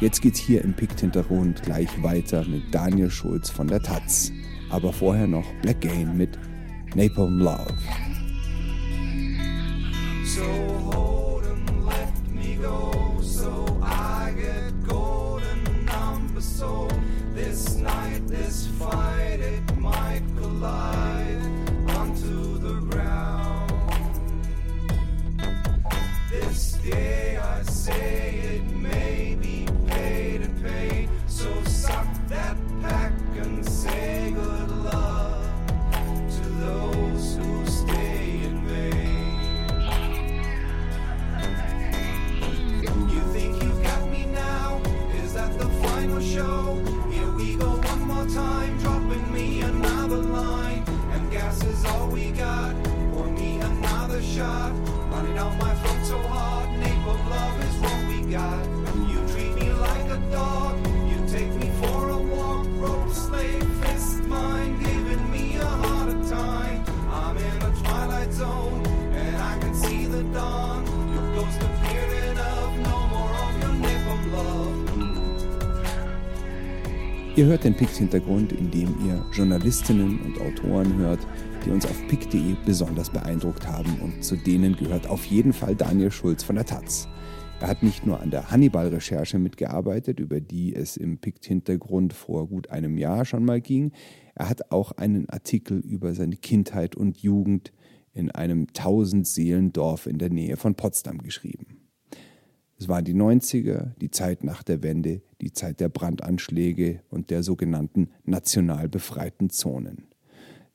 Jetzt 0.00 0.22
geht's 0.22 0.38
hier 0.38 0.64
im 0.64 0.74
Pikt-Hintergrund 0.74 1.62
gleich 1.62 2.02
weiter 2.02 2.44
mit 2.48 2.74
Daniel 2.74 3.10
Schulz 3.10 3.50
von 3.50 3.68
der 3.68 3.82
Taz. 3.82 4.32
Aber 4.70 4.92
vorher 4.92 5.26
noch 5.26 5.46
Black 5.62 5.80
Gain 5.82 6.16
mit 6.16 6.38
Napalm 6.94 7.38
Love. 7.38 7.74
So 10.24 10.69
numbers. 16.60 16.88
So 16.88 16.88
this 17.34 17.76
night, 17.76 18.26
this 18.26 18.66
fight, 18.78 19.40
it 19.40 19.76
might 19.76 20.22
collide 20.38 20.99
Ihr 77.40 77.46
hört 77.46 77.64
den 77.64 77.74
Pix-Hintergrund, 77.74 78.52
indem 78.52 78.94
ihr 79.06 79.24
Journalistinnen 79.32 80.20
und 80.20 80.38
Autoren 80.42 80.98
hört, 80.98 81.20
die 81.64 81.70
uns 81.70 81.86
auf 81.86 81.96
pick.de 82.06 82.54
besonders 82.66 83.08
beeindruckt 83.08 83.66
haben 83.66 83.98
und 84.02 84.22
zu 84.22 84.36
denen 84.36 84.76
gehört 84.76 85.08
auf 85.08 85.24
jeden 85.24 85.54
Fall 85.54 85.74
Daniel 85.74 86.10
Schulz 86.10 86.42
von 86.42 86.56
der 86.56 86.66
Taz. 86.66 87.08
Er 87.58 87.68
hat 87.68 87.82
nicht 87.82 88.04
nur 88.04 88.20
an 88.20 88.30
der 88.30 88.50
Hannibal-Recherche 88.50 89.38
mitgearbeitet, 89.38 90.20
über 90.20 90.38
die 90.38 90.74
es 90.74 90.98
im 90.98 91.16
Pikt-Hintergrund 91.16 92.12
vor 92.12 92.46
gut 92.46 92.68
einem 92.68 92.98
Jahr 92.98 93.24
schon 93.24 93.46
mal 93.46 93.62
ging. 93.62 93.92
Er 94.34 94.50
hat 94.50 94.70
auch 94.70 94.92
einen 94.92 95.26
Artikel 95.30 95.78
über 95.78 96.12
seine 96.12 96.36
Kindheit 96.36 96.94
und 96.94 97.22
Jugend 97.22 97.72
in 98.12 98.30
einem 98.30 98.70
Tausendseelendorf 98.74 100.06
in 100.06 100.18
der 100.18 100.28
Nähe 100.28 100.58
von 100.58 100.74
Potsdam 100.74 101.16
geschrieben. 101.22 101.79
Es 102.80 102.88
waren 102.88 103.04
die 103.04 103.14
90er, 103.14 103.90
die 104.00 104.10
Zeit 104.10 104.42
nach 104.42 104.62
der 104.62 104.82
Wende, 104.82 105.20
die 105.42 105.52
Zeit 105.52 105.80
der 105.80 105.90
Brandanschläge 105.90 107.02
und 107.10 107.28
der 107.28 107.42
sogenannten 107.42 108.08
national 108.24 108.88
befreiten 108.88 109.50
Zonen. 109.50 110.08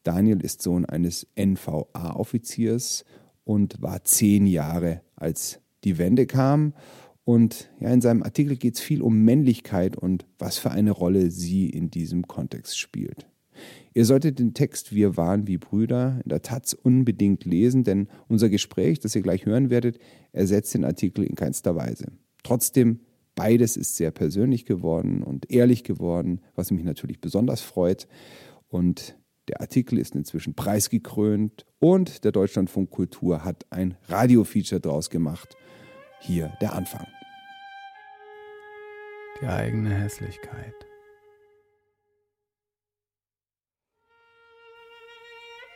Daniel 0.03 0.41
ist 0.41 0.61
Sohn 0.61 0.85
eines 0.85 1.25
NVA-Offiziers 1.35 3.05
und 3.43 3.81
war 3.81 4.03
zehn 4.03 4.45
Jahre, 4.45 5.01
als 5.15 5.61
die 5.83 5.97
Wende 5.97 6.27
kam. 6.27 6.75
Und 7.23 7.71
ja, 7.79 7.89
in 7.89 8.01
seinem 8.01 8.21
Artikel 8.21 8.55
geht 8.55 8.75
es 8.75 8.81
viel 8.81 9.01
um 9.01 9.23
Männlichkeit 9.23 9.97
und 9.97 10.27
was 10.37 10.59
für 10.59 10.69
eine 10.69 10.91
Rolle 10.91 11.31
sie 11.31 11.67
in 11.71 11.89
diesem 11.89 12.27
Kontext 12.27 12.77
spielt. 12.77 13.25
Ihr 13.93 14.05
solltet 14.05 14.39
den 14.39 14.53
Text 14.53 14.93
Wir 14.93 15.15
waren 15.17 15.47
wie 15.47 15.57
Brüder 15.57 16.19
in 16.23 16.29
der 16.29 16.41
Taz 16.41 16.73
unbedingt 16.73 17.45
lesen, 17.45 17.83
denn 17.83 18.07
unser 18.27 18.49
Gespräch, 18.49 18.99
das 18.99 19.15
ihr 19.15 19.21
gleich 19.21 19.45
hören 19.45 19.69
werdet, 19.69 19.99
ersetzt 20.31 20.73
den 20.73 20.83
Artikel 20.85 21.23
in 21.23 21.35
keinster 21.35 21.75
Weise. 21.75 22.07
Trotzdem, 22.43 22.99
beides 23.35 23.77
ist 23.77 23.95
sehr 23.95 24.11
persönlich 24.11 24.65
geworden 24.65 25.23
und 25.23 25.51
ehrlich 25.51 25.83
geworden, 25.83 26.41
was 26.55 26.71
mich 26.71 26.83
natürlich 26.83 27.21
besonders 27.21 27.61
freut. 27.61 28.07
Und 28.67 29.17
Der 29.47 29.61
Artikel 29.61 29.99
ist 29.99 30.15
inzwischen 30.15 30.55
preisgekrönt 30.55 31.65
und 31.79 32.23
der 32.23 32.31
Deutschlandfunk 32.31 32.89
Kultur 32.89 33.45
hat 33.45 33.65
ein 33.69 33.95
Radiofeature 34.07 34.81
draus 34.81 35.09
gemacht. 35.09 35.55
Hier 36.19 36.53
der 36.61 36.73
Anfang. 36.73 37.05
Die 39.41 39.45
eigene 39.45 39.93
Hässlichkeit. 39.93 40.84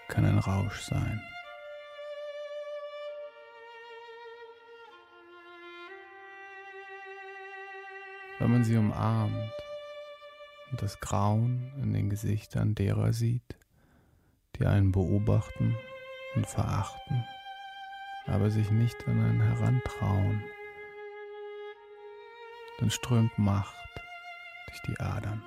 Kann 0.10 0.26
ein 0.26 0.40
Rausch 0.40 0.82
sein. 0.82 1.22
Wenn 8.40 8.52
man 8.52 8.64
sie 8.64 8.78
umarmt 8.78 9.54
und 10.72 10.82
das 10.82 11.00
Grauen 11.00 11.72
in 11.82 11.94
den 11.94 12.10
Gesichtern 12.10 12.74
derer 12.74 13.14
sieht, 13.14 13.58
die 14.56 14.66
einen 14.66 14.92
beobachten 14.92 15.78
und 16.36 16.48
verachten, 16.48 17.26
aber 18.28 18.50
sich 18.50 18.72
nicht 18.72 19.08
an 19.08 19.20
einen 19.20 19.42
herantrauen, 19.42 20.44
dann 22.80 22.90
strömt 22.90 23.38
Macht 23.38 23.76
durch 24.68 24.82
die 24.84 25.00
Adern 25.00 25.44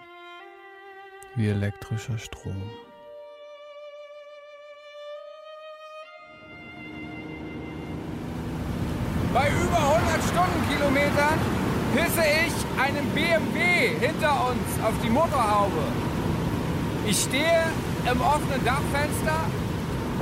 wie 1.34 1.48
elektrischer 1.48 2.18
Strom. 2.18 2.70
Bei 9.32 9.48
über 9.48 9.78
100 9.78 10.20
Stundenkilometern 10.28 11.38
pisse 11.94 12.22
ich 12.46 12.52
einen 12.80 13.08
BMW 13.14 13.96
hinter 13.98 14.50
uns 14.50 14.84
auf 14.84 14.92
die 15.02 15.08
Motorhaube. 15.08 15.82
Ich 17.06 17.22
stehe 17.22 17.62
im 18.10 18.20
offenen 18.20 18.62
Dachfenster, 18.64 19.46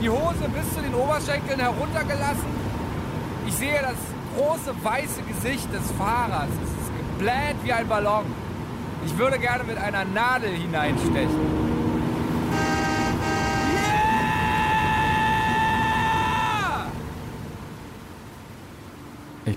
die 0.00 0.08
Hose 0.08 0.48
bis 0.54 0.74
zu 0.74 0.80
den 0.80 0.94
Oberschenkeln 0.94 1.58
heruntergelassen. 1.58 2.50
Ich 3.48 3.54
sehe 3.54 3.80
das 3.82 3.98
große 4.36 4.72
weiße 4.82 5.22
Gesicht 5.22 5.72
des 5.74 5.90
Fahrers. 5.98 6.48
Es 6.62 6.86
ist 6.86 6.92
gebläht 7.18 7.56
wie 7.64 7.72
ein 7.72 7.88
Ballon. 7.88 8.24
Ich 9.04 9.18
würde 9.18 9.38
gerne 9.40 9.64
mit 9.64 9.76
einer 9.76 10.04
Nadel 10.04 10.50
hineinstechen. 10.50 11.59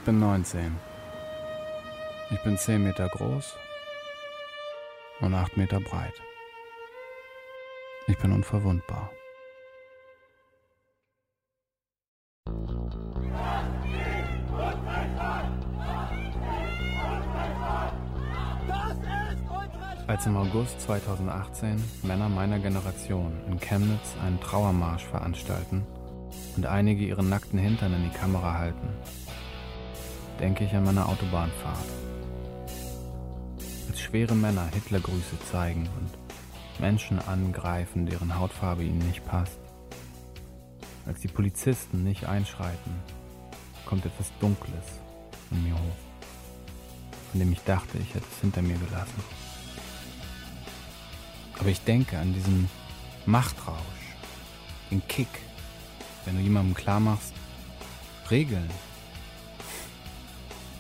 Bin 0.05 0.19
19. 0.19 0.75
Ich 2.31 2.39
bin 2.43 2.57
10 2.57 2.83
Meter 2.83 3.07
groß 3.07 3.55
und 5.21 5.33
8 5.33 5.55
Meter 5.55 5.79
breit. 5.79 6.13
Ich 8.07 8.17
bin 8.17 8.33
unverwundbar. 8.33 9.09
Als 20.05 20.25
im 20.25 20.35
August 20.35 20.81
2018 20.81 21.81
Männer 22.03 22.27
meiner 22.27 22.59
Generation 22.59 23.39
in 23.47 23.59
Chemnitz 23.59 24.15
einen 24.21 24.39
Trauermarsch 24.41 25.05
veranstalten 25.05 25.87
und 26.57 26.65
einige 26.65 27.05
ihren 27.05 27.29
nackten 27.29 27.57
Hintern 27.57 27.93
in 27.93 28.03
die 28.03 28.17
Kamera 28.17 28.57
halten, 28.57 28.89
denke 30.39 30.65
ich 30.65 30.73
an 30.73 30.85
meine 30.85 31.05
Autobahnfahrt. 31.05 31.85
Als 33.89 34.01
schwere 34.01 34.35
Männer 34.35 34.67
Hitlergrüße 34.73 35.39
zeigen 35.51 35.87
und 35.99 36.81
Menschen 36.81 37.19
angreifen, 37.19 38.05
deren 38.05 38.37
Hautfarbe 38.37 38.83
ihnen 38.83 39.05
nicht 39.07 39.25
passt. 39.25 39.59
Als 41.05 41.19
die 41.19 41.27
Polizisten 41.27 42.03
nicht 42.03 42.25
einschreiten, 42.25 42.95
kommt 43.85 44.05
etwas 44.05 44.31
Dunkles 44.39 44.99
in 45.51 45.63
mir 45.63 45.75
hoch, 45.75 45.97
von 47.31 47.39
dem 47.39 47.51
ich 47.51 47.61
dachte, 47.63 47.97
ich 47.97 48.13
hätte 48.13 48.25
es 48.31 48.41
hinter 48.41 48.61
mir 48.61 48.77
gelassen. 48.77 49.23
Aber 51.59 51.69
ich 51.69 51.83
denke 51.83 52.17
an 52.17 52.33
diesen 52.33 52.69
Machtrausch, 53.25 53.77
den 54.89 55.05
Kick, 55.07 55.27
wenn 56.25 56.37
du 56.37 56.41
jemandem 56.41 56.73
klar 56.73 56.99
machst, 56.99 57.33
Regeln 58.31 58.69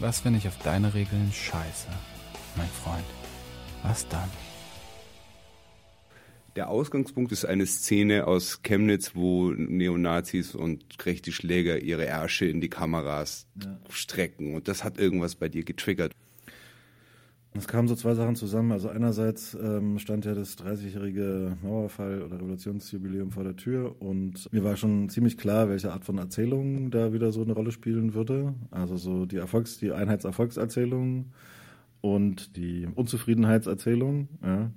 was, 0.03 0.25
wenn 0.25 0.35
ich 0.35 0.47
auf 0.47 0.57
deine 0.59 0.93
Regeln 0.93 1.31
scheiße, 1.31 1.87
mein 2.57 2.67
Freund? 2.67 3.05
Was 3.83 4.07
dann? 4.09 4.29
Der 6.57 6.69
Ausgangspunkt 6.69 7.31
ist 7.31 7.45
eine 7.45 7.65
Szene 7.65 8.27
aus 8.27 8.61
Chemnitz, 8.61 9.15
wo 9.15 9.51
Neonazis 9.51 10.53
und 10.53 10.83
rechte 11.05 11.31
Schläger 11.31 11.79
ihre 11.79 12.05
Ärsche 12.05 12.45
in 12.45 12.61
die 12.61 12.69
Kameras 12.69 13.47
ja. 13.63 13.79
strecken. 13.89 14.53
Und 14.53 14.67
das 14.67 14.83
hat 14.83 14.99
irgendwas 14.99 15.35
bei 15.35 15.49
dir 15.49 15.63
getriggert. 15.63 16.11
Es 17.55 17.67
kamen 17.67 17.87
so 17.87 17.95
zwei 17.95 18.15
Sachen 18.15 18.35
zusammen. 18.35 18.71
Also 18.71 18.89
einerseits 18.89 19.55
ähm, 19.61 19.99
stand 19.99 20.25
ja 20.25 20.33
das 20.33 20.57
30-jährige 20.57 21.57
Mauerfall 21.61 22.23
oder 22.23 22.37
Revolutionsjubiläum 22.37 23.31
vor 23.31 23.43
der 23.43 23.55
Tür 23.55 24.01
und 24.01 24.51
mir 24.51 24.63
war 24.63 24.75
schon 24.75 25.09
ziemlich 25.09 25.37
klar, 25.37 25.69
welche 25.69 25.91
Art 25.91 26.03
von 26.03 26.17
Erzählung 26.17 26.89
da 26.89 27.13
wieder 27.13 27.31
so 27.31 27.43
eine 27.43 27.53
Rolle 27.53 27.71
spielen 27.71 28.15
würde. 28.15 28.55
Also 28.71 28.97
so 28.97 29.25
die 29.25 29.37
Erfolgs-, 29.37 29.77
die 29.77 29.91
Einheitserfolgserzählung 29.91 31.31
und 32.01 32.57
die 32.57 32.87
Unzufriedenheitserzählung. 32.95 34.29
Ja. 34.43 34.71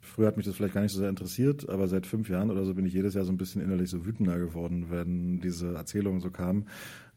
Früher 0.00 0.28
hat 0.28 0.36
mich 0.36 0.46
das 0.46 0.56
vielleicht 0.56 0.74
gar 0.74 0.82
nicht 0.82 0.92
so 0.92 1.00
sehr 1.00 1.10
interessiert, 1.10 1.68
aber 1.68 1.88
seit 1.88 2.06
fünf 2.06 2.30
Jahren 2.30 2.50
oder 2.50 2.64
so 2.64 2.74
bin 2.74 2.86
ich 2.86 2.94
jedes 2.94 3.14
Jahr 3.14 3.24
so 3.24 3.32
ein 3.32 3.36
bisschen 3.36 3.60
innerlich 3.60 3.90
so 3.90 4.06
wütender 4.06 4.38
geworden, 4.38 4.86
wenn 4.90 5.40
diese 5.40 5.74
Erzählungen 5.74 6.20
so 6.20 6.30
kamen. 6.30 6.66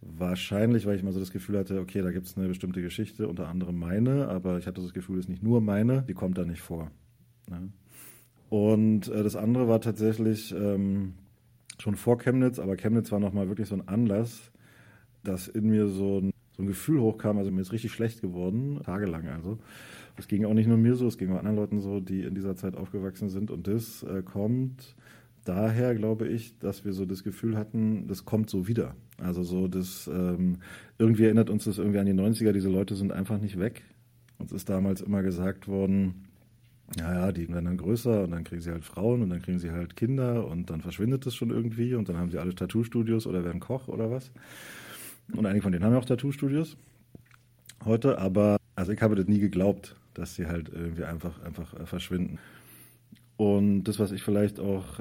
Wahrscheinlich, 0.01 0.87
weil 0.87 0.95
ich 0.95 1.03
mal 1.03 1.13
so 1.13 1.19
das 1.19 1.31
Gefühl 1.31 1.59
hatte, 1.59 1.79
okay, 1.79 2.01
da 2.01 2.11
gibt 2.11 2.25
es 2.25 2.35
eine 2.35 2.47
bestimmte 2.47 2.81
Geschichte, 2.81 3.27
unter 3.27 3.47
anderem 3.47 3.77
meine, 3.77 4.27
aber 4.29 4.57
ich 4.57 4.65
hatte 4.65 4.81
das 4.81 4.93
Gefühl, 4.93 5.19
es 5.19 5.25
ist 5.25 5.29
nicht 5.29 5.43
nur 5.43 5.61
meine, 5.61 6.01
die 6.01 6.15
kommt 6.15 6.39
da 6.39 6.43
nicht 6.43 6.61
vor. 6.61 6.89
Ne? 7.47 7.71
Und 8.49 9.07
äh, 9.09 9.23
das 9.23 9.35
andere 9.35 9.67
war 9.67 9.79
tatsächlich 9.79 10.53
ähm, 10.53 11.13
schon 11.77 11.95
vor 11.95 12.17
Chemnitz, 12.17 12.57
aber 12.57 12.77
Chemnitz 12.77 13.11
war 13.11 13.19
nochmal 13.19 13.47
wirklich 13.47 13.67
so 13.67 13.75
ein 13.75 13.87
Anlass, 13.87 14.51
dass 15.23 15.47
in 15.47 15.69
mir 15.69 15.87
so 15.87 16.19
ein, 16.19 16.31
so 16.57 16.63
ein 16.63 16.67
Gefühl 16.67 16.99
hochkam, 16.99 17.37
also 17.37 17.51
mir 17.51 17.61
ist 17.61 17.71
richtig 17.71 17.91
schlecht 17.91 18.21
geworden, 18.21 18.81
tagelang 18.83 19.27
also. 19.27 19.59
Es 20.17 20.27
ging 20.27 20.45
auch 20.45 20.53
nicht 20.53 20.67
nur 20.67 20.77
mir 20.77 20.95
so, 20.95 21.07
es 21.07 21.17
ging 21.17 21.31
auch 21.31 21.37
anderen 21.37 21.57
Leuten 21.57 21.79
so, 21.79 21.99
die 21.99 22.23
in 22.23 22.33
dieser 22.33 22.55
Zeit 22.55 22.75
aufgewachsen 22.75 23.29
sind. 23.29 23.51
Und 23.51 23.67
das 23.67 24.03
äh, 24.03 24.23
kommt 24.23 24.95
daher, 25.45 25.95
glaube 25.95 26.27
ich, 26.27 26.57
dass 26.59 26.85
wir 26.85 26.93
so 26.93 27.05
das 27.05 27.23
Gefühl 27.23 27.57
hatten, 27.57 28.07
das 28.07 28.25
kommt 28.25 28.49
so 28.49 28.67
wieder. 28.67 28.95
Also 29.17 29.43
so 29.43 29.67
das, 29.67 30.07
ähm, 30.07 30.57
irgendwie 30.97 31.25
erinnert 31.25 31.49
uns 31.49 31.65
das 31.65 31.77
irgendwie 31.77 31.99
an 31.99 32.05
die 32.05 32.13
90er, 32.13 32.51
diese 32.51 32.69
Leute 32.69 32.95
sind 32.95 33.11
einfach 33.11 33.39
nicht 33.39 33.59
weg. 33.59 33.83
Uns 34.37 34.51
ist 34.51 34.69
damals 34.69 35.01
immer 35.01 35.21
gesagt 35.21 35.67
worden, 35.67 36.27
naja, 36.97 37.31
die 37.31 37.47
werden 37.47 37.65
dann 37.65 37.77
größer 37.77 38.23
und 38.23 38.31
dann 38.31 38.43
kriegen 38.43 38.61
sie 38.61 38.71
halt 38.71 38.83
Frauen 38.83 39.21
und 39.21 39.29
dann 39.29 39.41
kriegen 39.41 39.59
sie 39.59 39.71
halt 39.71 39.95
Kinder 39.95 40.47
und 40.47 40.69
dann 40.69 40.81
verschwindet 40.81 41.25
das 41.25 41.35
schon 41.35 41.49
irgendwie 41.49 41.95
und 41.95 42.09
dann 42.09 42.17
haben 42.17 42.31
sie 42.31 42.37
alle 42.37 42.53
Tattoo-Studios 42.53 43.27
oder 43.27 43.45
werden 43.45 43.61
Koch 43.61 43.87
oder 43.87 44.11
was. 44.11 44.31
Und 45.33 45.45
einige 45.45 45.63
von 45.63 45.71
denen 45.71 45.85
haben 45.85 45.93
ja 45.93 45.99
auch 45.99 46.05
Tattoo-Studios 46.05 46.75
heute, 47.85 48.17
aber 48.17 48.57
also 48.75 48.91
ich 48.91 49.01
habe 49.01 49.15
das 49.15 49.27
nie 49.27 49.39
geglaubt, 49.39 49.95
dass 50.13 50.35
sie 50.35 50.47
halt 50.47 50.69
irgendwie 50.69 51.05
einfach, 51.05 51.41
einfach 51.43 51.73
äh, 51.79 51.85
verschwinden. 51.85 52.39
Und 53.37 53.85
das, 53.85 53.99
was 53.99 54.11
ich 54.11 54.21
vielleicht 54.23 54.59
auch 54.59 54.99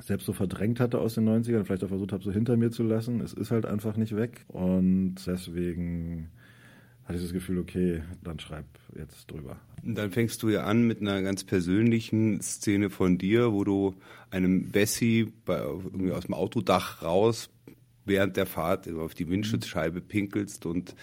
selbst 0.00 0.26
so 0.26 0.32
verdrängt 0.32 0.80
hatte 0.80 0.98
aus 0.98 1.14
den 1.14 1.28
90ern, 1.28 1.64
vielleicht 1.64 1.84
auch 1.84 1.88
versucht 1.88 2.12
habe, 2.12 2.22
so 2.22 2.32
hinter 2.32 2.56
mir 2.56 2.70
zu 2.70 2.82
lassen, 2.82 3.20
es 3.20 3.32
ist 3.32 3.50
halt 3.50 3.66
einfach 3.66 3.96
nicht 3.96 4.16
weg. 4.16 4.44
Und 4.48 5.16
deswegen 5.26 6.30
hatte 7.04 7.16
ich 7.16 7.22
das 7.22 7.32
Gefühl, 7.32 7.58
okay, 7.58 8.02
dann 8.22 8.38
schreib 8.38 8.64
jetzt 8.96 9.30
drüber. 9.30 9.56
Und 9.82 9.96
dann 9.96 10.10
fängst 10.12 10.42
du 10.42 10.48
ja 10.48 10.64
an 10.64 10.86
mit 10.86 11.00
einer 11.00 11.22
ganz 11.22 11.44
persönlichen 11.44 12.40
Szene 12.40 12.90
von 12.90 13.18
dir, 13.18 13.52
wo 13.52 13.64
du 13.64 13.94
einem 14.30 14.70
Bessie 14.70 15.32
bei, 15.44 15.58
irgendwie 15.58 16.12
aus 16.12 16.24
dem 16.24 16.34
Autodach 16.34 17.02
raus 17.02 17.50
während 18.04 18.36
der 18.36 18.46
Fahrt 18.46 18.88
auf 18.92 19.14
die 19.14 19.28
Windschutzscheibe 19.28 20.00
pinkelst 20.00 20.66
und 20.66 20.94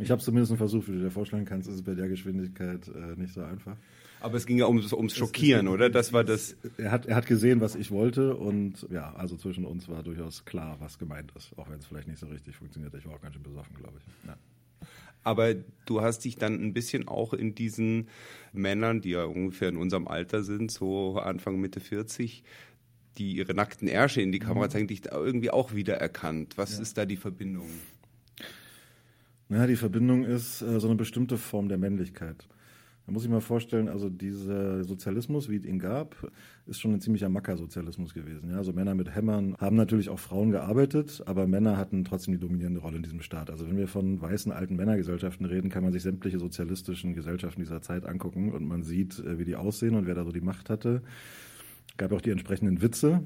ich 0.00 0.10
habe 0.10 0.20
es 0.20 0.24
zumindest 0.24 0.54
versucht, 0.54 0.88
wie 0.88 0.92
du 0.92 1.00
dir 1.00 1.10
vorstellen 1.10 1.44
kannst, 1.44 1.68
ist 1.68 1.74
es 1.74 1.82
bei 1.82 1.94
der 1.94 2.08
Geschwindigkeit 2.08 2.86
äh, 2.88 3.20
nicht 3.20 3.34
so 3.34 3.42
einfach. 3.42 3.76
Aber 4.20 4.36
es 4.36 4.46
ging 4.46 4.58
ja 4.58 4.66
ums, 4.66 4.92
ums 4.92 5.16
Schockieren, 5.16 5.66
es, 5.66 5.72
oder? 5.72 5.90
Das 5.90 6.12
war 6.12 6.24
das. 6.24 6.56
Er 6.76 6.90
hat, 6.90 7.06
er 7.06 7.16
hat 7.16 7.26
gesehen, 7.26 7.60
was 7.60 7.74
ich 7.74 7.90
wollte 7.90 8.36
und 8.36 8.86
ja, 8.90 9.14
also 9.14 9.36
zwischen 9.36 9.64
uns 9.64 9.88
war 9.88 10.02
durchaus 10.02 10.44
klar, 10.44 10.76
was 10.80 10.98
gemeint 10.98 11.32
ist, 11.36 11.56
auch 11.56 11.70
wenn 11.70 11.78
es 11.78 11.86
vielleicht 11.86 12.08
nicht 12.08 12.18
so 12.18 12.26
richtig 12.26 12.56
funktioniert. 12.56 12.94
Ich 12.94 13.06
war 13.06 13.14
auch 13.14 13.20
ganz 13.20 13.34
schön 13.34 13.42
besoffen, 13.42 13.76
glaube 13.76 13.98
ich. 13.98 14.28
Ja. 14.28 14.36
Aber 15.24 15.54
du 15.54 16.00
hast 16.00 16.24
dich 16.24 16.36
dann 16.36 16.54
ein 16.54 16.72
bisschen 16.72 17.06
auch 17.06 17.34
in 17.34 17.54
diesen 17.54 18.08
Männern, 18.52 19.00
die 19.00 19.10
ja 19.10 19.24
ungefähr 19.24 19.68
in 19.68 19.76
unserem 19.76 20.08
Alter 20.08 20.42
sind, 20.42 20.70
so 20.70 21.18
Anfang, 21.18 21.60
Mitte 21.60 21.80
40, 21.80 22.44
die 23.18 23.34
ihre 23.34 23.54
nackten 23.54 23.88
Ärsche 23.88 24.22
in 24.22 24.32
die 24.32 24.38
Kamera 24.38 24.66
mhm. 24.66 24.70
zeigen, 24.70 24.86
dich 24.86 25.02
irgendwie 25.10 25.50
auch 25.50 25.74
wiedererkannt. 25.74 26.56
Was 26.56 26.76
ja. 26.76 26.82
ist 26.82 26.96
da 26.96 27.04
die 27.04 27.16
Verbindung? 27.16 27.68
Naja, 29.48 29.66
die 29.66 29.76
Verbindung 29.76 30.24
ist 30.24 30.62
äh, 30.62 30.78
so 30.78 30.88
eine 30.88 30.96
bestimmte 30.96 31.36
Form 31.36 31.68
der 31.68 31.78
Männlichkeit. 31.78 32.46
Da 33.08 33.12
muss 33.14 33.24
ich 33.24 33.30
mal 33.30 33.40
vorstellen, 33.40 33.88
also 33.88 34.10
dieser 34.10 34.84
Sozialismus, 34.84 35.48
wie 35.48 35.56
es 35.56 35.64
ihn 35.64 35.78
gab, 35.78 36.30
ist 36.66 36.78
schon 36.78 36.92
ein 36.92 37.00
ziemlicher 37.00 37.30
Mackersozialismus 37.30 38.12
gewesen. 38.12 38.50
Ja, 38.50 38.58
also 38.58 38.74
Männer 38.74 38.94
mit 38.94 39.14
Hämmern 39.14 39.56
haben 39.58 39.76
natürlich 39.76 40.10
auch 40.10 40.18
Frauen 40.18 40.50
gearbeitet, 40.50 41.22
aber 41.24 41.46
Männer 41.46 41.78
hatten 41.78 42.04
trotzdem 42.04 42.34
die 42.34 42.40
dominierende 42.40 42.80
Rolle 42.80 42.98
in 42.98 43.02
diesem 43.02 43.22
Staat. 43.22 43.48
Also 43.48 43.66
wenn 43.66 43.78
wir 43.78 43.88
von 43.88 44.20
weißen 44.20 44.52
alten 44.52 44.76
Männergesellschaften 44.76 45.46
reden, 45.46 45.70
kann 45.70 45.84
man 45.84 45.94
sich 45.94 46.02
sämtliche 46.02 46.38
sozialistischen 46.38 47.14
Gesellschaften 47.14 47.62
dieser 47.62 47.80
Zeit 47.80 48.04
angucken 48.04 48.52
und 48.52 48.68
man 48.68 48.82
sieht, 48.82 49.20
äh, 49.20 49.38
wie 49.38 49.46
die 49.46 49.56
aussehen 49.56 49.94
und 49.94 50.06
wer 50.06 50.14
da 50.14 50.26
so 50.26 50.30
die 50.30 50.42
Macht 50.42 50.68
hatte. 50.68 51.00
Gab 51.96 52.12
auch 52.12 52.20
die 52.20 52.30
entsprechenden 52.30 52.82
Witze, 52.82 53.22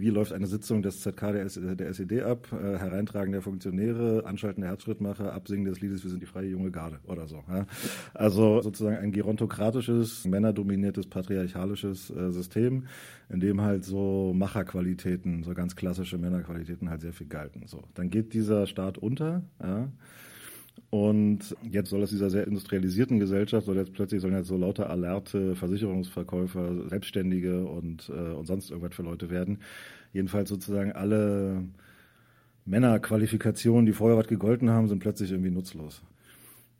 wie 0.00 0.10
läuft 0.10 0.32
eine 0.32 0.46
Sitzung 0.46 0.82
des 0.82 1.00
ZK 1.00 1.32
der, 1.32 1.74
der 1.74 1.88
SED 1.88 2.22
ab, 2.22 2.48
äh, 2.52 2.78
Hereintragen 2.78 3.32
der 3.32 3.42
Funktionäre, 3.42 4.24
Anschalten 4.24 4.62
der 4.62 4.70
Herzschrittmacher, 4.70 5.32
Absingen 5.32 5.64
des 5.64 5.80
Liedes 5.80 6.02
Wir 6.02 6.10
sind 6.10 6.22
die 6.22 6.26
freie 6.26 6.48
junge 6.48 6.70
Garde 6.70 6.98
oder 7.06 7.26
so. 7.26 7.42
Ja. 7.48 7.66
Also 8.14 8.60
sozusagen 8.62 8.96
ein 8.96 9.12
gerontokratisches, 9.12 10.24
männerdominiertes, 10.26 11.06
patriarchalisches 11.06 12.10
äh, 12.10 12.30
System, 12.30 12.86
in 13.28 13.40
dem 13.40 13.60
halt 13.60 13.84
so 13.84 14.32
Macherqualitäten, 14.34 15.42
so 15.44 15.54
ganz 15.54 15.76
klassische 15.76 16.18
Männerqualitäten 16.18 16.90
halt 16.90 17.00
sehr 17.00 17.12
viel 17.12 17.28
galten. 17.28 17.66
So, 17.66 17.82
dann 17.94 18.10
geht 18.10 18.34
dieser 18.34 18.66
Staat 18.66 18.98
unter, 18.98 19.42
ja. 19.62 19.88
Und 20.88 21.56
jetzt 21.62 21.90
soll 21.90 22.02
aus 22.02 22.10
dieser 22.10 22.30
sehr 22.30 22.46
industrialisierten 22.46 23.20
Gesellschaft, 23.20 23.66
soll 23.66 23.76
jetzt 23.76 23.92
plötzlich 23.92 24.20
sollen 24.20 24.34
jetzt 24.34 24.48
so 24.48 24.56
lauter 24.56 24.90
alerte 24.90 25.54
Versicherungsverkäufer, 25.54 26.88
Selbstständige 26.88 27.64
und, 27.66 28.08
äh, 28.08 28.32
und 28.32 28.46
sonst 28.46 28.70
irgendwas 28.70 28.96
für 28.96 29.02
Leute 29.02 29.30
werden. 29.30 29.58
Jedenfalls 30.12 30.48
sozusagen 30.48 30.92
alle 30.92 31.64
Männerqualifikationen, 32.64 33.86
die 33.86 33.92
vorher 33.92 34.18
was 34.18 34.26
gegolten 34.26 34.70
haben, 34.70 34.88
sind 34.88 34.98
plötzlich 35.00 35.30
irgendwie 35.30 35.50
nutzlos. 35.50 36.02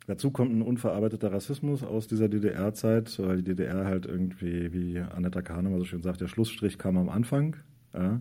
Dazu 0.06 0.32
kommt 0.32 0.52
ein 0.52 0.62
unverarbeiteter 0.62 1.32
Rassismus 1.32 1.84
aus 1.84 2.08
dieser 2.08 2.28
DDR-Zeit, 2.28 3.16
weil 3.20 3.36
die 3.36 3.54
DDR 3.54 3.84
halt 3.84 4.06
irgendwie, 4.06 4.72
wie 4.72 4.98
Annetta 4.98 5.40
Kahnemann 5.40 5.78
so 5.78 5.84
schön 5.84 6.02
sagt, 6.02 6.20
der 6.20 6.26
Schlussstrich 6.26 6.78
kam 6.78 6.96
am 6.96 7.08
Anfang. 7.08 7.56
Ja. 7.94 8.20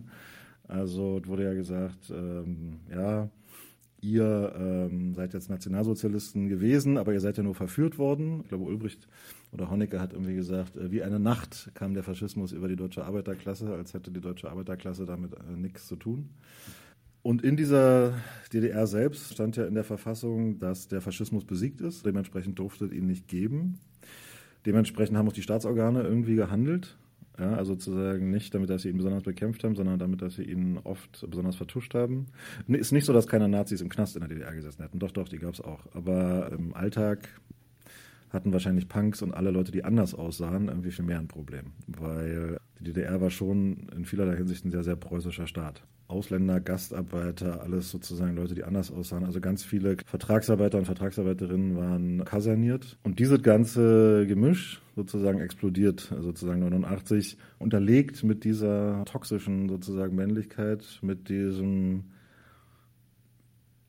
Also 0.68 1.20
wurde 1.26 1.44
ja 1.44 1.54
gesagt, 1.54 2.10
ähm, 2.10 2.78
ja, 2.92 3.28
ihr 4.00 4.52
ähm, 4.56 5.14
seid 5.14 5.34
jetzt 5.34 5.50
Nationalsozialisten 5.50 6.48
gewesen, 6.48 6.96
aber 6.96 7.12
ihr 7.12 7.20
seid 7.20 7.36
ja 7.36 7.42
nur 7.42 7.54
verführt 7.54 7.98
worden. 7.98 8.40
Ich 8.42 8.48
glaube, 8.48 8.64
Ulbricht 8.64 9.08
oder 9.52 9.70
Honecker 9.70 10.00
hat 10.00 10.12
irgendwie 10.12 10.34
gesagt, 10.34 10.76
äh, 10.76 10.90
wie 10.90 11.02
eine 11.02 11.20
Nacht 11.20 11.70
kam 11.74 11.94
der 11.94 12.02
Faschismus 12.02 12.52
über 12.52 12.68
die 12.68 12.76
deutsche 12.76 13.04
Arbeiterklasse, 13.04 13.72
als 13.72 13.94
hätte 13.94 14.10
die 14.10 14.20
deutsche 14.20 14.50
Arbeiterklasse 14.50 15.06
damit 15.06 15.34
äh, 15.34 15.56
nichts 15.56 15.86
zu 15.86 15.96
tun. 15.96 16.30
Und 17.22 17.42
in 17.42 17.56
dieser 17.56 18.14
DDR 18.52 18.86
selbst 18.86 19.34
stand 19.34 19.56
ja 19.56 19.66
in 19.66 19.74
der 19.74 19.84
Verfassung, 19.84 20.58
dass 20.58 20.88
der 20.88 21.02
Faschismus 21.02 21.44
besiegt 21.44 21.80
ist. 21.82 22.06
Dementsprechend 22.06 22.58
durfte 22.58 22.86
es 22.86 22.92
ihn 22.92 23.06
nicht 23.06 23.28
geben. 23.28 23.78
Dementsprechend 24.64 25.16
haben 25.16 25.28
auch 25.28 25.34
die 25.34 25.42
Staatsorgane 25.42 26.02
irgendwie 26.02 26.34
gehandelt. 26.34 26.96
Ja, 27.40 27.54
also 27.54 27.72
sozusagen 27.72 28.30
nicht 28.30 28.54
damit, 28.54 28.68
dass 28.68 28.82
sie 28.82 28.90
ihn 28.90 28.98
besonders 28.98 29.22
bekämpft 29.22 29.64
haben, 29.64 29.74
sondern 29.74 29.98
damit, 29.98 30.20
dass 30.20 30.34
sie 30.34 30.42
ihn 30.42 30.78
oft 30.84 31.24
besonders 31.26 31.56
vertuscht 31.56 31.94
haben. 31.94 32.26
Ist 32.68 32.92
nicht 32.92 33.06
so, 33.06 33.14
dass 33.14 33.26
keine 33.26 33.48
Nazis 33.48 33.80
im 33.80 33.88
Knast 33.88 34.14
in 34.14 34.20
der 34.20 34.28
DDR 34.28 34.54
gesessen 34.54 34.82
hätten. 34.82 34.98
Doch, 34.98 35.10
doch, 35.10 35.26
die 35.26 35.38
gab 35.38 35.54
es 35.54 35.60
auch. 35.62 35.80
Aber 35.94 36.52
im 36.52 36.74
Alltag 36.74 37.28
hatten 38.28 38.52
wahrscheinlich 38.52 38.88
Punks 38.88 39.22
und 39.22 39.32
alle 39.32 39.50
Leute, 39.50 39.72
die 39.72 39.84
anders 39.84 40.14
aussahen, 40.14 40.68
irgendwie 40.68 40.90
viel 40.90 41.06
mehr 41.06 41.18
ein 41.18 41.28
Problem. 41.28 41.72
Weil 41.86 42.58
die 42.80 42.92
DDR 42.92 43.20
war 43.20 43.30
schon 43.30 43.88
in 43.94 44.04
vielerlei 44.04 44.36
Hinsicht 44.36 44.64
ein 44.64 44.70
sehr, 44.70 44.82
sehr 44.82 44.96
preußischer 44.96 45.46
Staat. 45.46 45.82
Ausländer, 46.08 46.60
Gastarbeiter, 46.60 47.62
alles 47.62 47.90
sozusagen 47.90 48.34
Leute, 48.34 48.54
die 48.54 48.64
anders 48.64 48.90
aussahen. 48.90 49.24
Also 49.24 49.40
ganz 49.40 49.62
viele 49.62 49.96
Vertragsarbeiter 50.06 50.78
und 50.78 50.86
Vertragsarbeiterinnen 50.86 51.76
waren 51.76 52.24
kaserniert. 52.24 52.98
Und 53.04 53.20
dieses 53.20 53.42
ganze 53.42 54.26
Gemisch 54.26 54.82
sozusagen 54.96 55.40
explodiert, 55.40 56.12
sozusagen 56.20 56.60
89, 56.60 57.36
unterlegt 57.58 58.24
mit 58.24 58.44
dieser 58.44 59.04
toxischen 59.04 59.68
sozusagen 59.68 60.16
Männlichkeit, 60.16 60.98
mit 61.02 61.28
diesem, 61.28 62.04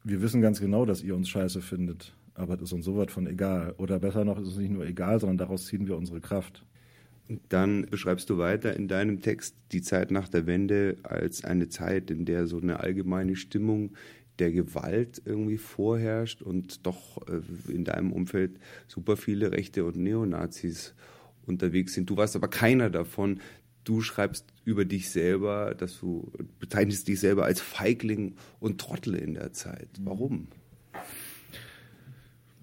wir 0.03 0.21
wissen 0.21 0.41
ganz 0.41 0.59
genau, 0.59 0.85
dass 0.85 1.01
ihr 1.01 1.15
uns 1.15 1.27
scheiße 1.27 1.61
findet, 1.61 2.13
aber 2.35 2.53
es 2.55 2.61
ist 2.61 2.73
uns 2.73 2.85
sowas 2.85 3.11
von 3.11 3.25
egal. 3.25 3.73
Oder 3.77 3.99
besser 3.99 4.25
noch, 4.25 4.39
ist 4.39 4.47
es 4.47 4.57
nicht 4.57 4.71
nur 4.71 4.85
egal, 4.85 5.19
sondern 5.19 5.37
daraus 5.37 5.65
ziehen 5.65 5.87
wir 5.87 5.97
unsere 5.97 6.21
Kraft. 6.21 6.65
Dann 7.49 7.85
beschreibst 7.85 8.29
du 8.29 8.37
weiter 8.37 8.75
in 8.75 8.87
deinem 8.87 9.21
Text 9.21 9.55
die 9.71 9.81
Zeit 9.81 10.11
nach 10.11 10.27
der 10.27 10.47
Wende 10.47 10.97
als 11.03 11.45
eine 11.45 11.69
Zeit, 11.69 12.11
in 12.11 12.25
der 12.25 12.47
so 12.47 12.59
eine 12.59 12.79
allgemeine 12.79 13.35
Stimmung 13.35 13.93
der 14.39 14.51
Gewalt 14.51 15.21
irgendwie 15.23 15.57
vorherrscht 15.57 16.41
und 16.41 16.85
doch 16.85 17.19
äh, 17.27 17.71
in 17.71 17.85
deinem 17.85 18.11
Umfeld 18.11 18.59
super 18.87 19.15
viele 19.15 19.51
Rechte 19.51 19.85
und 19.85 19.97
Neonazis 19.97 20.95
unterwegs 21.45 21.93
sind. 21.93 22.09
Du 22.09 22.17
warst 22.17 22.35
aber 22.35 22.47
keiner 22.47 22.89
davon. 22.89 23.39
Du 23.83 24.01
schreibst 24.01 24.45
über 24.63 24.85
dich 24.85 25.09
selber, 25.09 25.75
dass 25.75 25.99
du 25.99 26.31
bezeichnest 26.59 27.07
dich 27.07 27.19
selber 27.19 27.45
als 27.45 27.61
Feigling 27.61 28.35
und 28.59 28.79
Trottel 28.79 29.15
in 29.15 29.33
der 29.33 29.53
Zeit. 29.53 29.89
Warum? 29.99 30.47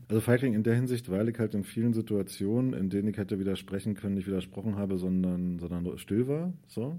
Also 0.08 0.20
Feigling 0.22 0.54
in 0.54 0.62
der 0.62 0.74
Hinsicht, 0.74 1.10
weil 1.10 1.28
ich 1.28 1.38
halt 1.38 1.54
in 1.54 1.64
vielen 1.64 1.92
Situationen, 1.92 2.72
in 2.72 2.88
denen 2.88 3.08
ich 3.08 3.18
hätte 3.18 3.38
widersprechen 3.38 3.94
können, 3.94 4.14
nicht 4.14 4.26
widersprochen 4.26 4.76
habe, 4.76 4.96
sondern, 4.96 5.58
sondern 5.58 5.98
still 5.98 6.26
war. 6.28 6.52
So. 6.66 6.98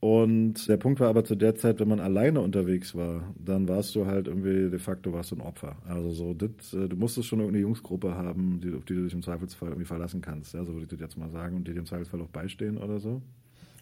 Und 0.00 0.68
der 0.68 0.76
Punkt 0.76 1.00
war 1.00 1.08
aber 1.08 1.24
zu 1.24 1.34
der 1.34 1.56
Zeit, 1.56 1.80
wenn 1.80 1.88
man 1.88 1.98
alleine 1.98 2.40
unterwegs 2.40 2.94
war, 2.94 3.34
dann 3.36 3.66
warst 3.68 3.96
du 3.96 4.06
halt 4.06 4.28
irgendwie 4.28 4.70
de 4.70 4.78
facto 4.78 5.12
warst 5.12 5.32
du 5.32 5.36
ein 5.36 5.40
Opfer. 5.40 5.76
Also 5.86 6.10
so, 6.12 6.34
dit, 6.34 6.72
äh, 6.72 6.88
du 6.88 6.96
musstest 6.96 7.26
schon 7.26 7.40
irgendeine 7.40 7.62
Jungsgruppe 7.62 8.14
haben, 8.14 8.60
die, 8.60 8.72
auf 8.74 8.84
die 8.84 8.94
du 8.94 9.02
dich 9.02 9.12
im 9.12 9.22
Zweifelsfall 9.22 9.70
irgendwie 9.70 9.86
verlassen 9.86 10.20
kannst. 10.20 10.54
Ja, 10.54 10.64
so 10.64 10.72
würde 10.72 10.84
ich 10.84 10.90
das 10.90 11.00
jetzt 11.00 11.18
mal 11.18 11.30
sagen 11.30 11.56
und 11.56 11.66
die 11.66 11.72
dir 11.72 11.80
im 11.80 11.86
Zweifelsfall 11.86 12.20
auch 12.20 12.28
beistehen 12.28 12.78
oder 12.78 13.00
so. 13.00 13.22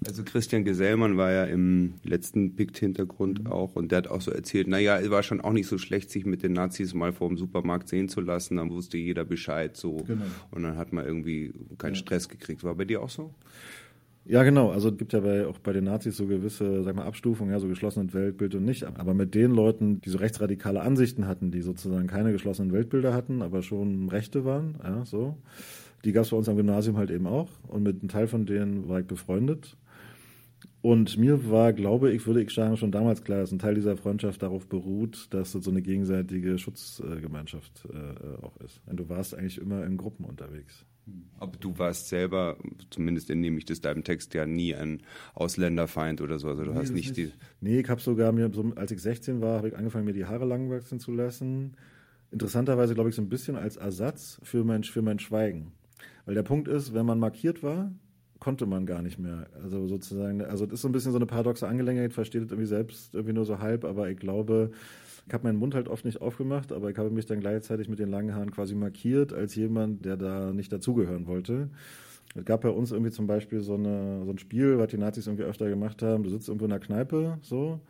Also 0.05 0.24
Christian 0.24 0.64
Gesellmann 0.64 1.16
war 1.16 1.32
ja 1.32 1.44
im 1.44 1.94
letzten 2.05 2.55
Pict-Hintergrund 2.55 3.44
mhm. 3.44 3.47
auch 3.47 3.76
und 3.76 3.92
der 3.92 3.99
hat 3.99 4.09
auch 4.09 4.20
so 4.20 4.30
erzählt, 4.30 4.68
naja, 4.68 4.99
es 4.99 5.11
war 5.11 5.22
schon 5.22 5.40
auch 5.40 5.53
nicht 5.53 5.66
so 5.66 5.78
schlecht, 5.78 6.11
sich 6.11 6.26
mit 6.26 6.42
den 6.42 6.53
Nazis 6.53 6.92
mal 6.92 7.12
vor 7.12 7.28
dem 7.28 7.38
Supermarkt 7.38 7.88
sehen 7.88 8.09
zu 8.09 8.20
lassen, 8.20 8.57
dann 8.57 8.70
wusste 8.70 8.99
jeder 8.99 9.24
Bescheid 9.24 9.76
so 9.76 9.97
genau. 10.07 10.24
und 10.51 10.62
dann 10.62 10.76
hat 10.76 10.92
man 10.92 11.07
irgendwie 11.07 11.53
keinen 11.78 11.94
ja. 11.94 12.01
Stress 12.01 12.28
gekriegt. 12.28 12.62
War 12.62 12.74
bei 12.74 12.84
dir 12.84 13.03
auch 13.03 13.09
so? 13.09 13.32
Ja, 14.28 14.42
genau. 14.42 14.70
Also 14.70 14.88
es 14.88 14.97
gibt 14.97 15.12
ja 15.12 15.20
bei, 15.20 15.47
auch 15.47 15.59
bei 15.59 15.72
den 15.72 15.84
Nazis 15.84 16.16
so 16.16 16.26
gewisse, 16.26 16.82
sag 16.82 16.97
mal, 16.97 17.05
Abstufungen, 17.05 17.53
ja, 17.53 17.61
so 17.61 17.68
geschlossene 17.68 18.12
Weltbild 18.12 18.57
und 18.57 18.64
nicht. 18.64 18.84
Aber 18.84 19.14
mit 19.14 19.34
den 19.36 19.53
Leuten, 19.53 20.01
die 20.01 20.11
so 20.11 20.18
rechtsradikale 20.18 20.80
Ansichten 20.80 21.28
hatten, 21.28 21.53
die 21.53 21.62
sozusagen 21.62 22.09
keine 22.09 22.32
geschlossenen 22.32 22.72
Weltbilder 22.72 23.14
hatten, 23.14 23.40
aber 23.40 23.62
schon 23.62 24.09
Rechte 24.09 24.44
waren, 24.44 24.78
ja, 24.82 25.05
so, 25.05 25.36
die 26.05 26.11
gab 26.11 26.24
es 26.24 26.30
bei 26.30 26.36
uns 26.36 26.49
am 26.49 26.57
Gymnasium 26.57 26.97
halt 26.97 27.11
eben 27.11 27.26
auch. 27.28 27.49
Und 27.68 27.84
mit 27.84 28.01
einem 28.01 28.09
Teil 28.09 28.26
von 28.26 28.47
denen 28.47 28.88
war 28.88 28.99
ich 28.99 29.07
befreundet. 29.07 29.76
Und 30.87 31.18
mir 31.18 31.51
war, 31.51 31.72
glaube 31.72 32.12
ich, 32.12 32.28
würde 32.28 32.41
ich 32.43 32.51
sagen, 32.51 32.76
schon 32.76 32.93
damals 32.93 33.24
klar, 33.24 33.41
dass 33.41 33.51
ein 33.51 33.59
Teil 33.59 33.74
dieser 33.74 33.97
Freundschaft 33.97 34.41
darauf 34.41 34.68
beruht, 34.68 35.26
dass 35.30 35.53
es 35.57 35.64
so 35.64 35.72
eine 35.72 35.82
gegenseitige 35.82 36.59
Schutzgemeinschaft 36.59 37.89
äh, 37.93 38.45
auch 38.45 38.57
ist. 38.59 38.80
Und 38.87 38.99
du 38.99 39.09
warst 39.09 39.34
eigentlich 39.34 39.61
immer 39.61 39.84
in 39.84 39.97
Gruppen 39.97 40.24
unterwegs. 40.24 40.84
Aber 41.41 41.57
du 41.59 41.76
warst 41.76 42.07
selber, 42.07 42.57
zumindest 42.89 43.30
entnehme 43.30 43.59
ich 43.59 43.64
das 43.64 43.80
deinem 43.80 44.05
Text, 44.05 44.32
ja 44.34 44.47
nie 44.47 44.76
ein 44.76 45.03
Ausländerfeind 45.34 46.20
oder 46.20 46.39
so. 46.39 46.51
Also 46.51 46.62
du 46.62 46.70
nee, 46.70 46.78
hast 46.78 46.93
nicht, 46.93 47.16
die. 47.16 47.32
Nee, 47.61 47.80
ich 47.80 47.89
habe 47.89 48.01
sogar 48.01 48.30
mir, 48.30 48.49
so, 48.55 48.72
als 48.76 48.93
ich 48.93 49.03
16 49.03 49.41
war, 49.41 49.57
habe 49.57 49.66
ich 49.70 49.76
angefangen, 49.76 50.05
mir 50.05 50.12
die 50.12 50.26
Haare 50.26 50.45
lang 50.45 50.70
wachsen 50.70 51.01
zu 51.01 51.11
lassen. 51.11 51.74
Interessanterweise, 52.30 52.95
glaube 52.95 53.09
ich, 53.09 53.16
so 53.16 53.22
ein 53.22 53.28
bisschen 53.28 53.57
als 53.57 53.76
Ersatz 53.76 54.39
für 54.45 54.62
mein, 54.62 54.84
für 54.84 55.03
mein 55.03 55.18
Schweigen. 55.18 55.72
Weil 56.26 56.37
der 56.37 56.45
Punkt 56.45 56.68
ist, 56.68 56.95
wenn 56.95 57.07
man 57.07 57.18
markiert 57.18 57.64
war, 57.64 57.91
konnte 58.39 58.66
man 58.66 58.87
gar 58.87 59.03
nicht 59.03 59.18
mehr. 59.18 59.47
Also 59.62 59.87
sozusagen, 59.87 60.43
also 60.43 60.66
das 60.66 60.74
ist 60.74 60.82
so 60.82 60.89
ein 60.89 60.93
bisschen 60.93 61.12
so 61.12 61.18
eine 61.18 61.26
paradoxe 61.26 61.66
Angelegenheit, 61.66 62.12
versteht 62.12 62.45
es 62.45 62.51
irgendwie 62.51 62.68
selbst 62.68 63.14
irgendwie 63.14 63.34
nur 63.34 63.45
so 63.45 63.59
halb, 63.59 63.84
aber 63.84 64.11
ich 64.11 64.18
glaube, 64.18 64.70
ich 65.26 65.34
habe 65.34 65.45
meinen 65.45 65.59
Mund 65.59 65.74
halt 65.74 65.89
oft 65.89 66.05
nicht 66.05 66.20
aufgemacht, 66.20 66.72
aber 66.72 66.91
ich 66.91 66.99
habe 66.99 67.11
mich 67.11 67.26
dann 67.26 67.41
gleichzeitig 67.41 67.89
mit 67.89 67.99
den 67.99 68.11
langen 68.11 68.34
Haaren 68.34 68.51
quasi 68.51 68.74
markiert 68.74 69.32
als 69.32 69.55
jemand, 69.55 70.05
der 70.05 70.16
da 70.16 70.53
nicht 70.53 70.72
dazugehören 70.72 71.26
wollte. 71.26 71.70
Es 72.34 72.45
gab 72.45 72.61
bei 72.61 72.68
uns 72.68 72.93
irgendwie 72.93 73.11
zum 73.11 73.26
Beispiel 73.26 73.61
so, 73.61 73.74
eine, 73.74 74.24
so 74.24 74.30
ein 74.30 74.39
Spiel, 74.39 74.78
was 74.78 74.89
die 74.89 74.99
Nazis 74.99 75.26
irgendwie 75.26 75.45
öfter 75.45 75.68
gemacht 75.68 76.03
haben. 76.03 76.22
Du 76.22 76.30
sitzt 76.30 76.49
irgendwo 76.49 76.66
in 76.66 76.70
der 76.70 76.80
Kneipe, 76.80 77.39
so, 77.41 77.80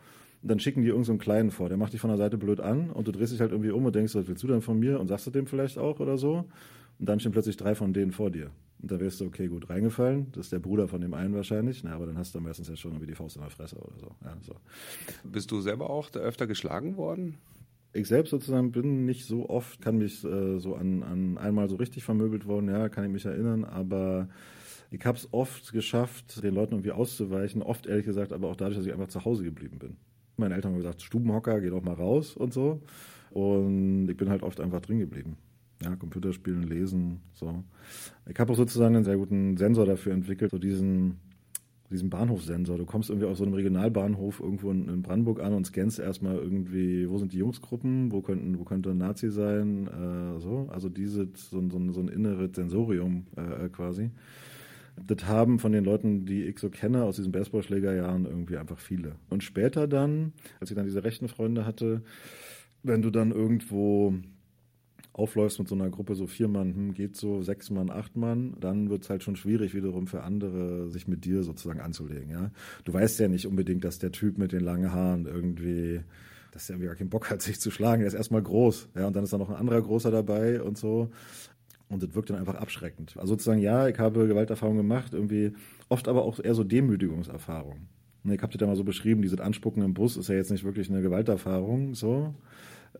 und 0.41 0.51
dann 0.51 0.59
schicken 0.59 0.81
die 0.81 0.87
irgendeinen 0.87 1.17
so 1.17 1.23
Kleinen 1.23 1.51
vor. 1.51 1.69
Der 1.69 1.77
macht 1.77 1.93
dich 1.93 2.01
von 2.01 2.09
der 2.09 2.17
Seite 2.17 2.37
blöd 2.37 2.59
an 2.59 2.91
und 2.91 3.07
du 3.07 3.11
drehst 3.11 3.33
dich 3.33 3.41
halt 3.41 3.51
irgendwie 3.51 3.71
um 3.71 3.85
und 3.85 3.95
denkst, 3.95 4.15
was 4.15 4.27
willst 4.27 4.43
du 4.43 4.47
denn 4.47 4.61
von 4.61 4.79
mir? 4.79 4.99
Und 4.99 5.07
sagst 5.07 5.27
du 5.27 5.31
dem 5.31 5.47
vielleicht 5.47 5.77
auch 5.77 5.99
oder 5.99 6.17
so. 6.17 6.45
Und 6.99 7.07
dann 7.07 7.19
stehen 7.19 7.31
plötzlich 7.31 7.57
drei 7.57 7.75
von 7.75 7.93
denen 7.93 8.11
vor 8.11 8.31
dir. 8.31 8.51
Und 8.81 8.91
da 8.91 8.99
wärst 8.99 9.21
du, 9.21 9.25
okay, 9.25 9.47
gut 9.47 9.69
reingefallen. 9.69 10.27
Das 10.33 10.47
ist 10.47 10.51
der 10.51 10.59
Bruder 10.59 10.87
von 10.87 11.01
dem 11.01 11.13
einen 11.13 11.33
wahrscheinlich. 11.33 11.83
Na, 11.83 11.93
aber 11.93 12.05
dann 12.05 12.17
hast 12.17 12.35
du 12.35 12.39
meistens 12.39 12.67
ja 12.67 12.75
schon 12.75 12.91
irgendwie 12.91 13.07
die 13.07 13.15
Faust 13.15 13.35
in 13.35 13.41
der 13.41 13.51
Fresse 13.51 13.77
oder 13.77 13.97
so. 13.99 14.11
Ja, 14.23 14.37
so. 14.41 14.55
Bist 15.23 15.51
du 15.51 15.61
selber 15.61 15.89
auch 15.89 16.13
öfter 16.13 16.45
geschlagen 16.45 16.97
worden? 16.97 17.37
Ich 17.93 18.07
selbst 18.07 18.29
sozusagen 18.29 18.71
bin 18.71 19.05
nicht 19.05 19.25
so 19.25 19.49
oft, 19.49 19.81
kann 19.81 19.97
mich 19.97 20.23
äh, 20.23 20.59
so 20.59 20.75
an, 20.75 21.01
an 21.03 21.37
einmal 21.37 21.67
so 21.69 21.77
richtig 21.77 22.03
vermöbelt 22.03 22.45
worden, 22.45 22.69
ja, 22.69 22.89
kann 22.89 23.05
ich 23.05 23.09
mich 23.09 23.25
erinnern, 23.25 23.63
aber 23.63 24.27
ich 24.91 25.03
habe 25.03 25.17
es 25.17 25.27
oft 25.31 25.71
geschafft, 25.71 26.43
den 26.43 26.53
Leuten 26.53 26.73
irgendwie 26.73 26.91
auszuweichen, 26.91 27.63
oft 27.63 27.87
ehrlich 27.87 28.05
gesagt, 28.05 28.33
aber 28.33 28.49
auch 28.49 28.55
dadurch, 28.55 28.77
dass 28.77 28.85
ich 28.85 28.93
einfach 28.93 29.07
zu 29.07 29.25
Hause 29.25 29.43
geblieben 29.43 29.79
bin. 29.79 29.97
Meine 30.37 30.53
Eltern 30.53 30.73
haben 30.73 30.77
gesagt, 30.77 31.01
Stubenhocker, 31.01 31.59
geh 31.61 31.69
doch 31.69 31.81
mal 31.81 31.93
raus 31.93 32.37
und 32.37 32.53
so. 32.53 32.81
Und 33.31 34.07
ich 34.09 34.15
bin 34.15 34.29
halt 34.29 34.43
oft 34.43 34.59
einfach 34.59 34.81
drin 34.81 34.99
geblieben. 34.99 35.37
Ja, 35.83 35.95
Computerspielen, 35.95 36.63
Lesen, 36.63 37.21
so. 37.33 37.63
Ich 38.27 38.39
habe 38.39 38.51
auch 38.51 38.57
sozusagen 38.57 38.95
einen 38.95 39.05
sehr 39.05 39.17
guten 39.17 39.57
Sensor 39.57 39.85
dafür 39.85 40.13
entwickelt, 40.13 40.49
so 40.49 40.57
diesen, 40.57 41.19
diesen 41.91 42.09
Bahnhofsensor. 42.09 42.77
Du 42.77 42.85
kommst 42.85 43.09
irgendwie 43.09 43.27
auf 43.27 43.37
so 43.37 43.43
einem 43.43 43.53
Regionalbahnhof 43.53 44.39
irgendwo 44.39 44.71
in, 44.71 45.03
Brandenburg 45.03 45.39
an 45.39 45.53
und 45.53 45.67
scannst 45.67 45.99
erstmal 45.99 46.35
irgendwie, 46.37 47.07
wo 47.07 47.19
sind 47.19 47.31
die 47.31 47.37
Jungsgruppen, 47.37 48.11
wo 48.11 48.21
könnten, 48.21 48.57
wo 48.57 48.63
könnte 48.63 48.89
ein 48.89 48.97
Nazi 48.97 49.29
sein, 49.29 49.87
äh, 49.87 50.39
so. 50.39 50.67
Also 50.71 50.89
diese, 50.89 51.29
so, 51.35 51.61
so, 51.69 51.91
so 51.91 51.99
ein 51.99 52.07
inneres 52.07 52.55
Sensorium 52.55 53.27
äh, 53.35 53.69
quasi. 53.69 54.09
Das 55.05 55.27
haben 55.27 55.59
von 55.59 55.71
den 55.71 55.85
Leuten, 55.85 56.25
die 56.25 56.43
ich 56.45 56.57
so 56.57 56.71
kenne 56.71 57.03
aus 57.03 57.17
diesen 57.17 57.31
Baseballschlägerjahren 57.31 58.25
irgendwie 58.25 58.57
einfach 58.57 58.79
viele. 58.79 59.15
Und 59.29 59.43
später 59.43 59.87
dann, 59.87 60.33
als 60.59 60.71
ich 60.71 60.75
dann 60.75 60.85
diese 60.85 61.03
rechten 61.03 61.27
Freunde 61.27 61.67
hatte, 61.67 62.01
wenn 62.81 63.03
du 63.03 63.11
dann 63.11 63.31
irgendwo 63.31 64.15
aufläufst 65.17 65.57
mit 65.59 65.67
so 65.67 65.75
einer 65.75 65.89
Gruppe, 65.89 66.15
so 66.15 66.27
vier 66.27 66.47
Mann, 66.47 66.73
hm, 66.73 66.93
geht 66.93 67.15
so, 67.15 67.41
sechs 67.41 67.69
Mann, 67.69 67.89
acht 67.89 68.15
Mann, 68.15 68.55
dann 68.59 68.89
wird 68.89 69.03
es 69.03 69.09
halt 69.09 69.23
schon 69.23 69.35
schwierig 69.35 69.73
wiederum 69.73 70.07
für 70.07 70.23
andere, 70.23 70.89
sich 70.89 71.07
mit 71.07 71.25
dir 71.25 71.43
sozusagen 71.43 71.81
anzulegen. 71.81 72.29
Ja? 72.29 72.51
Du 72.85 72.93
weißt 72.93 73.19
ja 73.19 73.27
nicht 73.27 73.47
unbedingt, 73.47 73.83
dass 73.83 73.99
der 73.99 74.11
Typ 74.11 74.37
mit 74.37 74.51
den 74.51 74.61
langen 74.61 74.91
Haaren 74.91 75.25
irgendwie, 75.25 76.01
dass 76.51 76.67
der 76.67 76.75
irgendwie 76.75 76.87
gar 76.87 76.95
keinen 76.95 77.09
Bock 77.09 77.29
hat, 77.29 77.41
sich 77.43 77.59
zu 77.59 77.71
schlagen. 77.71 78.01
Der 78.01 78.07
ist 78.07 78.13
erstmal 78.13 78.43
groß, 78.43 78.89
ja, 78.95 79.07
und 79.07 79.15
dann 79.15 79.23
ist 79.23 79.33
da 79.33 79.37
noch 79.37 79.49
ein 79.49 79.55
anderer 79.55 79.81
Großer 79.81 80.11
dabei 80.11 80.61
und 80.61 80.77
so. 80.77 81.09
Und 81.89 82.03
das 82.03 82.13
wirkt 82.13 82.29
dann 82.29 82.37
einfach 82.37 82.55
abschreckend. 82.55 83.15
Also 83.17 83.33
sozusagen, 83.33 83.61
ja, 83.61 83.87
ich 83.87 83.97
habe 83.97 84.27
Gewalterfahrung 84.27 84.77
gemacht, 84.77 85.13
irgendwie 85.13 85.53
oft 85.89 86.07
aber 86.07 86.23
auch 86.23 86.39
eher 86.39 86.53
so 86.53 86.63
Demütigungserfahrung. 86.63 87.87
Ich 88.25 88.41
habe 88.41 88.51
das 88.51 88.59
ja 88.59 88.67
mal 88.67 88.75
so 88.75 88.83
beschrieben, 88.83 89.21
dieses 89.21 89.39
Anspucken 89.39 89.81
im 89.83 89.93
Bus 89.93 90.17
ist 90.17 90.27
ja 90.27 90.35
jetzt 90.35 90.51
nicht 90.51 90.65
wirklich 90.65 90.89
eine 90.89 91.01
Gewalterfahrung, 91.01 91.95
so. 91.95 92.35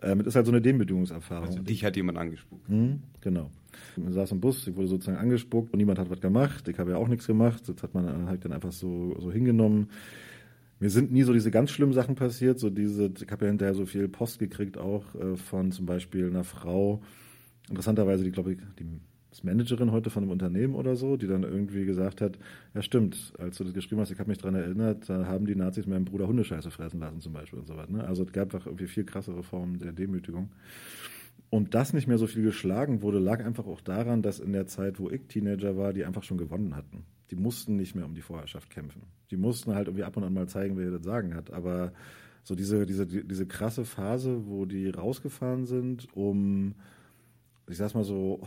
Ähm, 0.02 0.20
das 0.20 0.28
ist 0.28 0.36
halt 0.36 0.46
so 0.46 0.52
eine 0.52 0.62
Demütigungserfahrung. 0.62 1.48
Also 1.48 1.60
dich 1.60 1.84
hat 1.84 1.96
jemand 1.96 2.18
angespuckt. 2.18 2.68
Hm, 2.68 3.02
genau. 3.22 3.50
Ich 3.96 4.14
saß 4.14 4.32
im 4.32 4.40
Bus, 4.40 4.68
ich 4.68 4.76
wurde 4.76 4.88
sozusagen 4.88 5.18
angespuckt 5.18 5.74
und 5.74 5.78
niemand 5.78 6.00
hat 6.00 6.10
was 6.10 6.22
gemacht. 6.22 6.68
Ich 6.68 6.78
habe 6.80 6.92
ja 6.92 6.98
auch 6.98 7.08
nichts 7.08 7.28
gemacht. 7.28 7.64
Das 7.68 7.82
hat 7.84 7.94
man 7.94 8.28
halt 8.28 8.46
dann 8.46 8.54
einfach 8.54 8.72
so, 8.72 9.16
so 9.20 9.32
hingenommen. 9.32 9.90
Mir 10.80 10.90
sind 10.90 11.12
nie 11.12 11.24
so 11.24 11.34
diese 11.34 11.50
ganz 11.50 11.72
schlimmen 11.72 11.94
Sachen 11.94 12.16
passiert. 12.16 12.60
So 12.60 12.70
diese, 12.70 13.12
ich 13.20 13.32
habe 13.32 13.46
ja 13.46 13.50
hinterher 13.50 13.74
so 13.74 13.86
viel 13.86 14.08
Post 14.08 14.40
gekriegt, 14.40 14.78
auch 14.78 15.04
äh, 15.16 15.36
von 15.36 15.72
zum 15.72 15.86
Beispiel 15.86 16.28
einer 16.28 16.44
Frau, 16.44 17.02
interessanterweise, 17.70 18.24
die, 18.24 18.32
glaube 18.32 18.54
ich, 18.54 18.60
die 18.80 18.86
Managerin 19.44 19.92
heute 19.92 20.10
von 20.10 20.24
einem 20.24 20.32
Unternehmen 20.32 20.76
oder 20.76 20.96
so, 20.96 21.18
die 21.18 21.28
dann 21.28 21.44
irgendwie 21.44 21.86
gesagt 21.86 22.22
hat, 22.22 22.38
ja 22.74 22.82
stimmt, 22.82 23.34
als 23.38 23.58
du 23.58 23.64
das 23.64 23.74
geschrieben 23.74 24.02
hast, 24.02 24.12
ich 24.12 24.20
habe 24.20 24.30
mich 24.30 24.40
daran 24.40 24.56
erinnert, 24.56 25.10
da 25.10 25.26
haben 25.26 25.46
die 25.46 25.56
Nazis 25.56 25.86
meinen 25.86 26.06
Bruder 26.06 26.28
Hundescheiße 26.28 26.72
fressen 26.72 27.00
lassen 27.00 27.20
zum 27.20 27.34
Beispiel 27.34 27.60
und 27.60 27.68
so 27.68 27.76
weiter. 27.78 27.92
Ne? 27.92 28.04
Also 28.04 28.24
es 28.24 28.32
gab 28.32 28.54
einfach 28.54 28.66
irgendwie 28.66 28.88
viel 28.88 29.04
krassere 29.04 29.44
Formen 29.44 29.80
der 29.80 29.92
Demütigung. 29.92 30.50
Und 31.50 31.76
dass 31.76 31.94
nicht 31.94 32.08
mehr 32.08 32.18
so 32.18 32.28
viel 32.28 32.44
geschlagen 32.44 33.02
wurde, 33.02 33.20
lag 33.20 33.44
einfach 33.44 33.68
auch 33.68 33.80
daran, 33.80 34.22
dass 34.22 34.40
in 34.40 34.52
der 34.52 34.68
Zeit, 34.68 35.00
wo 35.00 35.10
ich 35.10 35.28
Teenager 35.28 35.78
war, 35.78 35.94
die 35.94 36.04
einfach 36.04 36.24
schon 36.24 36.38
gewonnen 36.38 36.76
hatten. 36.76 37.06
Die 37.32 37.36
mussten 37.36 37.78
nicht 37.78 37.96
mehr 37.96 38.06
um 38.06 38.16
die 38.16 38.22
Vorherrschaft 38.22 38.70
kämpfen. 38.70 39.04
Die 39.32 39.38
mussten 39.38 39.74
halt 39.74 39.88
irgendwie 39.88 40.04
ab 40.04 40.18
und 40.18 40.24
an 40.24 40.34
mal 40.34 40.48
zeigen, 40.48 40.78
wer 40.78 40.92
das 40.92 41.04
Sagen 41.04 41.36
hat. 41.36 41.54
Aber 41.54 41.94
so 42.44 42.56
diese, 42.56 42.86
diese, 42.86 43.06
diese 43.06 43.46
krasse 43.46 43.86
Phase, 43.86 44.48
wo 44.48 44.66
die 44.66 44.90
rausgefahren 44.90 45.66
sind, 45.66 46.08
um 46.14 46.76
ich 47.70 47.78
sag's 47.78 47.94
mal 47.94 48.04
so, 48.04 48.42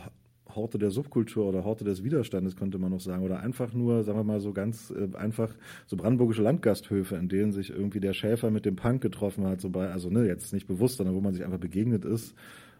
Horte 0.55 0.77
der 0.77 0.91
Subkultur 0.91 1.45
oder 1.45 1.63
Horte 1.63 1.83
des 1.83 2.03
Widerstandes, 2.03 2.55
könnte 2.55 2.77
man 2.77 2.91
noch 2.91 2.99
sagen. 2.99 3.23
Oder 3.23 3.39
einfach 3.39 3.73
nur, 3.73 4.03
sagen 4.03 4.17
wir 4.17 4.23
mal 4.23 4.39
so 4.39 4.53
ganz 4.53 4.91
äh, 4.91 5.15
einfach 5.15 5.53
so 5.87 5.97
brandenburgische 5.97 6.41
Landgasthöfe, 6.41 7.15
in 7.15 7.29
denen 7.29 7.51
sich 7.51 7.69
irgendwie 7.69 7.99
der 7.99 8.13
Schäfer 8.13 8.51
mit 8.51 8.65
dem 8.65 8.75
Punk 8.75 9.01
getroffen 9.01 9.45
hat. 9.45 9.61
So 9.61 9.69
bei, 9.69 9.89
also 9.89 10.09
ne, 10.09 10.25
jetzt 10.25 10.53
nicht 10.53 10.67
bewusst, 10.67 10.97
sondern 10.97 11.15
wo 11.15 11.21
man 11.21 11.33
sich 11.33 11.43
einfach 11.43 11.59
begegnet 11.59 12.05
ist 12.05 12.35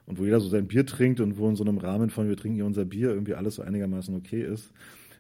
und 0.06 0.20
wo 0.20 0.26
jeder 0.26 0.40
so 0.40 0.50
sein 0.50 0.68
Bier 0.68 0.86
trinkt 0.86 1.20
und 1.20 1.38
wo 1.38 1.48
in 1.48 1.56
so 1.56 1.64
einem 1.64 1.78
Rahmen 1.78 2.10
von 2.10 2.28
wir 2.28 2.38
trinken 2.38 2.56
hier 2.56 2.66
unser 2.66 2.86
Bier 2.86 3.10
irgendwie 3.10 3.36
alles 3.36 3.56
so 3.56 3.62
einigermaßen 3.62 4.16
okay 4.16 4.44
ist. 4.44 4.72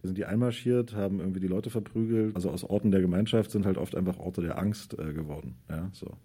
sind 0.04 0.18
die 0.18 0.26
einmarschiert, 0.26 0.96
haben 0.96 1.20
irgendwie 1.20 1.40
die 1.40 1.48
Leute 1.48 1.70
verprügelt. 1.70 2.36
Also 2.36 2.50
aus 2.50 2.64
Orten 2.64 2.92
der 2.92 3.02
Gemeinschaft 3.02 3.52
sind 3.52 3.66
halt 3.66 3.78
oft 3.78 3.96
einfach 3.96 4.18
Orte 4.20 4.42
der 4.42 4.58
Angst 4.58 4.98
äh, 4.98 5.14
geworden. 5.14 5.56
Ja, 5.70 5.90
so. 5.94 6.18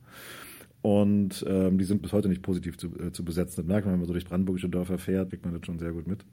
Und 0.86 1.44
ähm, 1.48 1.78
die 1.78 1.84
sind 1.84 2.00
bis 2.00 2.12
heute 2.12 2.28
nicht 2.28 2.42
positiv 2.42 2.78
zu, 2.78 2.96
äh, 2.96 3.10
zu 3.10 3.24
besetzen. 3.24 3.56
Das 3.56 3.66
merkt 3.66 3.86
man, 3.86 3.94
wenn 3.94 3.98
man 3.98 4.06
so 4.06 4.12
durch 4.12 4.24
brandenburgische 4.24 4.68
Dörfer 4.68 4.98
fährt, 4.98 5.30
kriegt 5.30 5.44
man 5.44 5.52
das 5.52 5.66
schon 5.66 5.80
sehr 5.80 5.90
gut 5.90 6.06
mit. 6.06 6.24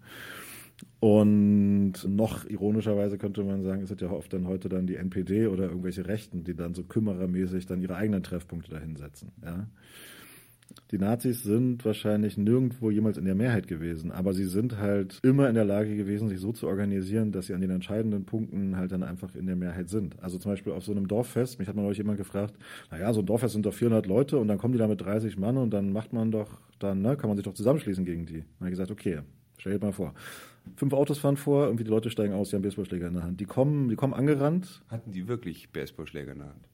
Und 0.99 1.93
noch 2.07 2.45
ironischerweise 2.47 3.17
könnte 3.17 3.43
man 3.43 3.63
sagen, 3.63 3.81
es 3.81 3.89
ja 3.99 4.11
oft 4.11 4.31
dann 4.31 4.45
heute 4.47 4.69
dann 4.69 4.85
die 4.85 4.95
NPD 4.95 5.47
oder 5.47 5.63
irgendwelche 5.63 6.05
Rechten, 6.05 6.43
die 6.43 6.53
dann 6.53 6.75
so 6.75 6.83
kümmerermäßig 6.83 7.65
dann 7.65 7.81
ihre 7.81 7.95
eigenen 7.95 8.21
Treffpunkte 8.21 8.69
dahinsetzen. 8.69 9.31
Ja? 9.43 9.65
Die 10.91 10.99
Nazis 10.99 11.41
sind 11.41 11.84
wahrscheinlich 11.86 12.38
nirgendwo 12.38 12.91
jemals 12.91 13.18
in 13.18 13.26
der 13.26 13.34
Mehrheit 13.34 13.68
gewesen, 13.68 14.11
aber 14.11 14.34
sie 14.34 14.45
sind 14.45 14.78
halt 14.78 15.20
immer 15.24 15.49
in 15.49 15.55
der 15.55 15.66
Lage 15.66 15.95
gewesen, 15.95 16.30
sich 16.30 16.39
so 16.39 16.51
zu 16.51 16.68
organisieren, 16.68 17.32
dass 17.32 17.47
sie 17.47 17.55
an 17.55 17.61
den 17.61 17.72
entscheidenden 17.72 18.26
Punkten 18.26 18.78
halt 18.78 18.91
dann 18.91 19.01
einfach 19.01 19.34
in 19.34 19.47
der 19.47 19.55
Mehrheit 19.55 19.89
sind. 19.89 20.22
Also 20.22 20.38
zum 20.38 20.51
Beispiel 20.51 20.72
auf 20.72 20.86
so 20.86 20.91
einem 20.91 21.07
Dorffest, 21.07 21.57
mich 21.57 21.68
hat 21.68 21.76
mal 21.76 21.86
euch 21.86 21.97
jemand 21.97 22.20
gefragt, 22.20 22.53
naja, 22.91 23.11
so 23.11 23.22
ein 23.22 23.26
Dorffest 23.26 23.53
sind 23.53 23.66
doch 23.66 23.74
400 23.74 24.05
Leute 24.05 24.38
und 24.38 24.47
dann 24.47 24.59
kommen 24.59 24.74
die 24.74 24.78
da 24.80 24.88
mit 24.88 25.01
30 25.01 25.38
Mann 25.38 25.57
und 25.57 25.72
dann 25.72 25.91
macht 25.91 26.14
man 26.14 26.32
doch, 26.32 26.59
dann 26.78 27.01
ne, 27.01 27.18
kann 27.18 27.28
man 27.28 27.38
sich 27.38 27.45
doch 27.45 27.55
zusammenschließen 27.55 28.05
gegen 28.05 28.28
die. 28.28 28.41
Dann 28.41 28.59
habe 28.59 28.68
ich 28.68 28.74
gesagt, 28.74 28.91
okay, 28.91 29.22
stell 29.57 29.80
dir 29.80 29.84
mal 29.84 29.93
vor. 29.93 30.14
Fünf 30.76 30.93
Autos 30.93 31.18
fahren 31.18 31.38
vor, 31.38 31.66
irgendwie 31.66 31.86
die 31.86 31.89
Leute 31.89 32.11
steigen 32.11 32.34
aus, 32.34 32.51
die 32.51 32.55
haben 32.55 32.61
Baseballschläger 32.61 33.07
in 33.07 33.16
der 33.16 33.24
Hand. 33.24 33.39
Die 33.39 33.45
kommen, 33.45 33.89
die 33.89 33.95
kommen 33.95 34.14
angerannt. 34.14 34.84
Hatten 34.89 35.11
die 35.11 35.28
wirklich 35.28 35.72
Baseballschläger 35.72 36.34
in 36.34 36.38
der 36.38 36.47
Hand? 36.49 36.70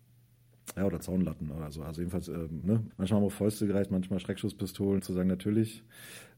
Ja, 0.76 0.86
oder 0.86 1.00
Zaunlatten 1.00 1.52
oder 1.52 1.72
so. 1.72 1.82
Also 1.82 2.02
jedenfalls, 2.02 2.28
äh, 2.28 2.48
ne? 2.50 2.84
manchmal 2.98 3.20
haben 3.20 3.28
auch 3.28 3.32
Fäuste 3.32 3.68
gereicht, 3.68 3.92
manchmal 3.92 4.20
Schreckschusspistolen. 4.20 5.02
Zu 5.02 5.14
sagen, 5.14 5.28
natürlich 5.28 5.84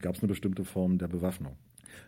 gab 0.00 0.16
es 0.16 0.22
eine 0.22 0.28
bestimmte 0.28 0.64
Form 0.64 0.98
der 0.98 1.08
Bewaffnung. 1.08 1.56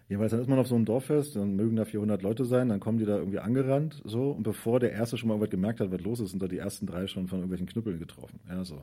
Jedenfalls, 0.09 0.33
dann 0.33 0.41
ist 0.41 0.49
man 0.49 0.59
auf 0.59 0.66
so 0.66 0.75
einem 0.75 0.87
Dorffest, 0.87 1.37
dann 1.37 1.57
mögen 1.57 1.77
da 1.77 1.85
400 1.85 2.22
Leute 2.22 2.45
sein, 2.45 2.70
dann 2.70 2.81
kommen 2.81 2.99
die 2.99 3.05
da 3.05 3.18
irgendwie 3.18 3.39
angerannt, 3.39 4.01
so, 4.05 4.31
und 4.31 4.43
bevor 4.43 4.81
der 4.81 4.93
Erste 4.93 5.18
schon 5.18 5.29
mal 5.29 5.35
irgendwas 5.35 5.51
gemerkt 5.51 5.81
hat, 5.81 5.93
was 5.93 6.01
los 6.01 6.20
ist, 6.20 6.31
sind 6.31 6.43
da 6.43 6.49
die 6.49 6.59
ersten 6.59 6.87
drei 6.87 7.07
schon 7.07 7.27
von 7.27 7.39
irgendwelchen 7.39 7.66
Knüppeln 7.66 7.99
getroffen. 7.99 8.41
Ja, 8.49 8.64
so. 8.64 8.81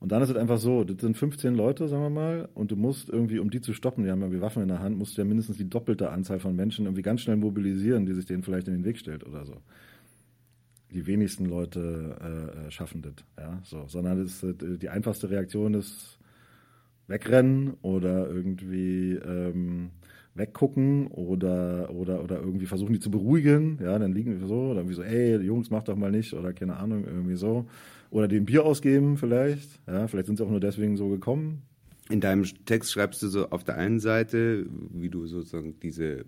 Und 0.00 0.12
dann 0.12 0.22
ist 0.22 0.30
es 0.30 0.36
einfach 0.36 0.56
so, 0.56 0.82
das 0.84 0.98
sind 0.98 1.16
15 1.18 1.54
Leute, 1.54 1.86
sagen 1.88 2.02
wir 2.02 2.10
mal, 2.10 2.48
und 2.54 2.70
du 2.70 2.76
musst 2.76 3.10
irgendwie, 3.10 3.38
um 3.38 3.50
die 3.50 3.60
zu 3.60 3.74
stoppen, 3.74 4.04
die 4.04 4.10
haben 4.10 4.22
irgendwie 4.22 4.40
Waffen 4.40 4.62
in 4.62 4.68
der 4.68 4.80
Hand, 4.80 4.96
musst 4.96 5.16
du 5.16 5.20
ja 5.20 5.26
mindestens 5.26 5.58
die 5.58 5.68
doppelte 5.68 6.10
Anzahl 6.10 6.40
von 6.40 6.56
Menschen 6.56 6.86
irgendwie 6.86 7.02
ganz 7.02 7.20
schnell 7.20 7.36
mobilisieren, 7.36 8.06
die 8.06 8.14
sich 8.14 8.24
denen 8.24 8.42
vielleicht 8.42 8.66
in 8.68 8.74
den 8.74 8.84
Weg 8.84 8.98
stellt 8.98 9.26
oder 9.26 9.44
so 9.44 9.56
die 10.92 11.06
wenigsten 11.06 11.46
Leute 11.46 12.16
äh, 12.20 12.66
äh, 12.66 12.70
schaffen 12.70 13.02
das, 13.02 13.14
ja, 13.38 13.60
so, 13.64 13.84
sondern 13.86 14.22
das, 14.22 14.42
äh, 14.42 14.54
die 14.54 14.88
einfachste 14.88 15.30
Reaktion 15.30 15.74
ist 15.74 16.18
wegrennen 17.06 17.74
oder 17.82 18.28
irgendwie 18.28 19.14
ähm, 19.14 19.90
weggucken 20.34 21.08
oder 21.08 21.90
oder 21.90 22.22
oder 22.22 22.38
irgendwie 22.40 22.66
versuchen 22.66 22.92
die 22.92 23.00
zu 23.00 23.10
beruhigen, 23.10 23.78
ja, 23.82 23.98
dann 23.98 24.12
liegen 24.12 24.40
wir 24.40 24.46
so, 24.46 24.70
oder 24.70 24.80
irgendwie 24.80 24.94
so, 24.94 25.02
ey, 25.02 25.36
Jungs, 25.38 25.70
mach 25.70 25.82
doch 25.82 25.96
mal 25.96 26.10
nicht 26.10 26.32
oder 26.34 26.52
keine 26.52 26.76
Ahnung, 26.76 27.04
irgendwie 27.04 27.36
so 27.36 27.66
oder 28.10 28.28
dem 28.28 28.44
Bier 28.44 28.64
ausgeben 28.64 29.16
vielleicht, 29.16 29.80
ja, 29.86 30.06
vielleicht 30.08 30.26
sind 30.26 30.36
sie 30.36 30.44
auch 30.44 30.50
nur 30.50 30.60
deswegen 30.60 30.96
so 30.96 31.08
gekommen. 31.08 31.62
In 32.08 32.20
deinem 32.20 32.44
Text 32.64 32.90
schreibst 32.90 33.22
du 33.22 33.28
so 33.28 33.50
auf 33.50 33.62
der 33.62 33.76
einen 33.76 34.00
Seite, 34.00 34.66
wie 34.90 35.10
du 35.10 35.26
sozusagen 35.26 35.78
diese 35.80 36.24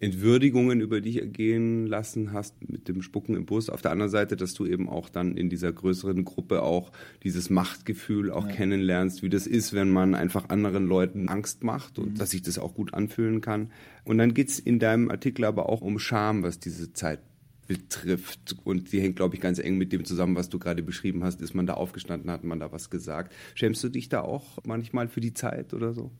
Entwürdigungen 0.00 0.80
über 0.80 1.00
dich 1.00 1.20
ergehen 1.20 1.86
lassen 1.86 2.32
hast 2.32 2.68
mit 2.68 2.88
dem 2.88 3.02
Spucken 3.02 3.34
im 3.34 3.46
Bus. 3.46 3.68
Auf 3.68 3.82
der 3.82 3.90
anderen 3.90 4.10
Seite, 4.10 4.36
dass 4.36 4.54
du 4.54 4.64
eben 4.64 4.88
auch 4.88 5.08
dann 5.08 5.36
in 5.36 5.50
dieser 5.50 5.72
größeren 5.72 6.24
Gruppe 6.24 6.62
auch 6.62 6.92
dieses 7.24 7.50
Machtgefühl 7.50 8.30
auch 8.30 8.46
ja. 8.46 8.52
kennenlernst, 8.52 9.22
wie 9.22 9.28
das 9.28 9.46
ist, 9.46 9.72
wenn 9.72 9.90
man 9.90 10.14
einfach 10.14 10.50
anderen 10.50 10.86
Leuten 10.86 11.28
Angst 11.28 11.64
macht 11.64 11.98
und 11.98 12.12
mhm. 12.12 12.14
dass 12.14 12.30
sich 12.30 12.42
das 12.42 12.58
auch 12.58 12.74
gut 12.74 12.94
anfühlen 12.94 13.40
kann. 13.40 13.72
Und 14.04 14.18
dann 14.18 14.34
geht's 14.34 14.58
in 14.60 14.78
deinem 14.78 15.10
Artikel 15.10 15.44
aber 15.44 15.68
auch 15.68 15.80
um 15.80 15.98
Scham, 15.98 16.44
was 16.44 16.60
diese 16.60 16.92
Zeit 16.92 17.20
betrifft. 17.66 18.56
Und 18.64 18.92
die 18.92 19.00
hängt, 19.00 19.16
glaube 19.16 19.34
ich, 19.34 19.40
ganz 19.40 19.58
eng 19.58 19.78
mit 19.78 19.92
dem 19.92 20.04
zusammen, 20.04 20.36
was 20.36 20.48
du 20.48 20.58
gerade 20.58 20.82
beschrieben 20.82 21.24
hast. 21.24 21.42
Ist 21.42 21.54
man 21.54 21.66
da 21.66 21.74
aufgestanden, 21.74 22.30
hat 22.30 22.44
man 22.44 22.60
da 22.60 22.72
was 22.72 22.88
gesagt. 22.88 23.34
Schämst 23.54 23.84
du 23.84 23.88
dich 23.88 24.08
da 24.08 24.22
auch 24.22 24.58
manchmal 24.64 25.08
für 25.08 25.20
die 25.20 25.34
Zeit 25.34 25.74
oder 25.74 25.92
so? 25.92 26.10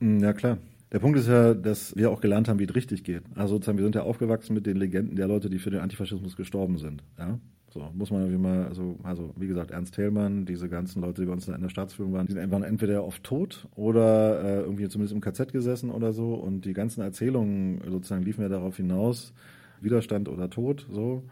Ja, 0.00 0.32
klar. 0.32 0.58
Der 0.94 1.00
Punkt 1.00 1.18
ist 1.18 1.26
ja, 1.26 1.54
dass 1.54 1.96
wir 1.96 2.08
auch 2.08 2.20
gelernt 2.20 2.46
haben, 2.46 2.60
wie 2.60 2.66
es 2.66 2.74
richtig 2.76 3.02
geht. 3.02 3.24
Also 3.34 3.56
sozusagen, 3.56 3.78
wir 3.78 3.84
sind 3.84 3.96
ja 3.96 4.02
aufgewachsen 4.02 4.54
mit 4.54 4.64
den 4.64 4.76
Legenden 4.76 5.16
der 5.16 5.26
Leute, 5.26 5.50
die 5.50 5.58
für 5.58 5.70
den 5.70 5.80
Antifaschismus 5.80 6.36
gestorben 6.36 6.78
sind. 6.78 7.02
Ja? 7.18 7.40
So, 7.68 7.90
muss 7.94 8.12
man 8.12 8.20
irgendwie 8.20 8.40
mal, 8.40 8.66
also, 8.68 8.96
also 9.02 9.34
wie 9.36 9.48
gesagt, 9.48 9.72
Ernst 9.72 9.96
Thälmann, 9.96 10.46
diese 10.46 10.68
ganzen 10.68 11.02
Leute, 11.02 11.22
die 11.22 11.26
bei 11.26 11.32
uns 11.32 11.48
in 11.48 11.60
der 11.60 11.68
Staatsführung 11.68 12.12
waren, 12.12 12.28
die 12.28 12.36
waren 12.36 12.62
entweder 12.62 13.04
oft 13.04 13.24
tot 13.24 13.66
oder 13.74 14.40
äh, 14.44 14.60
irgendwie 14.60 14.88
zumindest 14.88 15.16
im 15.16 15.20
KZ 15.20 15.52
gesessen 15.52 15.90
oder 15.90 16.12
so. 16.12 16.34
Und 16.34 16.64
die 16.64 16.74
ganzen 16.74 17.00
Erzählungen 17.00 17.80
sozusagen 17.90 18.22
liefen 18.22 18.42
ja 18.42 18.48
darauf 18.48 18.76
hinaus, 18.76 19.32
Widerstand 19.80 20.28
oder 20.28 20.48
Tod, 20.48 20.86
so. 20.88 21.24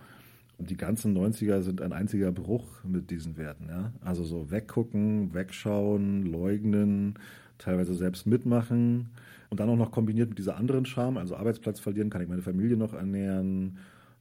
Und 0.59 0.71
die 0.71 0.77
ganzen 0.77 1.17
90er 1.17 1.61
sind 1.61 1.83
ein 1.83 1.93
einziger 1.93 2.33
Bruch 2.33 2.67
mit 2.83 3.13
diesen 3.13 3.37
Werten, 3.37 3.69
ja. 3.69 3.93
Also 4.01 4.25
so 4.25 4.51
weggucken, 4.51 5.33
wegschauen, 5.35 6.27
leugnen, 6.27 7.15
teilweise 7.59 7.95
selbst 7.95 8.27
mitmachen 8.27 9.07
und 9.53 9.61
dann 9.61 9.69
auch 9.69 9.77
noch 9.77 9.91
kombiniert 9.91 10.31
mit 10.31 10.39
dieser 10.39 10.57
anderen 10.57 10.87
Scham, 10.87 11.19
also 11.19 11.37
Arbeitsplatz 11.37 11.79
verlieren, 11.79 12.09
kann 12.09 12.23
ich 12.23 12.29
meine 12.29 12.41
Familie 12.41 12.79
noch 12.79 12.95
ernähren. 12.95 13.77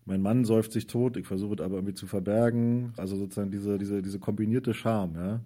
Mein 0.05 0.21
Mann 0.21 0.43
säuft 0.43 0.73
sich 0.73 0.87
tot, 0.87 1.15
ich 1.15 1.25
versuche 1.25 1.55
es 1.55 1.61
aber 1.61 1.75
irgendwie 1.75 1.93
zu 1.93 2.05
verbergen. 2.05 2.91
Also 2.97 3.15
sozusagen 3.15 3.49
diese, 3.49 3.77
diese, 3.77 4.01
diese 4.01 4.19
kombinierte 4.19 4.73
Scham, 4.73 5.15
ja. 5.15 5.39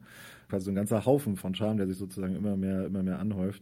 Quasi 0.49 0.65
so 0.65 0.71
ein 0.71 0.75
ganzer 0.75 1.05
Haufen 1.05 1.37
von 1.37 1.53
Scham, 1.53 1.77
der 1.77 1.85
sich 1.85 1.97
sozusagen 1.97 2.35
immer 2.35 2.57
mehr, 2.57 2.87
immer 2.87 3.03
mehr 3.03 3.19
anhäuft. 3.19 3.61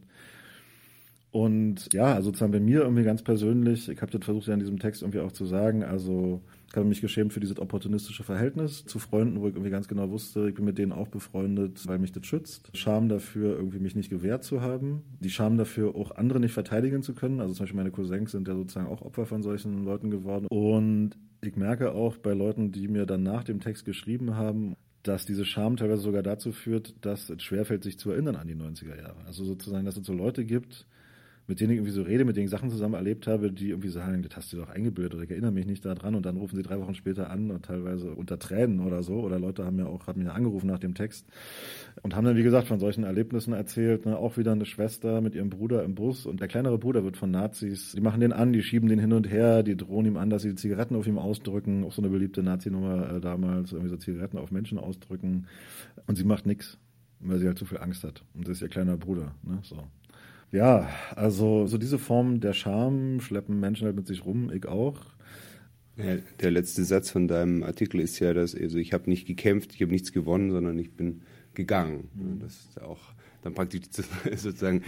Und 1.34 1.92
ja, 1.92 2.14
also 2.14 2.30
sozusagen 2.30 2.54
bei 2.54 2.62
mir 2.62 2.84
irgendwie 2.84 3.04
ganz 3.04 3.22
persönlich, 3.22 3.90
ich 3.90 4.02
habe 4.02 4.18
das 4.18 4.24
versucht 4.24 4.48
ja 4.48 4.54
in 4.54 4.62
diesem 4.62 4.80
Text 4.80 5.02
irgendwie 5.02 5.20
auch 5.20 5.34
zu 5.34 5.46
sagen, 5.46 5.84
also 5.84 6.40
ich 6.74 6.78
habe 6.78 6.90
mich 6.90 7.02
geschämt 7.02 7.32
für 7.34 7.40
dieses 7.40 7.60
opportunistische 7.60 8.24
Verhältnis 8.24 8.84
zu 8.86 8.98
Freunden, 8.98 9.42
wo 9.42 9.48
ich 9.48 9.54
irgendwie 9.54 9.70
ganz 9.70 9.88
genau 9.88 10.10
wusste, 10.10 10.50
ich 10.50 10.56
bin 10.56 10.66
mit 10.66 10.80
denen 10.80 10.92
auch 10.92 11.08
befreundet, 11.08 11.88
weil 11.88 12.00
mich 12.00 12.14
das 12.14 12.26
schützt. 12.26 12.72
Scham 12.74 13.10
dafür, 13.10 13.56
irgendwie 13.56 13.78
mich 13.78 13.96
nicht 13.96 14.10
gewehrt 14.10 14.44
zu 14.44 14.62
haben. 14.62 15.04
Die 15.20 15.30
Scham 15.30 15.60
dafür, 15.60 15.96
auch 15.96 16.10
andere 16.16 16.40
nicht 16.40 16.54
verteidigen 16.54 17.04
zu 17.04 17.14
können. 17.14 17.42
Also 17.42 17.54
zum 17.54 17.66
Beispiel 17.66 17.78
meine 17.78 17.92
Cousins 17.92 18.32
sind 18.32 18.48
ja 18.48 18.56
sozusagen 18.56 18.88
auch 18.88 19.04
Opfer 19.04 19.28
von 19.28 19.44
solchen 19.44 19.86
Leuten 19.86 20.10
geworden. 20.10 20.48
Und 20.48 21.12
ich 21.42 21.56
merke 21.56 21.92
auch 21.92 22.18
bei 22.18 22.34
Leuten, 22.34 22.72
die 22.72 22.88
mir 22.88 23.06
dann 23.06 23.22
nach 23.22 23.44
dem 23.44 23.60
Text 23.60 23.86
geschrieben 23.86 24.36
haben, 24.36 24.76
dass 25.04 25.28
diese 25.28 25.46
Scham 25.46 25.78
teilweise 25.78 26.02
sogar 26.02 26.24
dazu 26.24 26.52
führt, 26.52 26.96
dass 27.06 27.30
es 27.30 27.44
schwerfällt, 27.44 27.84
sich 27.84 28.00
zu 28.00 28.10
erinnern 28.10 28.36
an 28.36 28.48
die 28.48 28.56
90er 28.56 28.98
Jahre. 28.98 29.24
Also 29.28 29.46
sozusagen, 29.46 29.86
dass 29.86 29.98
es 29.98 30.08
so 30.08 30.14
Leute 30.14 30.44
gibt, 30.44 30.88
mit 31.48 31.60
denen 31.60 31.72
ich 31.72 31.78
irgendwie 31.78 31.92
so 31.94 32.04
rede, 32.04 32.24
mit 32.24 32.38
denen 32.38 32.46
ich 32.46 32.52
Sachen 32.52 32.70
zusammen 32.70 32.94
erlebt 32.94 33.28
habe, 33.28 33.52
die 33.52 33.70
irgendwie 33.70 33.90
sagen, 33.90 34.24
das 34.24 34.38
hast 34.38 34.54
du 34.54 34.58
doch 34.58 34.70
eingebildet 34.70 35.16
oder 35.16 35.24
ich 35.24 35.32
erinnere 35.32 35.52
mich 35.52 35.66
nicht 35.66 35.84
daran 35.84 36.16
und 36.16 36.26
dann 36.26 36.38
rufen 36.38 36.56
sie 36.56 36.62
drei 36.62 36.80
Wochen 36.80 36.96
später 36.96 37.30
an 37.30 37.52
und 37.52 37.66
teilweise 37.66 38.12
unter 38.12 38.40
Tränen 38.40 38.80
oder 38.80 39.04
so 39.04 39.16
oder 39.20 39.40
Leute 39.40 39.66
haben 39.66 39.78
ja 39.78 39.86
auch, 39.86 40.08
haben 40.08 40.24
mich 40.24 40.32
angerufen 40.32 40.68
nach 40.68 40.80
dem 40.80 40.96
Text 40.96 41.28
und 42.02 42.16
haben 42.16 42.26
dann, 42.26 42.38
wie 42.38 42.44
gesagt, 42.44 42.68
von 42.68 42.80
solchen 42.80 43.04
Erlebnissen 43.04 43.54
erzählt, 43.54 44.06
ne? 44.06 44.18
auch 44.18 44.38
wieder 44.38 44.54
eine 44.54 44.66
Schwester 44.66 45.20
mit 45.20 45.36
ihrem 45.36 45.50
Bruder 45.50 45.84
im 45.84 45.96
Bus 45.96 46.26
und 46.26 46.40
der 46.40 46.48
kleinere 46.48 46.78
Bruder 46.78 47.04
wird 47.04 47.18
von 47.18 47.32
Nazis, 47.32 47.92
die 47.92 48.02
machen 48.02 48.22
den 48.22 48.32
an, 48.32 48.54
die 48.54 48.64
schieben 48.64 48.88
den 48.88 49.00
hin 49.00 49.12
und 49.12 49.30
her, 49.30 49.64
die 49.64 49.76
drohen 49.76 50.06
ihm 50.06 50.18
an, 50.18 50.30
dass 50.30 50.44
sie 50.44 50.56
Zigaretten 50.56 50.96
auf 50.96 51.08
ihm 51.08 51.18
ausdrücken, 51.18 51.84
auch 51.84 51.92
so 51.92 52.02
eine 52.02 52.10
beliebte 52.10 52.42
Nazi-Nummer 52.42 53.16
äh, 53.16 53.22
damals, 53.22 53.74
irgendwie 53.74 53.90
so 53.90 53.98
Zigaretten 53.98 54.38
auf 54.38 54.52
Menschen 54.52 54.78
ausdrücken 54.78 55.48
und 56.08 56.16
sie 56.16 56.24
macht 56.24 56.46
nichts, 56.46 56.78
weil 57.20 57.40
sie 57.40 57.48
halt 57.48 57.60
zu 57.60 57.66
viel 57.66 57.80
Angst 57.80 58.06
hat 58.06 58.24
und 58.34 58.48
das 58.48 58.58
ist 58.58 58.62
ihr 58.62 58.70
kleiner 58.70 58.96
Bruder, 58.96 59.36
ne? 59.44 59.60
so. 59.64 59.84
Ja, 60.54 60.88
also 61.16 61.66
so 61.66 61.80
diese 61.80 61.98
Form 61.98 62.40
der 62.40 62.54
Scham 62.54 63.20
schleppen 63.22 63.60
Menschen 63.60 63.86
halt 63.86 63.96
mit 63.96 64.06
sich 64.06 64.24
rum, 64.24 64.52
ich 64.54 64.68
auch. 64.68 65.02
Ja, 65.98 66.18
der 66.42 66.52
letzte 66.52 66.84
Satz 66.84 67.10
von 67.10 67.28
deinem 67.28 67.64
Artikel 67.64 68.00
ist 68.00 68.20
ja, 68.20 68.36
dass 68.36 68.54
also 68.56 68.78
ich 68.78 68.94
habe 68.94 69.10
nicht 69.10 69.26
gekämpft, 69.26 69.74
ich 69.74 69.82
habe 69.82 69.92
nichts 69.92 70.12
gewonnen, 70.12 70.52
sondern 70.52 70.78
ich 70.78 70.94
bin 70.94 71.24
gegangen. 71.56 72.10
Mhm. 72.14 72.40
Das 72.40 72.54
ist 72.54 72.82
auch 72.82 73.02
dann 73.42 73.56
praktisch 73.56 73.82
sozusagen 74.36 74.84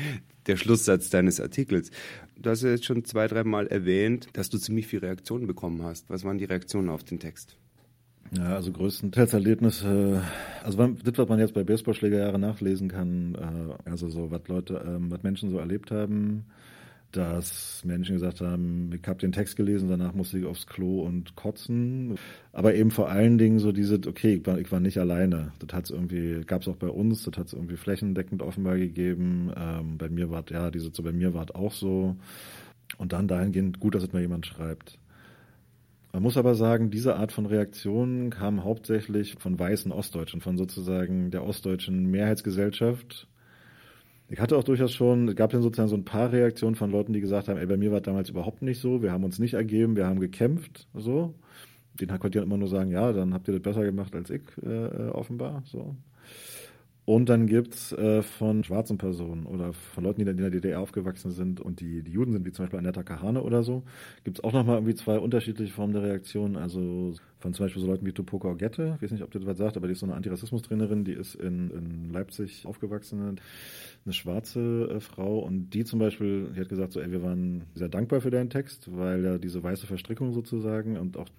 der 0.45 0.57
Schlusssatz 0.57 1.09
deines 1.09 1.39
Artikels. 1.39 1.89
Du 2.37 2.51
hast 2.51 2.61
ja 2.61 2.69
jetzt 2.69 2.85
schon 2.85 3.03
zwei, 3.03 3.27
dreimal 3.27 3.65
erwähnt, 3.65 4.27
dass 4.33 4.51
du 4.51 4.59
ziemlich 4.59 4.85
viele 4.85 5.01
Reaktionen 5.01 5.47
bekommen 5.47 5.81
hast. 5.81 6.11
Was 6.11 6.23
waren 6.23 6.37
die 6.37 6.45
Reaktionen 6.45 6.89
auf 6.89 7.03
den 7.03 7.19
Text? 7.19 7.57
Ja, 8.31 8.55
also 8.55 8.71
größtenteils 8.71 9.33
Erlebnisse, 9.33 10.23
also 10.63 10.87
das, 11.03 11.17
was 11.17 11.29
man 11.29 11.39
jetzt 11.39 11.53
bei 11.53 11.63
Baseballschlägerjahre 11.63 12.39
nachlesen 12.39 12.89
kann, 12.89 13.35
äh, 13.35 13.89
also 13.89 14.09
so, 14.09 14.31
was 14.31 14.47
Leute, 14.47 14.83
ähm, 14.85 15.11
was 15.11 15.21
Menschen 15.23 15.51
so 15.51 15.59
erlebt 15.59 15.91
haben, 15.91 16.45
dass 17.11 17.83
Menschen 17.85 18.15
gesagt 18.15 18.41
haben, 18.41 18.91
ich 18.93 19.07
habe 19.07 19.19
den 19.19 19.31
Text 19.31 19.55
gelesen, 19.55 19.89
danach 19.89 20.13
musste 20.13 20.39
ich 20.39 20.45
aufs 20.45 20.67
Klo 20.67 21.01
und 21.01 21.35
kotzen. 21.35 22.15
Aber 22.51 22.75
eben 22.75 22.91
vor 22.91 23.09
allen 23.09 23.37
Dingen 23.37 23.59
so 23.59 23.71
diese, 23.71 23.95
okay, 24.07 24.35
ich 24.35 24.45
war, 24.47 24.57
ich 24.59 24.71
war 24.71 24.79
nicht 24.81 24.97
alleine. 24.97 25.53
Das 25.59 25.73
hat's 25.75 25.89
irgendwie, 25.91 26.41
gab 26.45 26.61
es 26.63 26.67
auch 26.67 26.75
bei 26.75 26.89
uns, 26.89 27.23
das 27.23 27.37
hat 27.37 27.47
es 27.47 27.53
irgendwie 27.53 27.77
flächendeckend 27.77 28.41
offenbar 28.41 28.77
gegeben. 28.77 29.51
Ähm, 29.55 29.97
bei 29.97 30.09
mir 30.09 30.29
war 30.29 30.43
ja, 30.49 30.71
diese 30.71 30.91
so 30.93 31.03
bei 31.03 31.13
mir 31.13 31.33
war 31.33 31.45
es 31.45 31.55
auch 31.55 31.71
so. 31.71 32.15
Und 32.97 33.13
dann 33.13 33.27
dahingehend 33.27 33.79
gut, 33.79 33.95
dass 33.95 34.03
es 34.03 34.13
mal 34.13 34.21
jemand 34.21 34.45
schreibt. 34.45 34.97
Man 36.15 36.23
muss 36.23 36.37
aber 36.37 36.55
sagen, 36.55 36.91
diese 36.91 37.17
Art 37.17 37.33
von 37.33 37.45
Reaktion 37.45 38.29
kam 38.29 38.63
hauptsächlich 38.63 39.35
von 39.37 39.59
weißen 39.59 39.91
Ostdeutschen, 39.91 40.39
von 40.39 40.57
sozusagen 40.57 41.29
der 41.29 41.43
ostdeutschen 41.43 42.05
Mehrheitsgesellschaft. 42.09 43.27
Ich 44.29 44.39
hatte 44.39 44.55
auch 44.55 44.63
durchaus 44.63 44.93
schon, 44.93 45.27
es 45.27 45.35
gab 45.35 45.49
dann 45.49 45.61
sozusagen 45.61 45.89
so 45.89 45.97
ein 45.97 46.05
paar 46.05 46.31
Reaktionen 46.31 46.75
von 46.75 46.89
Leuten, 46.89 47.11
die 47.11 47.19
gesagt 47.19 47.49
haben, 47.49 47.57
ey, 47.57 47.65
bei 47.65 47.75
mir 47.75 47.91
war 47.91 47.99
damals 47.99 48.29
überhaupt 48.29 48.61
nicht 48.61 48.79
so, 48.79 49.01
wir 49.01 49.11
haben 49.11 49.25
uns 49.25 49.39
nicht 49.39 49.55
ergeben, 49.55 49.97
wir 49.97 50.07
haben 50.07 50.21
gekämpft, 50.21 50.87
so. 50.93 51.35
Den 51.99 52.07
konnte 52.17 52.39
ich 52.39 52.45
immer 52.45 52.55
nur 52.55 52.69
sagen, 52.69 52.91
ja, 52.91 53.11
dann 53.11 53.33
habt 53.33 53.49
ihr 53.49 53.53
das 53.55 53.61
besser 53.61 53.83
gemacht 53.83 54.15
als 54.15 54.29
ich, 54.29 54.43
äh, 54.63 54.69
äh 54.69 55.09
offenbar, 55.09 55.63
so. 55.65 55.97
Und 57.05 57.29
dann 57.29 57.45
gibt's 57.45 57.91
äh, 57.91 58.23
von 58.23 58.63
schwarzen 58.63 58.97
Personen 58.97 59.45
oder 59.45 59.73
von 59.73 60.03
Leuten, 60.03 60.25
die 60.25 60.29
in 60.29 60.37
der 60.37 60.49
DDR 60.49 60.79
aufgewachsen 60.81 61.29
sind 61.29 61.61
und 61.61 61.79
die, 61.79 62.01
die 62.01 62.11
Juden 62.11 62.31
sind, 62.31 62.45
wie 62.45 62.51
zum 62.51 62.65
Beispiel 62.65 62.79
Annetta 62.79 63.03
Kahane 63.03 63.43
oder 63.43 63.61
so, 63.61 63.83
gibt's 64.23 64.43
auch 64.43 64.53
nochmal 64.53 64.77
irgendwie 64.77 64.95
zwei 64.95 65.19
unterschiedliche 65.19 65.71
Formen 65.71 65.93
der 65.93 66.01
Reaktion. 66.01 66.57
Also 66.57 67.13
von 67.37 67.53
zum 67.53 67.65
Beispiel 67.65 67.83
so 67.83 67.87
Leuten 67.87 68.07
wie 68.07 68.11
Tupoko 68.11 68.47
Orgette, 68.47 68.93
ich 68.95 69.03
weiß 69.03 69.11
nicht, 69.11 69.23
ob 69.23 69.29
das 69.29 69.45
was 69.45 69.59
sagt, 69.59 69.77
aber 69.77 69.85
die 69.85 69.93
ist 69.93 69.99
so 69.99 70.07
eine 70.07 70.15
Antirassismus-Trainerin, 70.15 71.03
die 71.03 71.13
ist 71.13 71.35
in, 71.35 71.69
in 71.69 72.09
Leipzig 72.11 72.65
aufgewachsen, 72.65 73.39
eine 74.03 74.13
schwarze 74.13 74.89
äh, 74.89 74.99
Frau 74.99 75.39
und 75.39 75.69
die 75.75 75.85
zum 75.85 75.99
Beispiel, 75.99 76.53
die 76.55 76.59
hat 76.59 76.69
gesagt 76.69 76.93
so, 76.93 77.01
ey, 77.01 77.11
wir 77.11 77.21
waren 77.21 77.65
sehr 77.75 77.89
dankbar 77.89 78.21
für 78.21 78.31
deinen 78.31 78.49
Text, 78.49 78.89
weil 78.97 79.23
ja 79.23 79.37
diese 79.37 79.61
weiße 79.61 79.85
Verstrickung 79.85 80.33
sozusagen 80.33 80.97
und 80.97 81.17
auch 81.17 81.29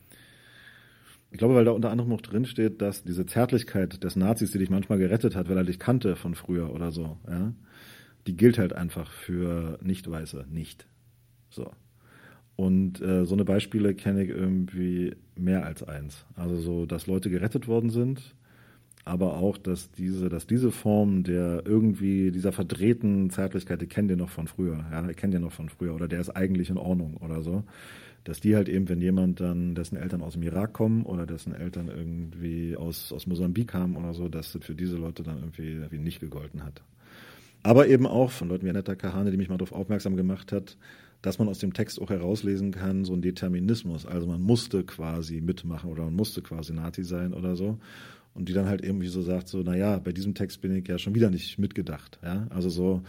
ich 1.31 1.39
glaube, 1.39 1.55
weil 1.55 1.64
da 1.64 1.72
unter 1.72 1.91
anderem 1.91 2.12
auch 2.12 2.20
drin 2.20 2.45
steht, 2.45 2.81
dass 2.81 3.05
diese 3.05 3.27
Zärtlichkeit 3.27 4.03
des 4.03 4.16
Nazis, 4.16 4.53
die 4.53 4.59
dich 4.59 4.70
manchmal 4.70 4.99
gerettet 4.99 5.35
hat, 5.35 5.49
weil 5.49 5.57
er 5.57 5.64
dich 5.64 5.79
kannte 5.79 6.16
von 6.16 6.35
früher 6.35 6.72
oder 6.72 6.93
so, 6.93 7.18
ja, 7.29 7.53
die 8.27 8.37
gilt 8.37 8.59
halt 8.59 8.72
einfach 8.72 9.11
für 9.11 9.79
Nicht-Weiße 9.83 10.47
nicht. 10.51 10.87
So. 11.51 11.70
Und 12.57 13.03
äh, 13.03 13.24
so 13.24 13.35
eine 13.35 13.45
Beispiele 13.45 13.95
kenne 13.95 14.24
ich 14.24 14.31
irgendwie 14.31 15.14
mehr 15.37 15.66
als 15.66 15.83
eins. 15.83 16.24
Also 16.35 16.57
so, 16.57 16.87
dass 16.87 17.07
Leute 17.07 17.29
gerettet 17.29 17.68
worden 17.68 17.91
sind, 17.91 18.35
aber 19.05 19.37
auch, 19.37 19.59
dass 19.59 19.93
diese, 19.93 20.29
dass 20.29 20.47
diese 20.47 20.72
Form 20.72 21.22
der 21.22 21.62
irgendwie 21.66 22.31
dieser 22.33 22.53
verdrehten 22.53 23.31
Zärtlichkeit, 23.31 23.83
die 23.83 23.87
kennt 23.87 24.11
ihr 24.11 24.16
noch 24.16 24.31
von 24.31 24.49
früher, 24.49 24.85
ja, 24.91 25.03
kennt 25.12 25.35
ihr 25.35 25.41
noch 25.41 25.53
von 25.53 25.68
früher, 25.68 25.95
oder 25.95 26.09
der 26.09 26.20
ist 26.20 26.31
eigentlich 26.31 26.70
in 26.70 26.79
Ordnung 26.79 27.16
oder 27.18 27.43
so 27.43 27.64
dass 28.27 28.41
die 28.41 28.57
halt 28.57 28.68
eben, 28.68 28.89
wenn 28.89 29.01
jemand 29.01 29.41
dann, 29.41 29.77
dessen 29.77 29.97
Eltern 29.97 30.20
aus 30.20 30.33
dem 30.33 30.43
Irak 30.43 30.72
kommen 30.72 31.05
oder 31.05 31.27
dessen 31.27 31.55
Eltern 31.55 31.87
irgendwie 31.87 32.77
aus, 32.77 33.12
aus 33.12 33.29
Mosambik 33.29 33.68
kamen 33.68 33.97
oder 33.97 34.14
so, 34.14 34.29
dass 34.29 34.53
das 34.53 34.64
für 34.64 34.74
diese 34.74 34.97
Leute 34.97 35.22
dann 35.22 35.39
irgendwie, 35.39 35.74
irgendwie 35.74 35.99
nicht 35.99 36.18
gegolten 36.18 36.64
hat. 36.64 36.83
Aber 37.62 37.87
eben 37.87 38.05
auch 38.05 38.33
von 38.33 38.49
Leuten 38.49 38.66
wie 38.66 38.70
Annetta 38.70 38.97
Kahane, 38.97 39.31
die 39.31 39.37
mich 39.37 39.49
mal 39.49 39.59
darauf 39.59 39.72
aufmerksam 39.72 40.16
gemacht 40.16 40.51
hat, 40.51 40.77
dass 41.22 41.39
man 41.39 41.49
aus 41.49 41.61
dem 41.61 41.72
Text 41.72 42.01
auch 42.03 42.11
herauslesen 42.11 42.72
kann, 42.72 43.05
so 43.05 43.12
ein 43.12 43.22
Determinismus. 43.22 44.07
Also 44.07 44.27
man 44.27 44.43
musste 44.43 44.83
quasi 44.83 45.41
mitmachen 45.41 45.89
oder 45.89 46.03
man 46.03 46.14
musste 46.16 46.43
quasi 46.43 46.72
Nazi 46.72 47.05
sein 47.05 47.33
oder 47.33 47.55
so. 47.55 47.79
Und 48.35 48.49
die 48.49 48.53
dann 48.53 48.66
halt 48.66 48.83
irgendwie 48.83 49.09
so 49.09 49.22
sagt, 49.22 49.47
so, 49.47 49.62
naja, 49.62 49.99
bei 50.01 50.12
diesem 50.12 50.35
Text 50.35 50.61
bin 50.61 50.74
ich 50.77 50.89
ja 50.89 50.99
schon 50.99 51.14
wieder 51.14 51.31
nicht 51.31 51.59
mitgedacht. 51.59 52.18
Ja? 52.24 52.49
Also 52.51 52.70
so, 52.70 53.03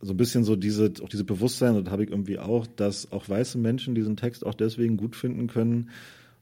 so 0.00 0.12
ein 0.12 0.16
bisschen 0.16 0.44
so 0.44 0.56
diese, 0.56 0.92
auch 1.02 1.08
diese 1.08 1.24
Bewusstsein, 1.24 1.82
das 1.82 1.92
habe 1.92 2.04
ich 2.04 2.10
irgendwie 2.10 2.38
auch, 2.38 2.66
dass 2.66 3.10
auch 3.12 3.28
weiße 3.28 3.58
Menschen 3.58 3.94
diesen 3.94 4.16
Text 4.16 4.44
auch 4.44 4.54
deswegen 4.54 4.96
gut 4.96 5.16
finden 5.16 5.46
können, 5.46 5.90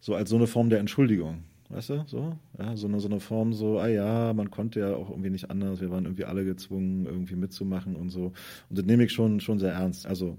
so 0.01 0.15
als 0.15 0.31
so 0.31 0.37
eine 0.37 0.47
Form 0.47 0.71
der 0.71 0.81
Entschuldigung. 0.81 1.45
Weißt 1.73 1.91
du, 1.91 2.03
so? 2.07 2.37
Ja, 2.59 2.77
so 2.77 2.89
eine, 2.89 2.99
so 2.99 3.07
eine 3.07 3.21
Form, 3.21 3.53
so, 3.53 3.79
ah 3.79 3.87
ja, 3.87 4.33
man 4.33 4.51
konnte 4.51 4.81
ja 4.81 4.93
auch 4.93 5.09
irgendwie 5.09 5.31
nicht 5.31 5.51
anders, 5.51 5.81
wir 5.81 5.93
waren 5.93 6.05
irgendwie 6.05 6.25
alle 6.25 6.45
gezwungen, 6.45 7.07
irgendwie 7.07 7.37
mitzumachen 7.37 7.95
und 7.95 8.11
so. 8.11 8.33
Und 8.69 8.79
das 8.79 8.85
nehme 8.85 9.05
ich 9.05 9.13
schon, 9.13 9.39
schon 9.39 9.61
sehr 9.61 9.75
ernst. 9.75 10.05
Also, 10.05 10.37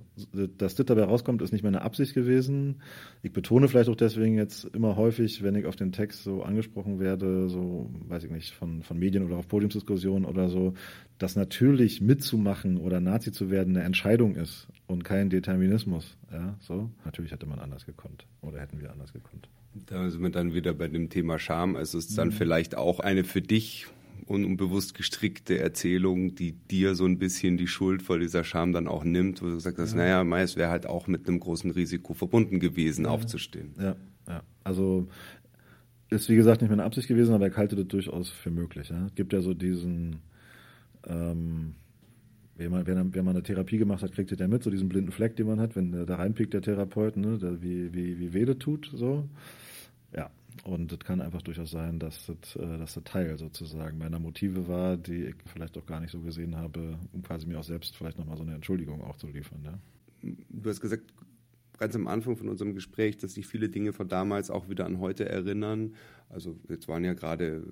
dass 0.57 0.75
das 0.75 0.85
dabei 0.85 1.05
rauskommt, 1.05 1.41
ist 1.41 1.53
nicht 1.53 1.63
meine 1.63 1.83
Absicht 1.83 2.15
gewesen. 2.15 2.81
Ich 3.23 3.31
betone 3.31 3.69
vielleicht 3.69 3.89
auch 3.89 3.95
deswegen 3.95 4.35
jetzt 4.35 4.65
immer 4.65 4.97
häufig, 4.97 5.41
wenn 5.41 5.55
ich 5.55 5.67
auf 5.67 5.77
den 5.77 5.93
Text 5.93 6.23
so 6.23 6.43
angesprochen 6.43 6.99
werde, 6.99 7.47
so, 7.47 7.89
weiß 8.09 8.25
ich 8.25 8.31
nicht, 8.31 8.53
von, 8.53 8.83
von 8.83 8.99
Medien 8.99 9.23
oder 9.23 9.37
auf 9.37 9.47
Podiumsdiskussionen 9.47 10.25
oder 10.25 10.49
so, 10.49 10.73
dass 11.17 11.37
natürlich 11.37 12.01
mitzumachen 12.01 12.75
oder 12.75 12.99
Nazi 12.99 13.31
zu 13.31 13.49
werden 13.49 13.77
eine 13.77 13.85
Entscheidung 13.85 14.35
ist 14.35 14.67
und 14.85 15.05
kein 15.05 15.29
Determinismus. 15.29 16.17
Ja, 16.29 16.57
so. 16.59 16.89
Natürlich 17.05 17.31
hätte 17.31 17.45
man 17.45 17.59
anders 17.59 17.85
gekonnt 17.85 18.27
oder 18.41 18.59
hätten 18.59 18.81
wir 18.81 18.91
anders 18.91 19.13
gekonnt. 19.13 19.47
Da 19.73 20.09
sind 20.09 20.21
wir 20.21 20.29
dann 20.29 20.53
wieder 20.53 20.73
bei 20.73 20.87
dem 20.87 21.09
Thema 21.09 21.39
Scham. 21.39 21.75
Also 21.75 21.97
es 21.97 22.09
ist 22.09 22.17
dann 22.17 22.29
mhm. 22.29 22.33
vielleicht 22.33 22.75
auch 22.75 22.99
eine 22.99 23.23
für 23.23 23.41
dich 23.41 23.87
unbewusst 24.27 24.93
gestrickte 24.93 25.59
Erzählung, 25.59 26.35
die 26.35 26.53
dir 26.53 26.95
so 26.95 27.05
ein 27.05 27.17
bisschen 27.17 27.57
die 27.57 27.67
Schuld 27.67 28.01
vor 28.01 28.19
dieser 28.19 28.43
Scham 28.43 28.71
dann 28.71 28.87
auch 28.87 29.03
nimmt, 29.03 29.41
wo 29.41 29.47
du 29.47 29.59
sagst, 29.59 29.93
ja. 29.93 29.97
naja, 29.97 30.23
meist 30.23 30.55
wäre 30.57 30.69
halt 30.69 30.85
auch 30.85 31.07
mit 31.07 31.27
einem 31.27 31.39
großen 31.39 31.71
Risiko 31.71 32.13
verbunden 32.13 32.59
gewesen, 32.59 33.05
ja. 33.05 33.11
aufzustehen. 33.11 33.73
Ja, 33.77 33.95
ja. 34.27 34.41
Also 34.63 35.07
ist 36.09 36.29
wie 36.29 36.35
gesagt 36.35 36.61
nicht 36.61 36.69
meine 36.69 36.83
Absicht 36.83 37.07
gewesen, 37.07 37.33
aber 37.33 37.47
ich 37.47 37.55
halte 37.55 37.75
das 37.75 37.87
durchaus 37.87 38.29
für 38.29 38.51
möglich. 38.51 38.89
Ja? 38.89 39.05
Es 39.05 39.15
gibt 39.15 39.33
ja 39.33 39.41
so 39.41 39.53
diesen, 39.53 40.17
ähm, 41.07 41.75
wenn 42.61 42.71
man, 42.71 42.87
wenn, 42.87 43.13
wenn 43.13 43.25
man 43.25 43.35
eine 43.35 43.43
Therapie 43.43 43.77
gemacht 43.77 44.03
hat, 44.03 44.11
kriegt 44.11 44.31
ihr 44.31 44.37
der 44.37 44.47
mit, 44.47 44.63
so 44.63 44.69
diesen 44.69 44.89
blinden 44.89 45.11
Fleck, 45.11 45.35
den 45.35 45.47
man 45.47 45.59
hat, 45.59 45.75
wenn 45.75 46.05
da 46.05 46.15
reinpiekt 46.15 46.53
der 46.53 46.61
Therapeut, 46.61 47.17
ne, 47.17 47.37
der, 47.37 47.61
wie, 47.61 47.93
wie, 47.93 48.19
wie 48.19 48.33
weh 48.33 48.45
das 48.45 48.57
tut, 48.57 48.91
so. 48.93 49.27
Ja, 50.15 50.29
und 50.63 50.91
es 50.91 50.99
kann 50.99 51.21
einfach 51.21 51.41
durchaus 51.41 51.71
sein, 51.71 51.97
dass 51.97 52.27
das, 52.27 52.55
äh, 52.55 52.77
dass 52.77 52.93
das 52.93 53.03
Teil 53.03 53.37
sozusagen 53.37 53.97
meiner 53.97 54.19
Motive 54.19 54.67
war, 54.67 54.97
die 54.97 55.25
ich 55.25 55.35
vielleicht 55.45 55.77
auch 55.77 55.85
gar 55.85 55.99
nicht 55.99 56.11
so 56.11 56.19
gesehen 56.19 56.55
habe, 56.55 56.97
um 57.13 57.23
quasi 57.23 57.47
mir 57.47 57.59
auch 57.59 57.63
selbst 57.63 57.95
vielleicht 57.95 58.17
nochmal 58.17 58.37
so 58.37 58.43
eine 58.43 58.55
Entschuldigung 58.55 59.01
auch 59.01 59.15
zu 59.15 59.27
liefern. 59.27 59.61
Ja. 59.63 59.79
Du 60.49 60.69
hast 60.69 60.81
gesagt, 60.81 61.11
ganz 61.79 61.95
am 61.95 62.07
Anfang 62.07 62.35
von 62.35 62.47
unserem 62.47 62.75
Gespräch, 62.75 63.17
dass 63.17 63.33
sich 63.33 63.47
viele 63.47 63.69
Dinge 63.69 63.91
von 63.91 64.07
damals 64.07 64.51
auch 64.51 64.69
wieder 64.69 64.85
an 64.85 64.99
heute 64.99 65.27
erinnern. 65.27 65.95
Also 66.29 66.55
jetzt 66.69 66.87
waren 66.87 67.03
ja 67.03 67.13
gerade 67.13 67.63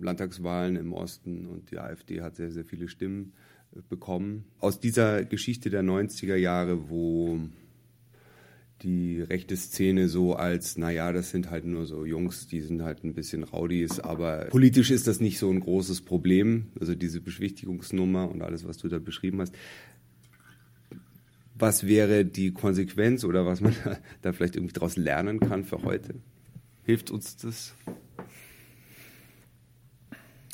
Landtagswahlen 0.00 0.76
im 0.76 0.92
Osten 0.92 1.46
und 1.46 1.70
die 1.72 1.78
AfD 1.78 2.20
hat 2.22 2.36
sehr, 2.36 2.52
sehr 2.52 2.64
viele 2.64 2.86
Stimmen 2.86 3.32
bekommen. 3.88 4.44
Aus 4.58 4.80
dieser 4.80 5.24
Geschichte 5.24 5.70
der 5.70 5.82
90er 5.82 6.36
Jahre, 6.36 6.90
wo 6.90 7.40
die 8.82 9.20
rechte 9.20 9.56
Szene 9.56 10.08
so 10.08 10.34
als, 10.34 10.78
naja, 10.78 11.12
das 11.12 11.30
sind 11.30 11.50
halt 11.50 11.64
nur 11.64 11.86
so 11.86 12.04
Jungs, 12.04 12.46
die 12.46 12.60
sind 12.60 12.82
halt 12.82 13.04
ein 13.04 13.14
bisschen 13.14 13.44
Raudis, 13.44 14.00
aber 14.00 14.46
politisch 14.46 14.90
ist 14.90 15.06
das 15.06 15.20
nicht 15.20 15.38
so 15.38 15.50
ein 15.50 15.60
großes 15.60 16.00
Problem, 16.00 16.68
also 16.80 16.94
diese 16.94 17.20
Beschwichtigungsnummer 17.20 18.30
und 18.30 18.42
alles, 18.42 18.66
was 18.66 18.78
du 18.78 18.88
da 18.88 18.98
beschrieben 18.98 19.40
hast. 19.40 19.54
Was 21.54 21.86
wäre 21.86 22.24
die 22.24 22.52
Konsequenz 22.52 23.22
oder 23.24 23.44
was 23.44 23.60
man 23.60 23.76
da 24.22 24.32
vielleicht 24.32 24.56
irgendwie 24.56 24.72
daraus 24.72 24.96
lernen 24.96 25.40
kann 25.40 25.64
für 25.64 25.82
heute? 25.82 26.14
Hilft 26.84 27.10
uns 27.10 27.36
das? 27.36 27.74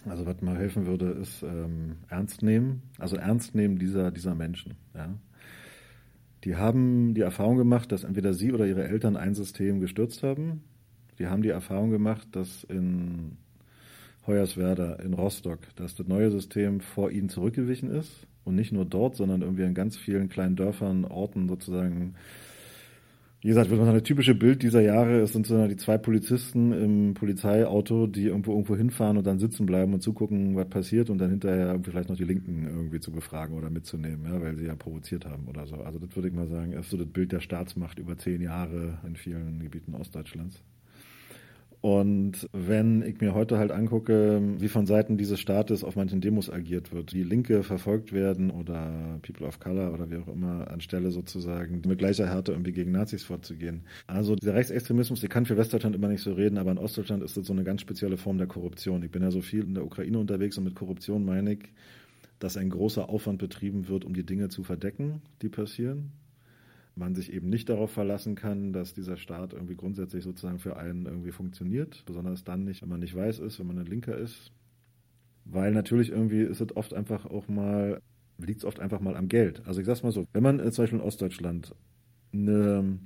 Also 0.08 0.24
was 0.24 0.40
mal 0.40 0.56
helfen 0.56 0.86
würde, 0.86 1.10
ist 1.10 1.42
ähm, 1.42 1.96
ernst 2.08 2.42
nehmen, 2.42 2.82
also 2.98 3.16
ernst 3.16 3.54
nehmen 3.54 3.78
dieser, 3.78 4.10
dieser 4.10 4.34
Menschen. 4.34 4.76
Ja? 4.94 5.14
Die 6.44 6.56
haben 6.56 7.14
die 7.14 7.22
Erfahrung 7.22 7.56
gemacht, 7.56 7.90
dass 7.90 8.04
entweder 8.04 8.32
sie 8.32 8.52
oder 8.52 8.66
ihre 8.66 8.86
Eltern 8.86 9.16
ein 9.16 9.34
System 9.34 9.80
gestürzt 9.80 10.22
haben. 10.22 10.62
Die 11.18 11.26
haben 11.26 11.42
die 11.42 11.48
Erfahrung 11.48 11.90
gemacht, 11.90 12.28
dass 12.32 12.62
in 12.64 13.36
Hoyerswerda, 14.26 14.94
in 14.96 15.14
Rostock, 15.14 15.60
dass 15.74 15.96
das 15.96 16.06
neue 16.06 16.30
System 16.30 16.80
vor 16.80 17.10
ihnen 17.10 17.28
zurückgewichen 17.28 17.90
ist. 17.90 18.26
Und 18.44 18.54
nicht 18.54 18.70
nur 18.70 18.84
dort, 18.84 19.16
sondern 19.16 19.42
irgendwie 19.42 19.64
in 19.64 19.74
ganz 19.74 19.96
vielen 19.96 20.28
kleinen 20.28 20.54
Dörfern, 20.54 21.04
Orten 21.04 21.48
sozusagen 21.48 22.14
wie 23.42 23.48
gesagt, 23.48 23.70
wenn 23.70 23.78
man 23.78 23.88
eine 23.88 24.02
typische 24.02 24.34
Bild 24.34 24.62
dieser 24.62 24.80
Jahre 24.80 25.20
ist, 25.20 25.34
sind 25.34 25.46
so 25.46 25.66
die 25.68 25.76
zwei 25.76 25.98
Polizisten 25.98 26.72
im 26.72 27.14
Polizeiauto, 27.14 28.06
die 28.06 28.24
irgendwo 28.24 28.52
irgendwo 28.52 28.76
hinfahren 28.76 29.18
und 29.18 29.26
dann 29.26 29.38
sitzen 29.38 29.66
bleiben 29.66 29.92
und 29.94 30.02
zugucken, 30.02 30.56
was 30.56 30.68
passiert 30.68 31.10
und 31.10 31.18
dann 31.18 31.30
hinterher 31.30 31.78
vielleicht 31.82 32.08
noch 32.08 32.16
die 32.16 32.24
Linken 32.24 32.66
irgendwie 32.66 32.98
zu 33.00 33.12
befragen 33.12 33.56
oder 33.56 33.70
mitzunehmen, 33.70 34.24
ja, 34.24 34.40
weil 34.40 34.56
sie 34.56 34.64
ja 34.64 34.74
provoziert 34.74 35.26
haben 35.26 35.46
oder 35.48 35.66
so. 35.66 35.76
Also 35.76 35.98
das 35.98 36.16
würde 36.16 36.28
ich 36.28 36.34
mal 36.34 36.48
sagen, 36.48 36.72
ist 36.72 36.90
so 36.90 36.96
das 36.96 37.06
Bild 37.06 37.32
der 37.32 37.40
Staatsmacht 37.40 37.98
über 37.98 38.16
zehn 38.16 38.40
Jahre 38.40 38.98
in 39.06 39.16
vielen 39.16 39.60
Gebieten 39.60 39.94
Ostdeutschlands. 39.94 40.62
Und 41.80 42.48
wenn 42.52 43.02
ich 43.02 43.20
mir 43.20 43.34
heute 43.34 43.58
halt 43.58 43.70
angucke, 43.70 44.40
wie 44.58 44.68
von 44.68 44.86
Seiten 44.86 45.18
dieses 45.18 45.38
Staates 45.38 45.84
auf 45.84 45.94
manchen 45.94 46.20
Demos 46.20 46.50
agiert 46.50 46.92
wird, 46.92 47.12
wie 47.12 47.22
Linke 47.22 47.62
verfolgt 47.62 48.12
werden 48.12 48.50
oder 48.50 49.20
People 49.22 49.46
of 49.46 49.60
Color 49.60 49.92
oder 49.92 50.10
wie 50.10 50.16
auch 50.16 50.28
immer, 50.28 50.70
anstelle 50.70 51.10
sozusagen 51.10 51.82
mit 51.86 51.98
gleicher 51.98 52.26
Härte 52.26 52.52
irgendwie 52.52 52.72
gegen 52.72 52.92
Nazis 52.92 53.24
vorzugehen. 53.24 53.82
Also 54.06 54.34
dieser 54.34 54.54
Rechtsextremismus, 54.54 55.20
der 55.20 55.28
kann 55.28 55.46
für 55.46 55.56
Westdeutschland 55.56 55.94
immer 55.94 56.08
nicht 56.08 56.22
so 56.22 56.32
reden, 56.32 56.58
aber 56.58 56.72
in 56.72 56.78
Ostdeutschland 56.78 57.22
ist 57.22 57.36
das 57.36 57.46
so 57.46 57.52
eine 57.52 57.64
ganz 57.64 57.82
spezielle 57.82 58.16
Form 58.16 58.38
der 58.38 58.46
Korruption. 58.46 59.02
Ich 59.02 59.10
bin 59.10 59.22
ja 59.22 59.30
so 59.30 59.40
viel 59.40 59.62
in 59.62 59.74
der 59.74 59.84
Ukraine 59.84 60.18
unterwegs 60.18 60.58
und 60.58 60.64
mit 60.64 60.74
Korruption 60.74 61.24
meine 61.24 61.52
ich, 61.52 61.68
dass 62.38 62.56
ein 62.56 62.70
großer 62.70 63.08
Aufwand 63.08 63.38
betrieben 63.38 63.88
wird, 63.88 64.04
um 64.04 64.14
die 64.14 64.26
Dinge 64.26 64.48
zu 64.48 64.62
verdecken, 64.62 65.22
die 65.42 65.48
passieren 65.48 66.12
man 66.96 67.14
sich 67.14 67.32
eben 67.32 67.48
nicht 67.48 67.68
darauf 67.68 67.90
verlassen 67.90 68.34
kann, 68.34 68.72
dass 68.72 68.94
dieser 68.94 69.16
Staat 69.16 69.52
irgendwie 69.52 69.76
grundsätzlich 69.76 70.24
sozusagen 70.24 70.58
für 70.58 70.76
einen 70.76 71.06
irgendwie 71.06 71.30
funktioniert, 71.30 72.02
besonders 72.06 72.42
dann 72.42 72.64
nicht, 72.64 72.82
wenn 72.82 72.88
man 72.88 73.00
nicht 73.00 73.14
weiß 73.14 73.38
ist, 73.40 73.58
wenn 73.60 73.66
man 73.66 73.78
ein 73.78 73.86
Linker 73.86 74.16
ist. 74.16 74.50
Weil 75.44 75.72
natürlich 75.72 76.10
irgendwie 76.10 76.42
ist 76.42 76.60
es 76.60 76.74
oft 76.74 76.94
einfach 76.94 77.26
auch 77.26 77.48
mal, 77.48 78.00
liegt 78.38 78.60
es 78.60 78.64
oft 78.64 78.80
einfach 78.80 79.00
mal 79.00 79.14
am 79.14 79.28
Geld. 79.28 79.62
Also 79.66 79.80
ich 79.80 79.86
sag's 79.86 80.02
mal 80.02 80.10
so, 80.10 80.26
wenn 80.32 80.42
man 80.42 80.58
zum 80.72 80.82
Beispiel 80.82 80.98
in 80.98 81.04
Ostdeutschland 81.04 81.74
eine, 82.32 82.98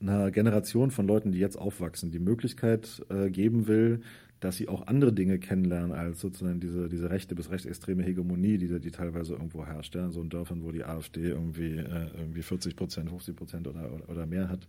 einer 0.00 0.30
Generation 0.30 0.90
von 0.90 1.06
Leuten, 1.06 1.32
die 1.32 1.38
jetzt 1.38 1.56
aufwachsen, 1.56 2.10
die 2.10 2.18
Möglichkeit 2.18 3.04
äh, 3.10 3.30
geben 3.30 3.66
will, 3.66 4.00
dass 4.44 4.56
sie 4.58 4.68
auch 4.68 4.86
andere 4.86 5.12
Dinge 5.12 5.38
kennenlernen 5.38 5.92
als 5.92 6.20
sozusagen 6.20 6.60
diese, 6.60 6.90
diese 6.90 7.08
rechte 7.08 7.34
bis 7.34 7.50
rechtsextreme 7.50 8.02
Hegemonie, 8.02 8.58
die, 8.58 8.78
die 8.78 8.90
teilweise 8.90 9.32
irgendwo 9.32 9.64
herrscht. 9.64 9.94
Ja? 9.94 10.10
So 10.10 10.20
in 10.20 10.28
Dörfern, 10.28 10.62
wo 10.62 10.70
die 10.70 10.84
AfD 10.84 11.28
irgendwie, 11.28 11.78
äh, 11.78 12.10
irgendwie 12.18 12.42
40 12.42 12.76
Prozent, 12.76 13.08
50 13.08 13.36
Prozent 13.36 13.66
oder, 13.66 13.90
oder 14.06 14.26
mehr 14.26 14.50
hat. 14.50 14.68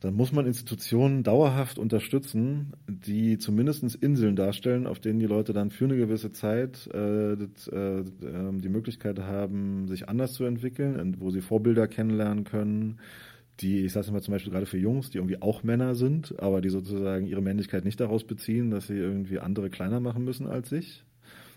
Dann 0.00 0.14
muss 0.14 0.32
man 0.32 0.46
Institutionen 0.46 1.22
dauerhaft 1.22 1.78
unterstützen, 1.78 2.72
die 2.86 3.38
zumindest 3.38 3.82
Inseln 3.94 4.36
darstellen, 4.36 4.86
auf 4.86 4.98
denen 4.98 5.20
die 5.20 5.26
Leute 5.26 5.52
dann 5.52 5.70
für 5.70 5.86
eine 5.86 5.96
gewisse 5.96 6.32
Zeit 6.32 6.86
äh, 6.88 7.36
das, 7.36 7.68
äh, 7.68 8.04
ähm, 8.22 8.60
die 8.60 8.68
Möglichkeit 8.68 9.20
haben, 9.20 9.88
sich 9.88 10.08
anders 10.08 10.34
zu 10.34 10.44
entwickeln, 10.44 11.16
wo 11.18 11.30
sie 11.30 11.40
Vorbilder 11.40 11.88
kennenlernen 11.88 12.44
können, 12.44 12.98
die, 13.60 13.84
ich 13.84 13.92
sage 13.92 14.10
mal 14.12 14.22
zum 14.22 14.32
Beispiel 14.32 14.52
gerade 14.52 14.66
für 14.66 14.78
Jungs, 14.78 15.10
die 15.10 15.18
irgendwie 15.18 15.40
auch 15.40 15.62
Männer 15.62 15.94
sind, 15.94 16.38
aber 16.40 16.60
die 16.60 16.70
sozusagen 16.70 17.26
ihre 17.26 17.42
Männlichkeit 17.42 17.84
nicht 17.84 18.00
daraus 18.00 18.24
beziehen, 18.24 18.70
dass 18.70 18.86
sie 18.86 18.96
irgendwie 18.96 19.38
andere 19.38 19.70
kleiner 19.70 20.00
machen 20.00 20.24
müssen 20.24 20.46
als 20.46 20.70
sich 20.70 21.04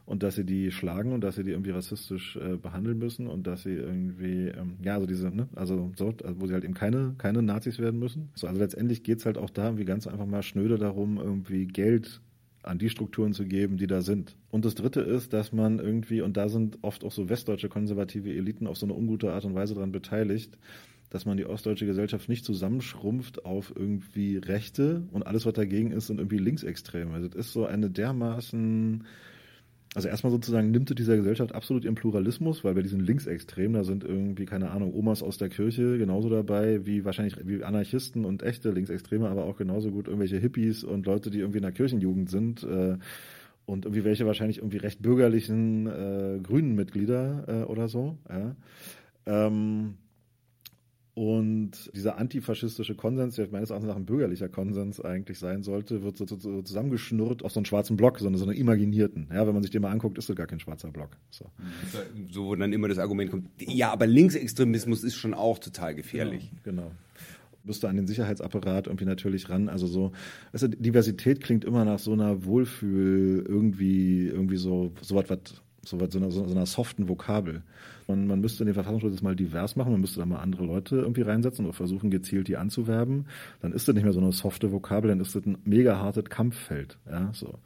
und 0.05 0.23
dass 0.23 0.35
sie 0.35 0.45
die 0.45 0.71
schlagen 0.71 1.13
und 1.13 1.21
dass 1.21 1.35
sie 1.35 1.43
die 1.43 1.51
irgendwie 1.51 1.71
rassistisch 1.71 2.35
äh, 2.35 2.57
behandeln 2.57 2.97
müssen 2.97 3.27
und 3.27 3.47
dass 3.47 3.63
sie 3.63 3.73
irgendwie, 3.73 4.47
ähm, 4.47 4.77
ja, 4.83 4.95
also 4.95 5.07
diese, 5.07 5.29
ne, 5.29 5.47
also 5.55 5.91
so, 5.95 6.13
also 6.23 6.41
wo 6.41 6.47
sie 6.47 6.53
halt 6.53 6.65
eben 6.65 6.73
keine, 6.73 7.15
keine 7.17 7.41
Nazis 7.41 7.79
werden 7.79 7.99
müssen. 7.99 8.29
So, 8.35 8.47
also 8.47 8.59
letztendlich 8.59 9.03
geht's 9.03 9.25
halt 9.25 9.37
auch 9.37 9.49
da 9.49 9.65
irgendwie 9.65 9.85
ganz 9.85 10.07
einfach 10.07 10.25
mal 10.25 10.43
schnöde 10.43 10.77
darum, 10.77 11.17
irgendwie 11.17 11.65
Geld 11.67 12.21
an 12.63 12.79
die 12.79 12.89
Strukturen 12.89 13.33
zu 13.33 13.45
geben, 13.45 13.77
die 13.77 13.87
da 13.87 14.01
sind. 14.01 14.37
Und 14.49 14.63
das 14.65 14.75
Dritte 14.75 15.01
ist, 15.01 15.33
dass 15.33 15.51
man 15.51 15.79
irgendwie, 15.79 16.21
und 16.21 16.37
da 16.37 16.47
sind 16.47 16.79
oft 16.81 17.03
auch 17.03 17.11
so 17.11 17.27
westdeutsche 17.29 17.67
konservative 17.67 18.33
Eliten 18.33 18.67
auf 18.67 18.77
so 18.77 18.85
eine 18.85 18.95
ungute 18.95 19.33
Art 19.33 19.43
und 19.43 19.53
Weise 19.53 19.73
daran 19.73 19.91
beteiligt, 19.91 20.57
dass 21.13 21.27
man 21.27 21.37
die 21.37 21.45
ostdeutsche 21.45 21.85
Gesellschaft 21.85 22.27
nicht 22.27 22.43
zusammenschrumpft 22.43 23.45
auf 23.45 23.71
irgendwie 23.75 24.37
Rechte 24.37 25.03
und 25.11 25.27
alles, 25.27 25.45
was 25.45 25.53
dagegen 25.53 25.91
ist, 25.91 26.07
sind 26.07 26.17
irgendwie 26.17 26.39
Linksextreme. 26.39 27.13
Also 27.13 27.27
das 27.27 27.45
ist 27.45 27.53
so 27.53 27.67
eine 27.67 27.91
dermaßen, 27.91 29.03
also 29.93 30.07
erstmal 30.07 30.31
sozusagen 30.31 30.71
nimmt 30.71 30.97
dieser 30.97 31.15
Gesellschaft 31.15 31.53
absolut 31.53 31.85
ihren 31.85 31.93
Pluralismus, 31.93 32.63
weil 32.63 32.73
bei 32.73 32.81
diesen 32.81 32.99
Linksextremen, 32.99 33.73
da 33.73 33.83
sind 33.83 34.03
irgendwie, 34.03 34.45
keine 34.45 34.71
Ahnung, 34.71 34.91
Omas 34.95 35.21
aus 35.21 35.37
der 35.37 35.49
Kirche 35.49 35.99
genauso 35.99 36.29
dabei, 36.29 36.83
wie 36.87 37.05
wahrscheinlich 37.05 37.35
wie 37.45 37.63
Anarchisten 37.63 38.25
und 38.25 38.41
echte 38.41 38.71
Linksextreme, 38.71 39.29
aber 39.29 39.43
auch 39.43 39.57
genauso 39.57 39.91
gut 39.91 40.07
irgendwelche 40.07 40.39
Hippies 40.39 40.83
und 40.83 41.05
Leute, 41.05 41.29
die 41.29 41.41
irgendwie 41.41 41.59
in 41.59 41.63
der 41.63 41.73
Kirchenjugend 41.73 42.31
sind. 42.31 42.63
Äh, 42.63 42.97
und 43.65 43.85
irgendwie 43.85 44.03
welche 44.03 44.25
wahrscheinlich 44.25 44.57
irgendwie 44.57 44.77
recht 44.77 45.01
bürgerlichen 45.03 45.85
äh, 45.85 46.39
grünen 46.41 46.73
Mitglieder 46.73 47.45
äh, 47.47 47.63
oder 47.65 47.87
so. 47.87 48.17
Ja. 48.27 48.55
Ähm, 49.25 49.93
und 51.15 51.91
dieser 51.95 52.17
antifaschistische 52.17 52.95
Konsens, 52.95 53.35
der 53.35 53.47
meines 53.51 53.69
Erachtens 53.69 53.89
nach 53.89 53.95
ein 53.95 54.05
bürgerlicher 54.05 54.49
Konsens 54.49 54.99
eigentlich 54.99 55.37
sein 55.37 55.61
sollte, 55.61 56.01
wird 56.01 56.17
so, 56.17 56.25
so 56.25 56.61
zusammengeschnurrt 56.63 57.43
aus 57.43 57.53
so 57.53 57.59
einem 57.59 57.65
schwarzen 57.65 57.97
Block, 57.97 58.19
sondern 58.19 58.39
so 58.39 58.45
einem 58.45 58.57
imaginierten. 58.57 59.27
Ja, 59.31 59.45
wenn 59.45 59.53
man 59.53 59.61
sich 59.61 59.71
den 59.71 59.83
mal 59.83 59.91
anguckt, 59.91 60.17
ist 60.17 60.29
das 60.29 60.35
gar 60.35 60.47
kein 60.47 60.59
schwarzer 60.59 60.89
Block. 60.89 61.17
So. 61.29 61.45
so 62.31 62.45
wo 62.45 62.55
dann 62.55 62.73
immer 62.73 62.87
das 62.87 62.97
Argument 62.97 63.29
kommt, 63.29 63.47
ja, 63.59 63.91
aber 63.91 64.07
Linksextremismus 64.07 65.03
ist 65.03 65.15
schon 65.15 65.35
auch 65.35 65.59
total 65.59 65.93
gefährlich. 65.93 66.51
Genau. 66.63 66.83
genau 66.83 66.91
müsste 67.63 67.87
an 67.87 67.95
den 67.95 68.07
Sicherheitsapparat 68.07 68.87
irgendwie 68.87 69.05
natürlich 69.05 69.49
ran. 69.49 69.69
Also 69.69 69.87
so, 69.87 70.11
weißt 70.51 70.63
du, 70.63 70.69
Diversität 70.69 71.41
klingt 71.41 71.63
immer 71.63 71.85
nach 71.85 71.99
so 71.99 72.13
einer 72.13 72.45
Wohlfühl, 72.45 73.45
irgendwie, 73.47 74.27
irgendwie 74.27 74.57
so, 74.57 74.91
so 75.01 75.15
was, 75.15 75.29
was, 75.29 75.39
so, 75.85 75.97
einer, 75.97 76.31
so 76.31 76.43
einer 76.43 76.65
soften 76.65 77.09
Vokabel. 77.09 77.61
Man, 78.07 78.27
man 78.27 78.41
müsste 78.41 78.65
den 78.65 78.73
Verfassungsschutz 78.73 79.21
mal 79.21 79.35
divers 79.35 79.75
machen, 79.75 79.91
man 79.91 80.01
müsste 80.01 80.19
da 80.19 80.25
mal 80.25 80.39
andere 80.39 80.65
Leute 80.65 80.97
irgendwie 80.97 81.21
reinsetzen 81.21 81.65
und 81.65 81.73
versuchen, 81.73 82.09
gezielt 82.09 82.47
die 82.47 82.57
anzuwerben. 82.57 83.25
Dann 83.61 83.71
ist 83.71 83.87
das 83.87 83.95
nicht 83.95 84.03
mehr 84.03 84.13
so 84.13 84.19
eine 84.19 84.31
softe 84.31 84.71
Vokabel, 84.71 85.09
dann 85.09 85.19
ist 85.19 85.35
das 85.35 85.45
ein 85.45 85.57
mega 85.65 85.97
hartes 85.99 86.25
Kampffeld. 86.25 86.97
Ja, 87.09 87.29
so. 87.33 87.59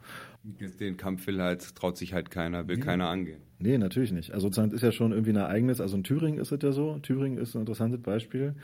Den 0.44 0.96
Kampf 0.96 1.26
will 1.26 1.42
halt, 1.42 1.74
traut 1.74 1.98
sich 1.98 2.14
halt 2.14 2.30
keiner, 2.30 2.68
will 2.68 2.76
nee. 2.76 2.82
keiner 2.82 3.08
angehen. 3.08 3.40
Nee, 3.60 3.76
natürlich 3.76 4.12
nicht. 4.12 4.32
Also 4.32 4.46
sozusagen 4.46 4.70
ist 4.70 4.82
ja 4.82 4.92
schon 4.92 5.10
irgendwie 5.10 5.32
ein 5.32 5.36
Ereignis. 5.36 5.80
Also 5.80 5.96
in 5.96 6.04
Thüringen 6.04 6.38
ist 6.38 6.52
es 6.52 6.62
ja 6.62 6.70
so. 6.70 6.98
Thüringen 7.00 7.38
ist 7.38 7.56
ein 7.56 7.60
interessantes 7.60 8.00
Beispiel. 8.00 8.54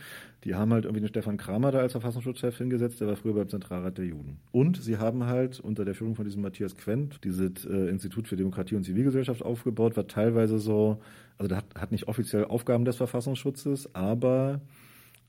Die 0.45 0.55
haben 0.55 0.73
halt 0.73 0.85
irgendwie 0.85 1.01
den 1.01 1.09
Stefan 1.09 1.37
Kramer 1.37 1.73
da 1.73 1.81
als 1.81 1.93
Verfassungsschutzchef 1.93 2.57
hingesetzt, 2.57 3.01
der 3.01 3.09
war 3.09 3.17
früher 3.17 3.35
beim 3.35 3.49
Zentralrat 3.49 3.99
der 3.99 4.05
Juden. 4.05 4.39
Und 4.53 4.81
sie 4.81 4.99
haben 4.99 5.27
halt 5.27 5.59
unter 5.59 5.85
der 5.85 5.95
Führung 5.95 6.15
von 6.15 6.25
diesem 6.25 6.43
Matthias 6.43 6.77
Quent 6.77 7.25
dieses 7.25 7.65
äh, 7.65 7.89
Institut 7.89 8.29
für 8.29 8.37
Demokratie 8.37 8.77
und 8.77 8.85
Zivilgesellschaft 8.85 9.43
aufgebaut, 9.43 9.97
was 9.97 10.07
teilweise 10.07 10.61
so, 10.61 11.01
also 11.39 11.49
der 11.49 11.59
hat, 11.59 11.67
hat 11.77 11.93
nicht 11.93 12.07
offiziell 12.07 12.45
Aufgaben 12.45 12.85
des 12.85 12.97
Verfassungsschutzes, 12.97 13.95
aber 13.97 14.61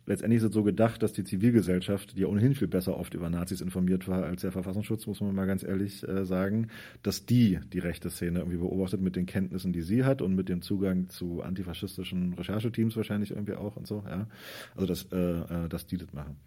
letztendlich 0.05 0.37
ist 0.37 0.49
es 0.49 0.53
so 0.53 0.63
gedacht, 0.63 1.01
dass 1.03 1.13
die 1.13 1.23
Zivilgesellschaft, 1.23 2.15
die 2.17 2.21
ja 2.21 2.27
ohnehin 2.27 2.55
viel 2.55 2.67
besser 2.67 2.97
oft 2.97 3.13
über 3.13 3.29
Nazis 3.29 3.61
informiert 3.61 4.07
war 4.07 4.23
als 4.23 4.41
der 4.41 4.51
Verfassungsschutz, 4.51 5.07
muss 5.07 5.21
man 5.21 5.35
mal 5.35 5.47
ganz 5.47 5.63
ehrlich 5.63 6.07
äh, 6.07 6.25
sagen, 6.25 6.67
dass 7.03 7.25
die 7.25 7.59
die 7.73 7.79
rechte 7.79 8.09
Szene 8.09 8.39
irgendwie 8.39 8.57
beobachtet 8.57 9.01
mit 9.01 9.15
den 9.15 9.25
Kenntnissen, 9.25 9.73
die 9.73 9.81
sie 9.81 10.03
hat 10.03 10.21
und 10.21 10.35
mit 10.35 10.49
dem 10.49 10.61
Zugang 10.61 11.09
zu 11.09 11.41
antifaschistischen 11.41 12.33
Rechercheteams 12.33 12.95
wahrscheinlich 12.95 13.31
irgendwie 13.31 13.55
auch 13.55 13.75
und 13.75 13.87
so. 13.87 14.03
Ja, 14.07 14.27
also 14.75 14.87
dass, 14.87 15.11
äh, 15.11 15.65
äh 15.65 15.69
dass 15.69 15.87
die 15.87 15.97
das 15.97 16.13
machen. 16.13 16.37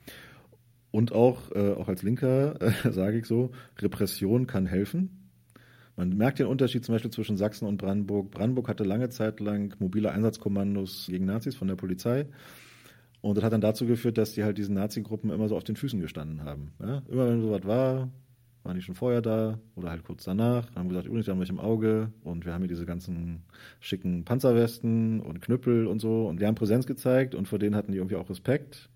Und 0.91 1.13
auch, 1.13 1.53
äh, 1.53 1.73
auch 1.73 1.89
als 1.89 2.03
Linker 2.03 2.61
äh, 2.61 2.73
sage 2.93 3.19
ich 3.19 3.27
so, 3.27 3.51
Repression 3.79 4.47
kann 4.47 4.67
helfen. 4.67 5.11
Man 5.97 6.17
merkt 6.17 6.39
den 6.39 6.47
Unterschied 6.47 6.85
zum 6.85 6.95
Beispiel 6.95 7.11
zwischen 7.11 7.37
Sachsen 7.37 7.67
und 7.67 7.77
Brandenburg. 7.77 8.31
Brandenburg 8.31 8.69
hatte 8.69 8.85
lange 8.85 9.09
Zeit 9.09 9.41
lang 9.41 9.75
mobile 9.81 10.13
Einsatzkommandos 10.13 11.09
gegen 11.11 11.25
Nazis 11.25 11.57
von 11.57 11.67
der 11.67 11.75
Polizei. 11.75 12.27
Und 13.21 13.37
das 13.37 13.45
hat 13.45 13.53
dann 13.53 13.61
dazu 13.61 13.87
geführt, 13.87 14.17
dass 14.17 14.33
die 14.33 14.45
halt 14.45 14.59
diesen 14.59 14.75
Nazi-Gruppen 14.75 15.31
immer 15.31 15.49
so 15.49 15.57
auf 15.57 15.65
den 15.65 15.77
Füßen 15.77 16.01
gestanden 16.01 16.45
haben. 16.45 16.73
Ja? 16.81 17.03
Immer 17.09 17.29
wenn 17.29 17.43
sowas 17.43 17.65
war, 17.65 18.09
waren 18.63 18.77
die 18.77 18.83
schon 18.83 18.95
vorher 18.95 19.23
da 19.23 19.59
oder 19.77 19.91
halt 19.91 20.05
kurz 20.05 20.25
danach. 20.25 20.67
Haben 20.75 20.87
wir 20.87 20.91
gesagt, 20.91 21.07
übrigens, 21.07 21.27
da 21.27 21.33
haben 21.33 21.41
wir 21.41 21.49
im 21.49 21.59
Auge 21.59 22.13
und 22.23 22.45
wir 22.45 22.53
haben 22.53 22.63
hier 22.63 22.69
diese 22.69 22.87
ganzen 22.87 23.43
schicken 23.81 24.25
Panzerwesten 24.25 25.21
und 25.21 25.41
Knüppel 25.41 25.87
und 25.87 26.01
so 26.01 26.27
und 26.27 26.41
die 26.41 26.47
haben 26.47 26.55
Präsenz 26.55 26.87
gezeigt 26.87 27.35
und 27.35 27.49
vor 27.49 27.59
denen 27.59 27.75
hatten 27.75 27.93
die 27.93 27.99
irgendwie 27.99 28.17
auch 28.17 28.31
Respekt. 28.31 28.91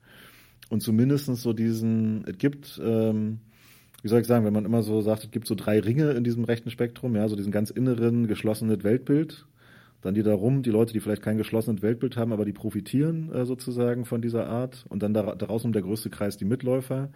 Und 0.68 0.83
zumindest 0.83 1.27
so 1.27 1.53
diesen, 1.53 2.25
es 2.27 2.39
gibt, 2.39 2.81
ähm, 2.83 3.41
wie 4.03 4.09
soll 4.09 4.20
ich 4.20 4.27
sagen, 4.27 4.45
wenn 4.45 4.55
man 4.55 4.64
immer 4.64 4.83
so 4.83 5.01
sagt, 5.01 5.25
es 5.25 5.31
gibt 5.31 5.47
so 5.47 5.55
drei 5.55 5.81
Ringe 5.81 6.12
in 6.12 6.25
diesem 6.25 6.45
rechten 6.45 6.70
Spektrum, 6.70 7.14
ja, 7.16 7.29
so 7.29 7.37
diesen 7.37 7.53
ganz 7.53 7.70
inneren, 7.70 8.27
geschlossenen 8.27 8.83
Weltbild, 8.83 9.47
dann 10.03 10.15
die 10.15 10.23
darum, 10.23 10.63
die 10.63 10.71
Leute, 10.71 10.93
die 10.93 11.01
vielleicht 11.01 11.23
kein 11.23 11.39
geschlossenes 11.39 11.81
Weltbild 11.81 12.17
haben, 12.17 12.33
aber 12.33 12.45
die 12.45 12.53
profitieren 12.53 13.33
äh, 13.33 13.47
sozusagen 13.47 14.05
von 14.05 14.21
dieser 14.21 14.47
Art. 14.49 14.85
Und 14.89 15.03
dann 15.03 15.15
da, 15.15 15.35
daraus 15.35 15.65
um 15.65 15.73
der 15.73 15.83
größte 15.83 16.11
Kreis 16.11 16.37
die 16.37 16.45
Mitläufer. 16.45 17.11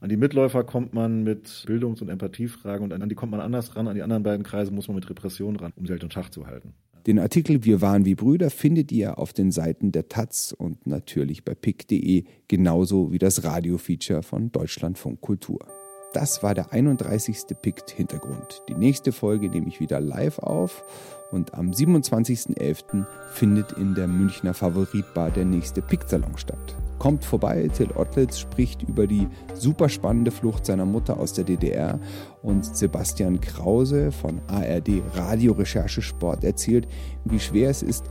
An 0.00 0.08
die 0.08 0.16
Mitläufer 0.16 0.62
kommt 0.62 0.94
man 0.94 1.24
mit 1.24 1.64
Bildungs- 1.66 2.02
und 2.02 2.08
Empathiefragen 2.08 2.84
und 2.84 2.92
an 2.92 3.08
die 3.08 3.14
kommt 3.14 3.32
man 3.32 3.40
anders 3.40 3.74
ran. 3.74 3.88
An 3.88 3.94
die 3.94 4.02
anderen 4.02 4.22
beiden 4.22 4.44
Kreise 4.44 4.70
muss 4.70 4.86
man 4.86 4.94
mit 4.94 5.08
Repression 5.08 5.56
ran, 5.56 5.72
um 5.76 5.86
sie 5.86 5.92
halt 5.92 6.02
in 6.02 6.10
Schach 6.10 6.30
zu 6.30 6.46
halten. 6.46 6.74
Den 7.06 7.20
Artikel 7.20 7.64
Wir 7.64 7.80
waren 7.80 8.04
wie 8.04 8.16
Brüder 8.16 8.50
findet 8.50 8.90
ihr 8.90 9.18
auf 9.18 9.32
den 9.32 9.52
Seiten 9.52 9.92
der 9.92 10.08
Taz 10.08 10.52
und 10.52 10.86
natürlich 10.88 11.44
bei 11.44 11.54
pick.de, 11.54 12.24
genauso 12.48 13.12
wie 13.12 13.18
das 13.18 13.44
Radiofeature 13.44 14.24
von 14.24 14.50
Deutschlandfunk 14.50 15.20
Kultur. 15.20 15.75
Das 16.16 16.42
war 16.42 16.54
der 16.54 16.72
31. 16.72 17.44
Pikt 17.60 17.90
Hintergrund. 17.90 18.62
Die 18.70 18.74
nächste 18.74 19.12
Folge 19.12 19.50
nehme 19.50 19.68
ich 19.68 19.80
wieder 19.80 20.00
live 20.00 20.38
auf 20.38 20.82
und 21.30 21.52
am 21.52 21.72
27.11. 21.72 23.04
findet 23.32 23.72
in 23.72 23.94
der 23.94 24.08
Münchner 24.08 24.54
Favoritbar 24.54 25.30
der 25.30 25.44
nächste 25.44 25.82
Pikt-Salon 25.82 26.38
statt. 26.38 26.74
Kommt 26.98 27.22
vorbei, 27.22 27.68
Till 27.68 27.90
Ottlitz 27.94 28.38
spricht 28.38 28.82
über 28.82 29.06
die 29.06 29.28
super 29.52 29.90
spannende 29.90 30.30
Flucht 30.30 30.64
seiner 30.64 30.86
Mutter 30.86 31.18
aus 31.18 31.34
der 31.34 31.44
DDR 31.44 32.00
und 32.40 32.64
Sebastian 32.64 33.38
Krause 33.42 34.10
von 34.10 34.40
ARD 34.46 35.02
Radiorecherche 35.16 36.00
Sport 36.00 36.44
erzählt, 36.44 36.88
wie 37.26 37.40
schwer 37.40 37.68
es 37.68 37.82
ist, 37.82 38.06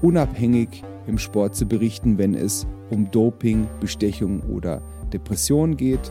unabhängig 0.00 0.82
im 1.06 1.18
Sport 1.18 1.54
zu 1.56 1.66
berichten, 1.66 2.16
wenn 2.16 2.34
es 2.34 2.66
um 2.88 3.10
Doping, 3.10 3.68
Bestechung 3.80 4.40
oder 4.44 4.80
Depression 5.12 5.76
geht. 5.76 6.10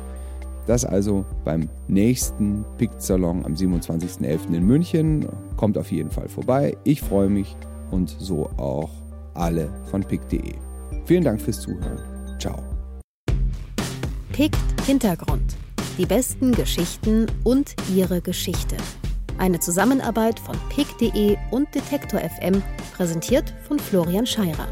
Das 0.70 0.86
also 0.86 1.26
beim 1.46 1.68
nächsten 1.88 2.64
Pick-Salon 2.78 3.44
am 3.44 3.56
27.11. 3.56 4.54
in 4.54 4.64
München. 4.68 5.28
Kommt 5.58 5.80
auf 5.80 5.92
jeden 5.92 6.12
Fall 6.12 6.30
vorbei. 6.30 6.78
Ich 6.84 7.02
freue 7.02 7.28
mich 7.28 7.58
und 7.90 8.16
so 8.20 8.52
auch 8.58 8.92
alle 9.34 9.68
von 9.90 10.04
pick.de. 10.04 10.54
Vielen 11.06 11.24
Dank 11.24 11.42
fürs 11.42 11.62
Zuhören. 11.62 11.98
Ciao. 12.40 12.62
Pickt 14.32 14.60
Hintergrund. 14.86 15.56
Die 15.98 16.06
besten 16.06 16.52
Geschichten 16.52 17.26
und 17.44 17.74
ihre 17.96 18.22
Geschichte. 18.22 18.78
Eine 19.40 19.60
Zusammenarbeit 19.60 20.40
von 20.40 20.56
pick.de 20.70 21.36
und 21.50 21.74
Detektor 21.74 22.20
FM, 22.20 22.62
präsentiert 22.96 23.56
von 23.68 23.80
Florian 23.80 24.28
Scheirer. 24.28 24.68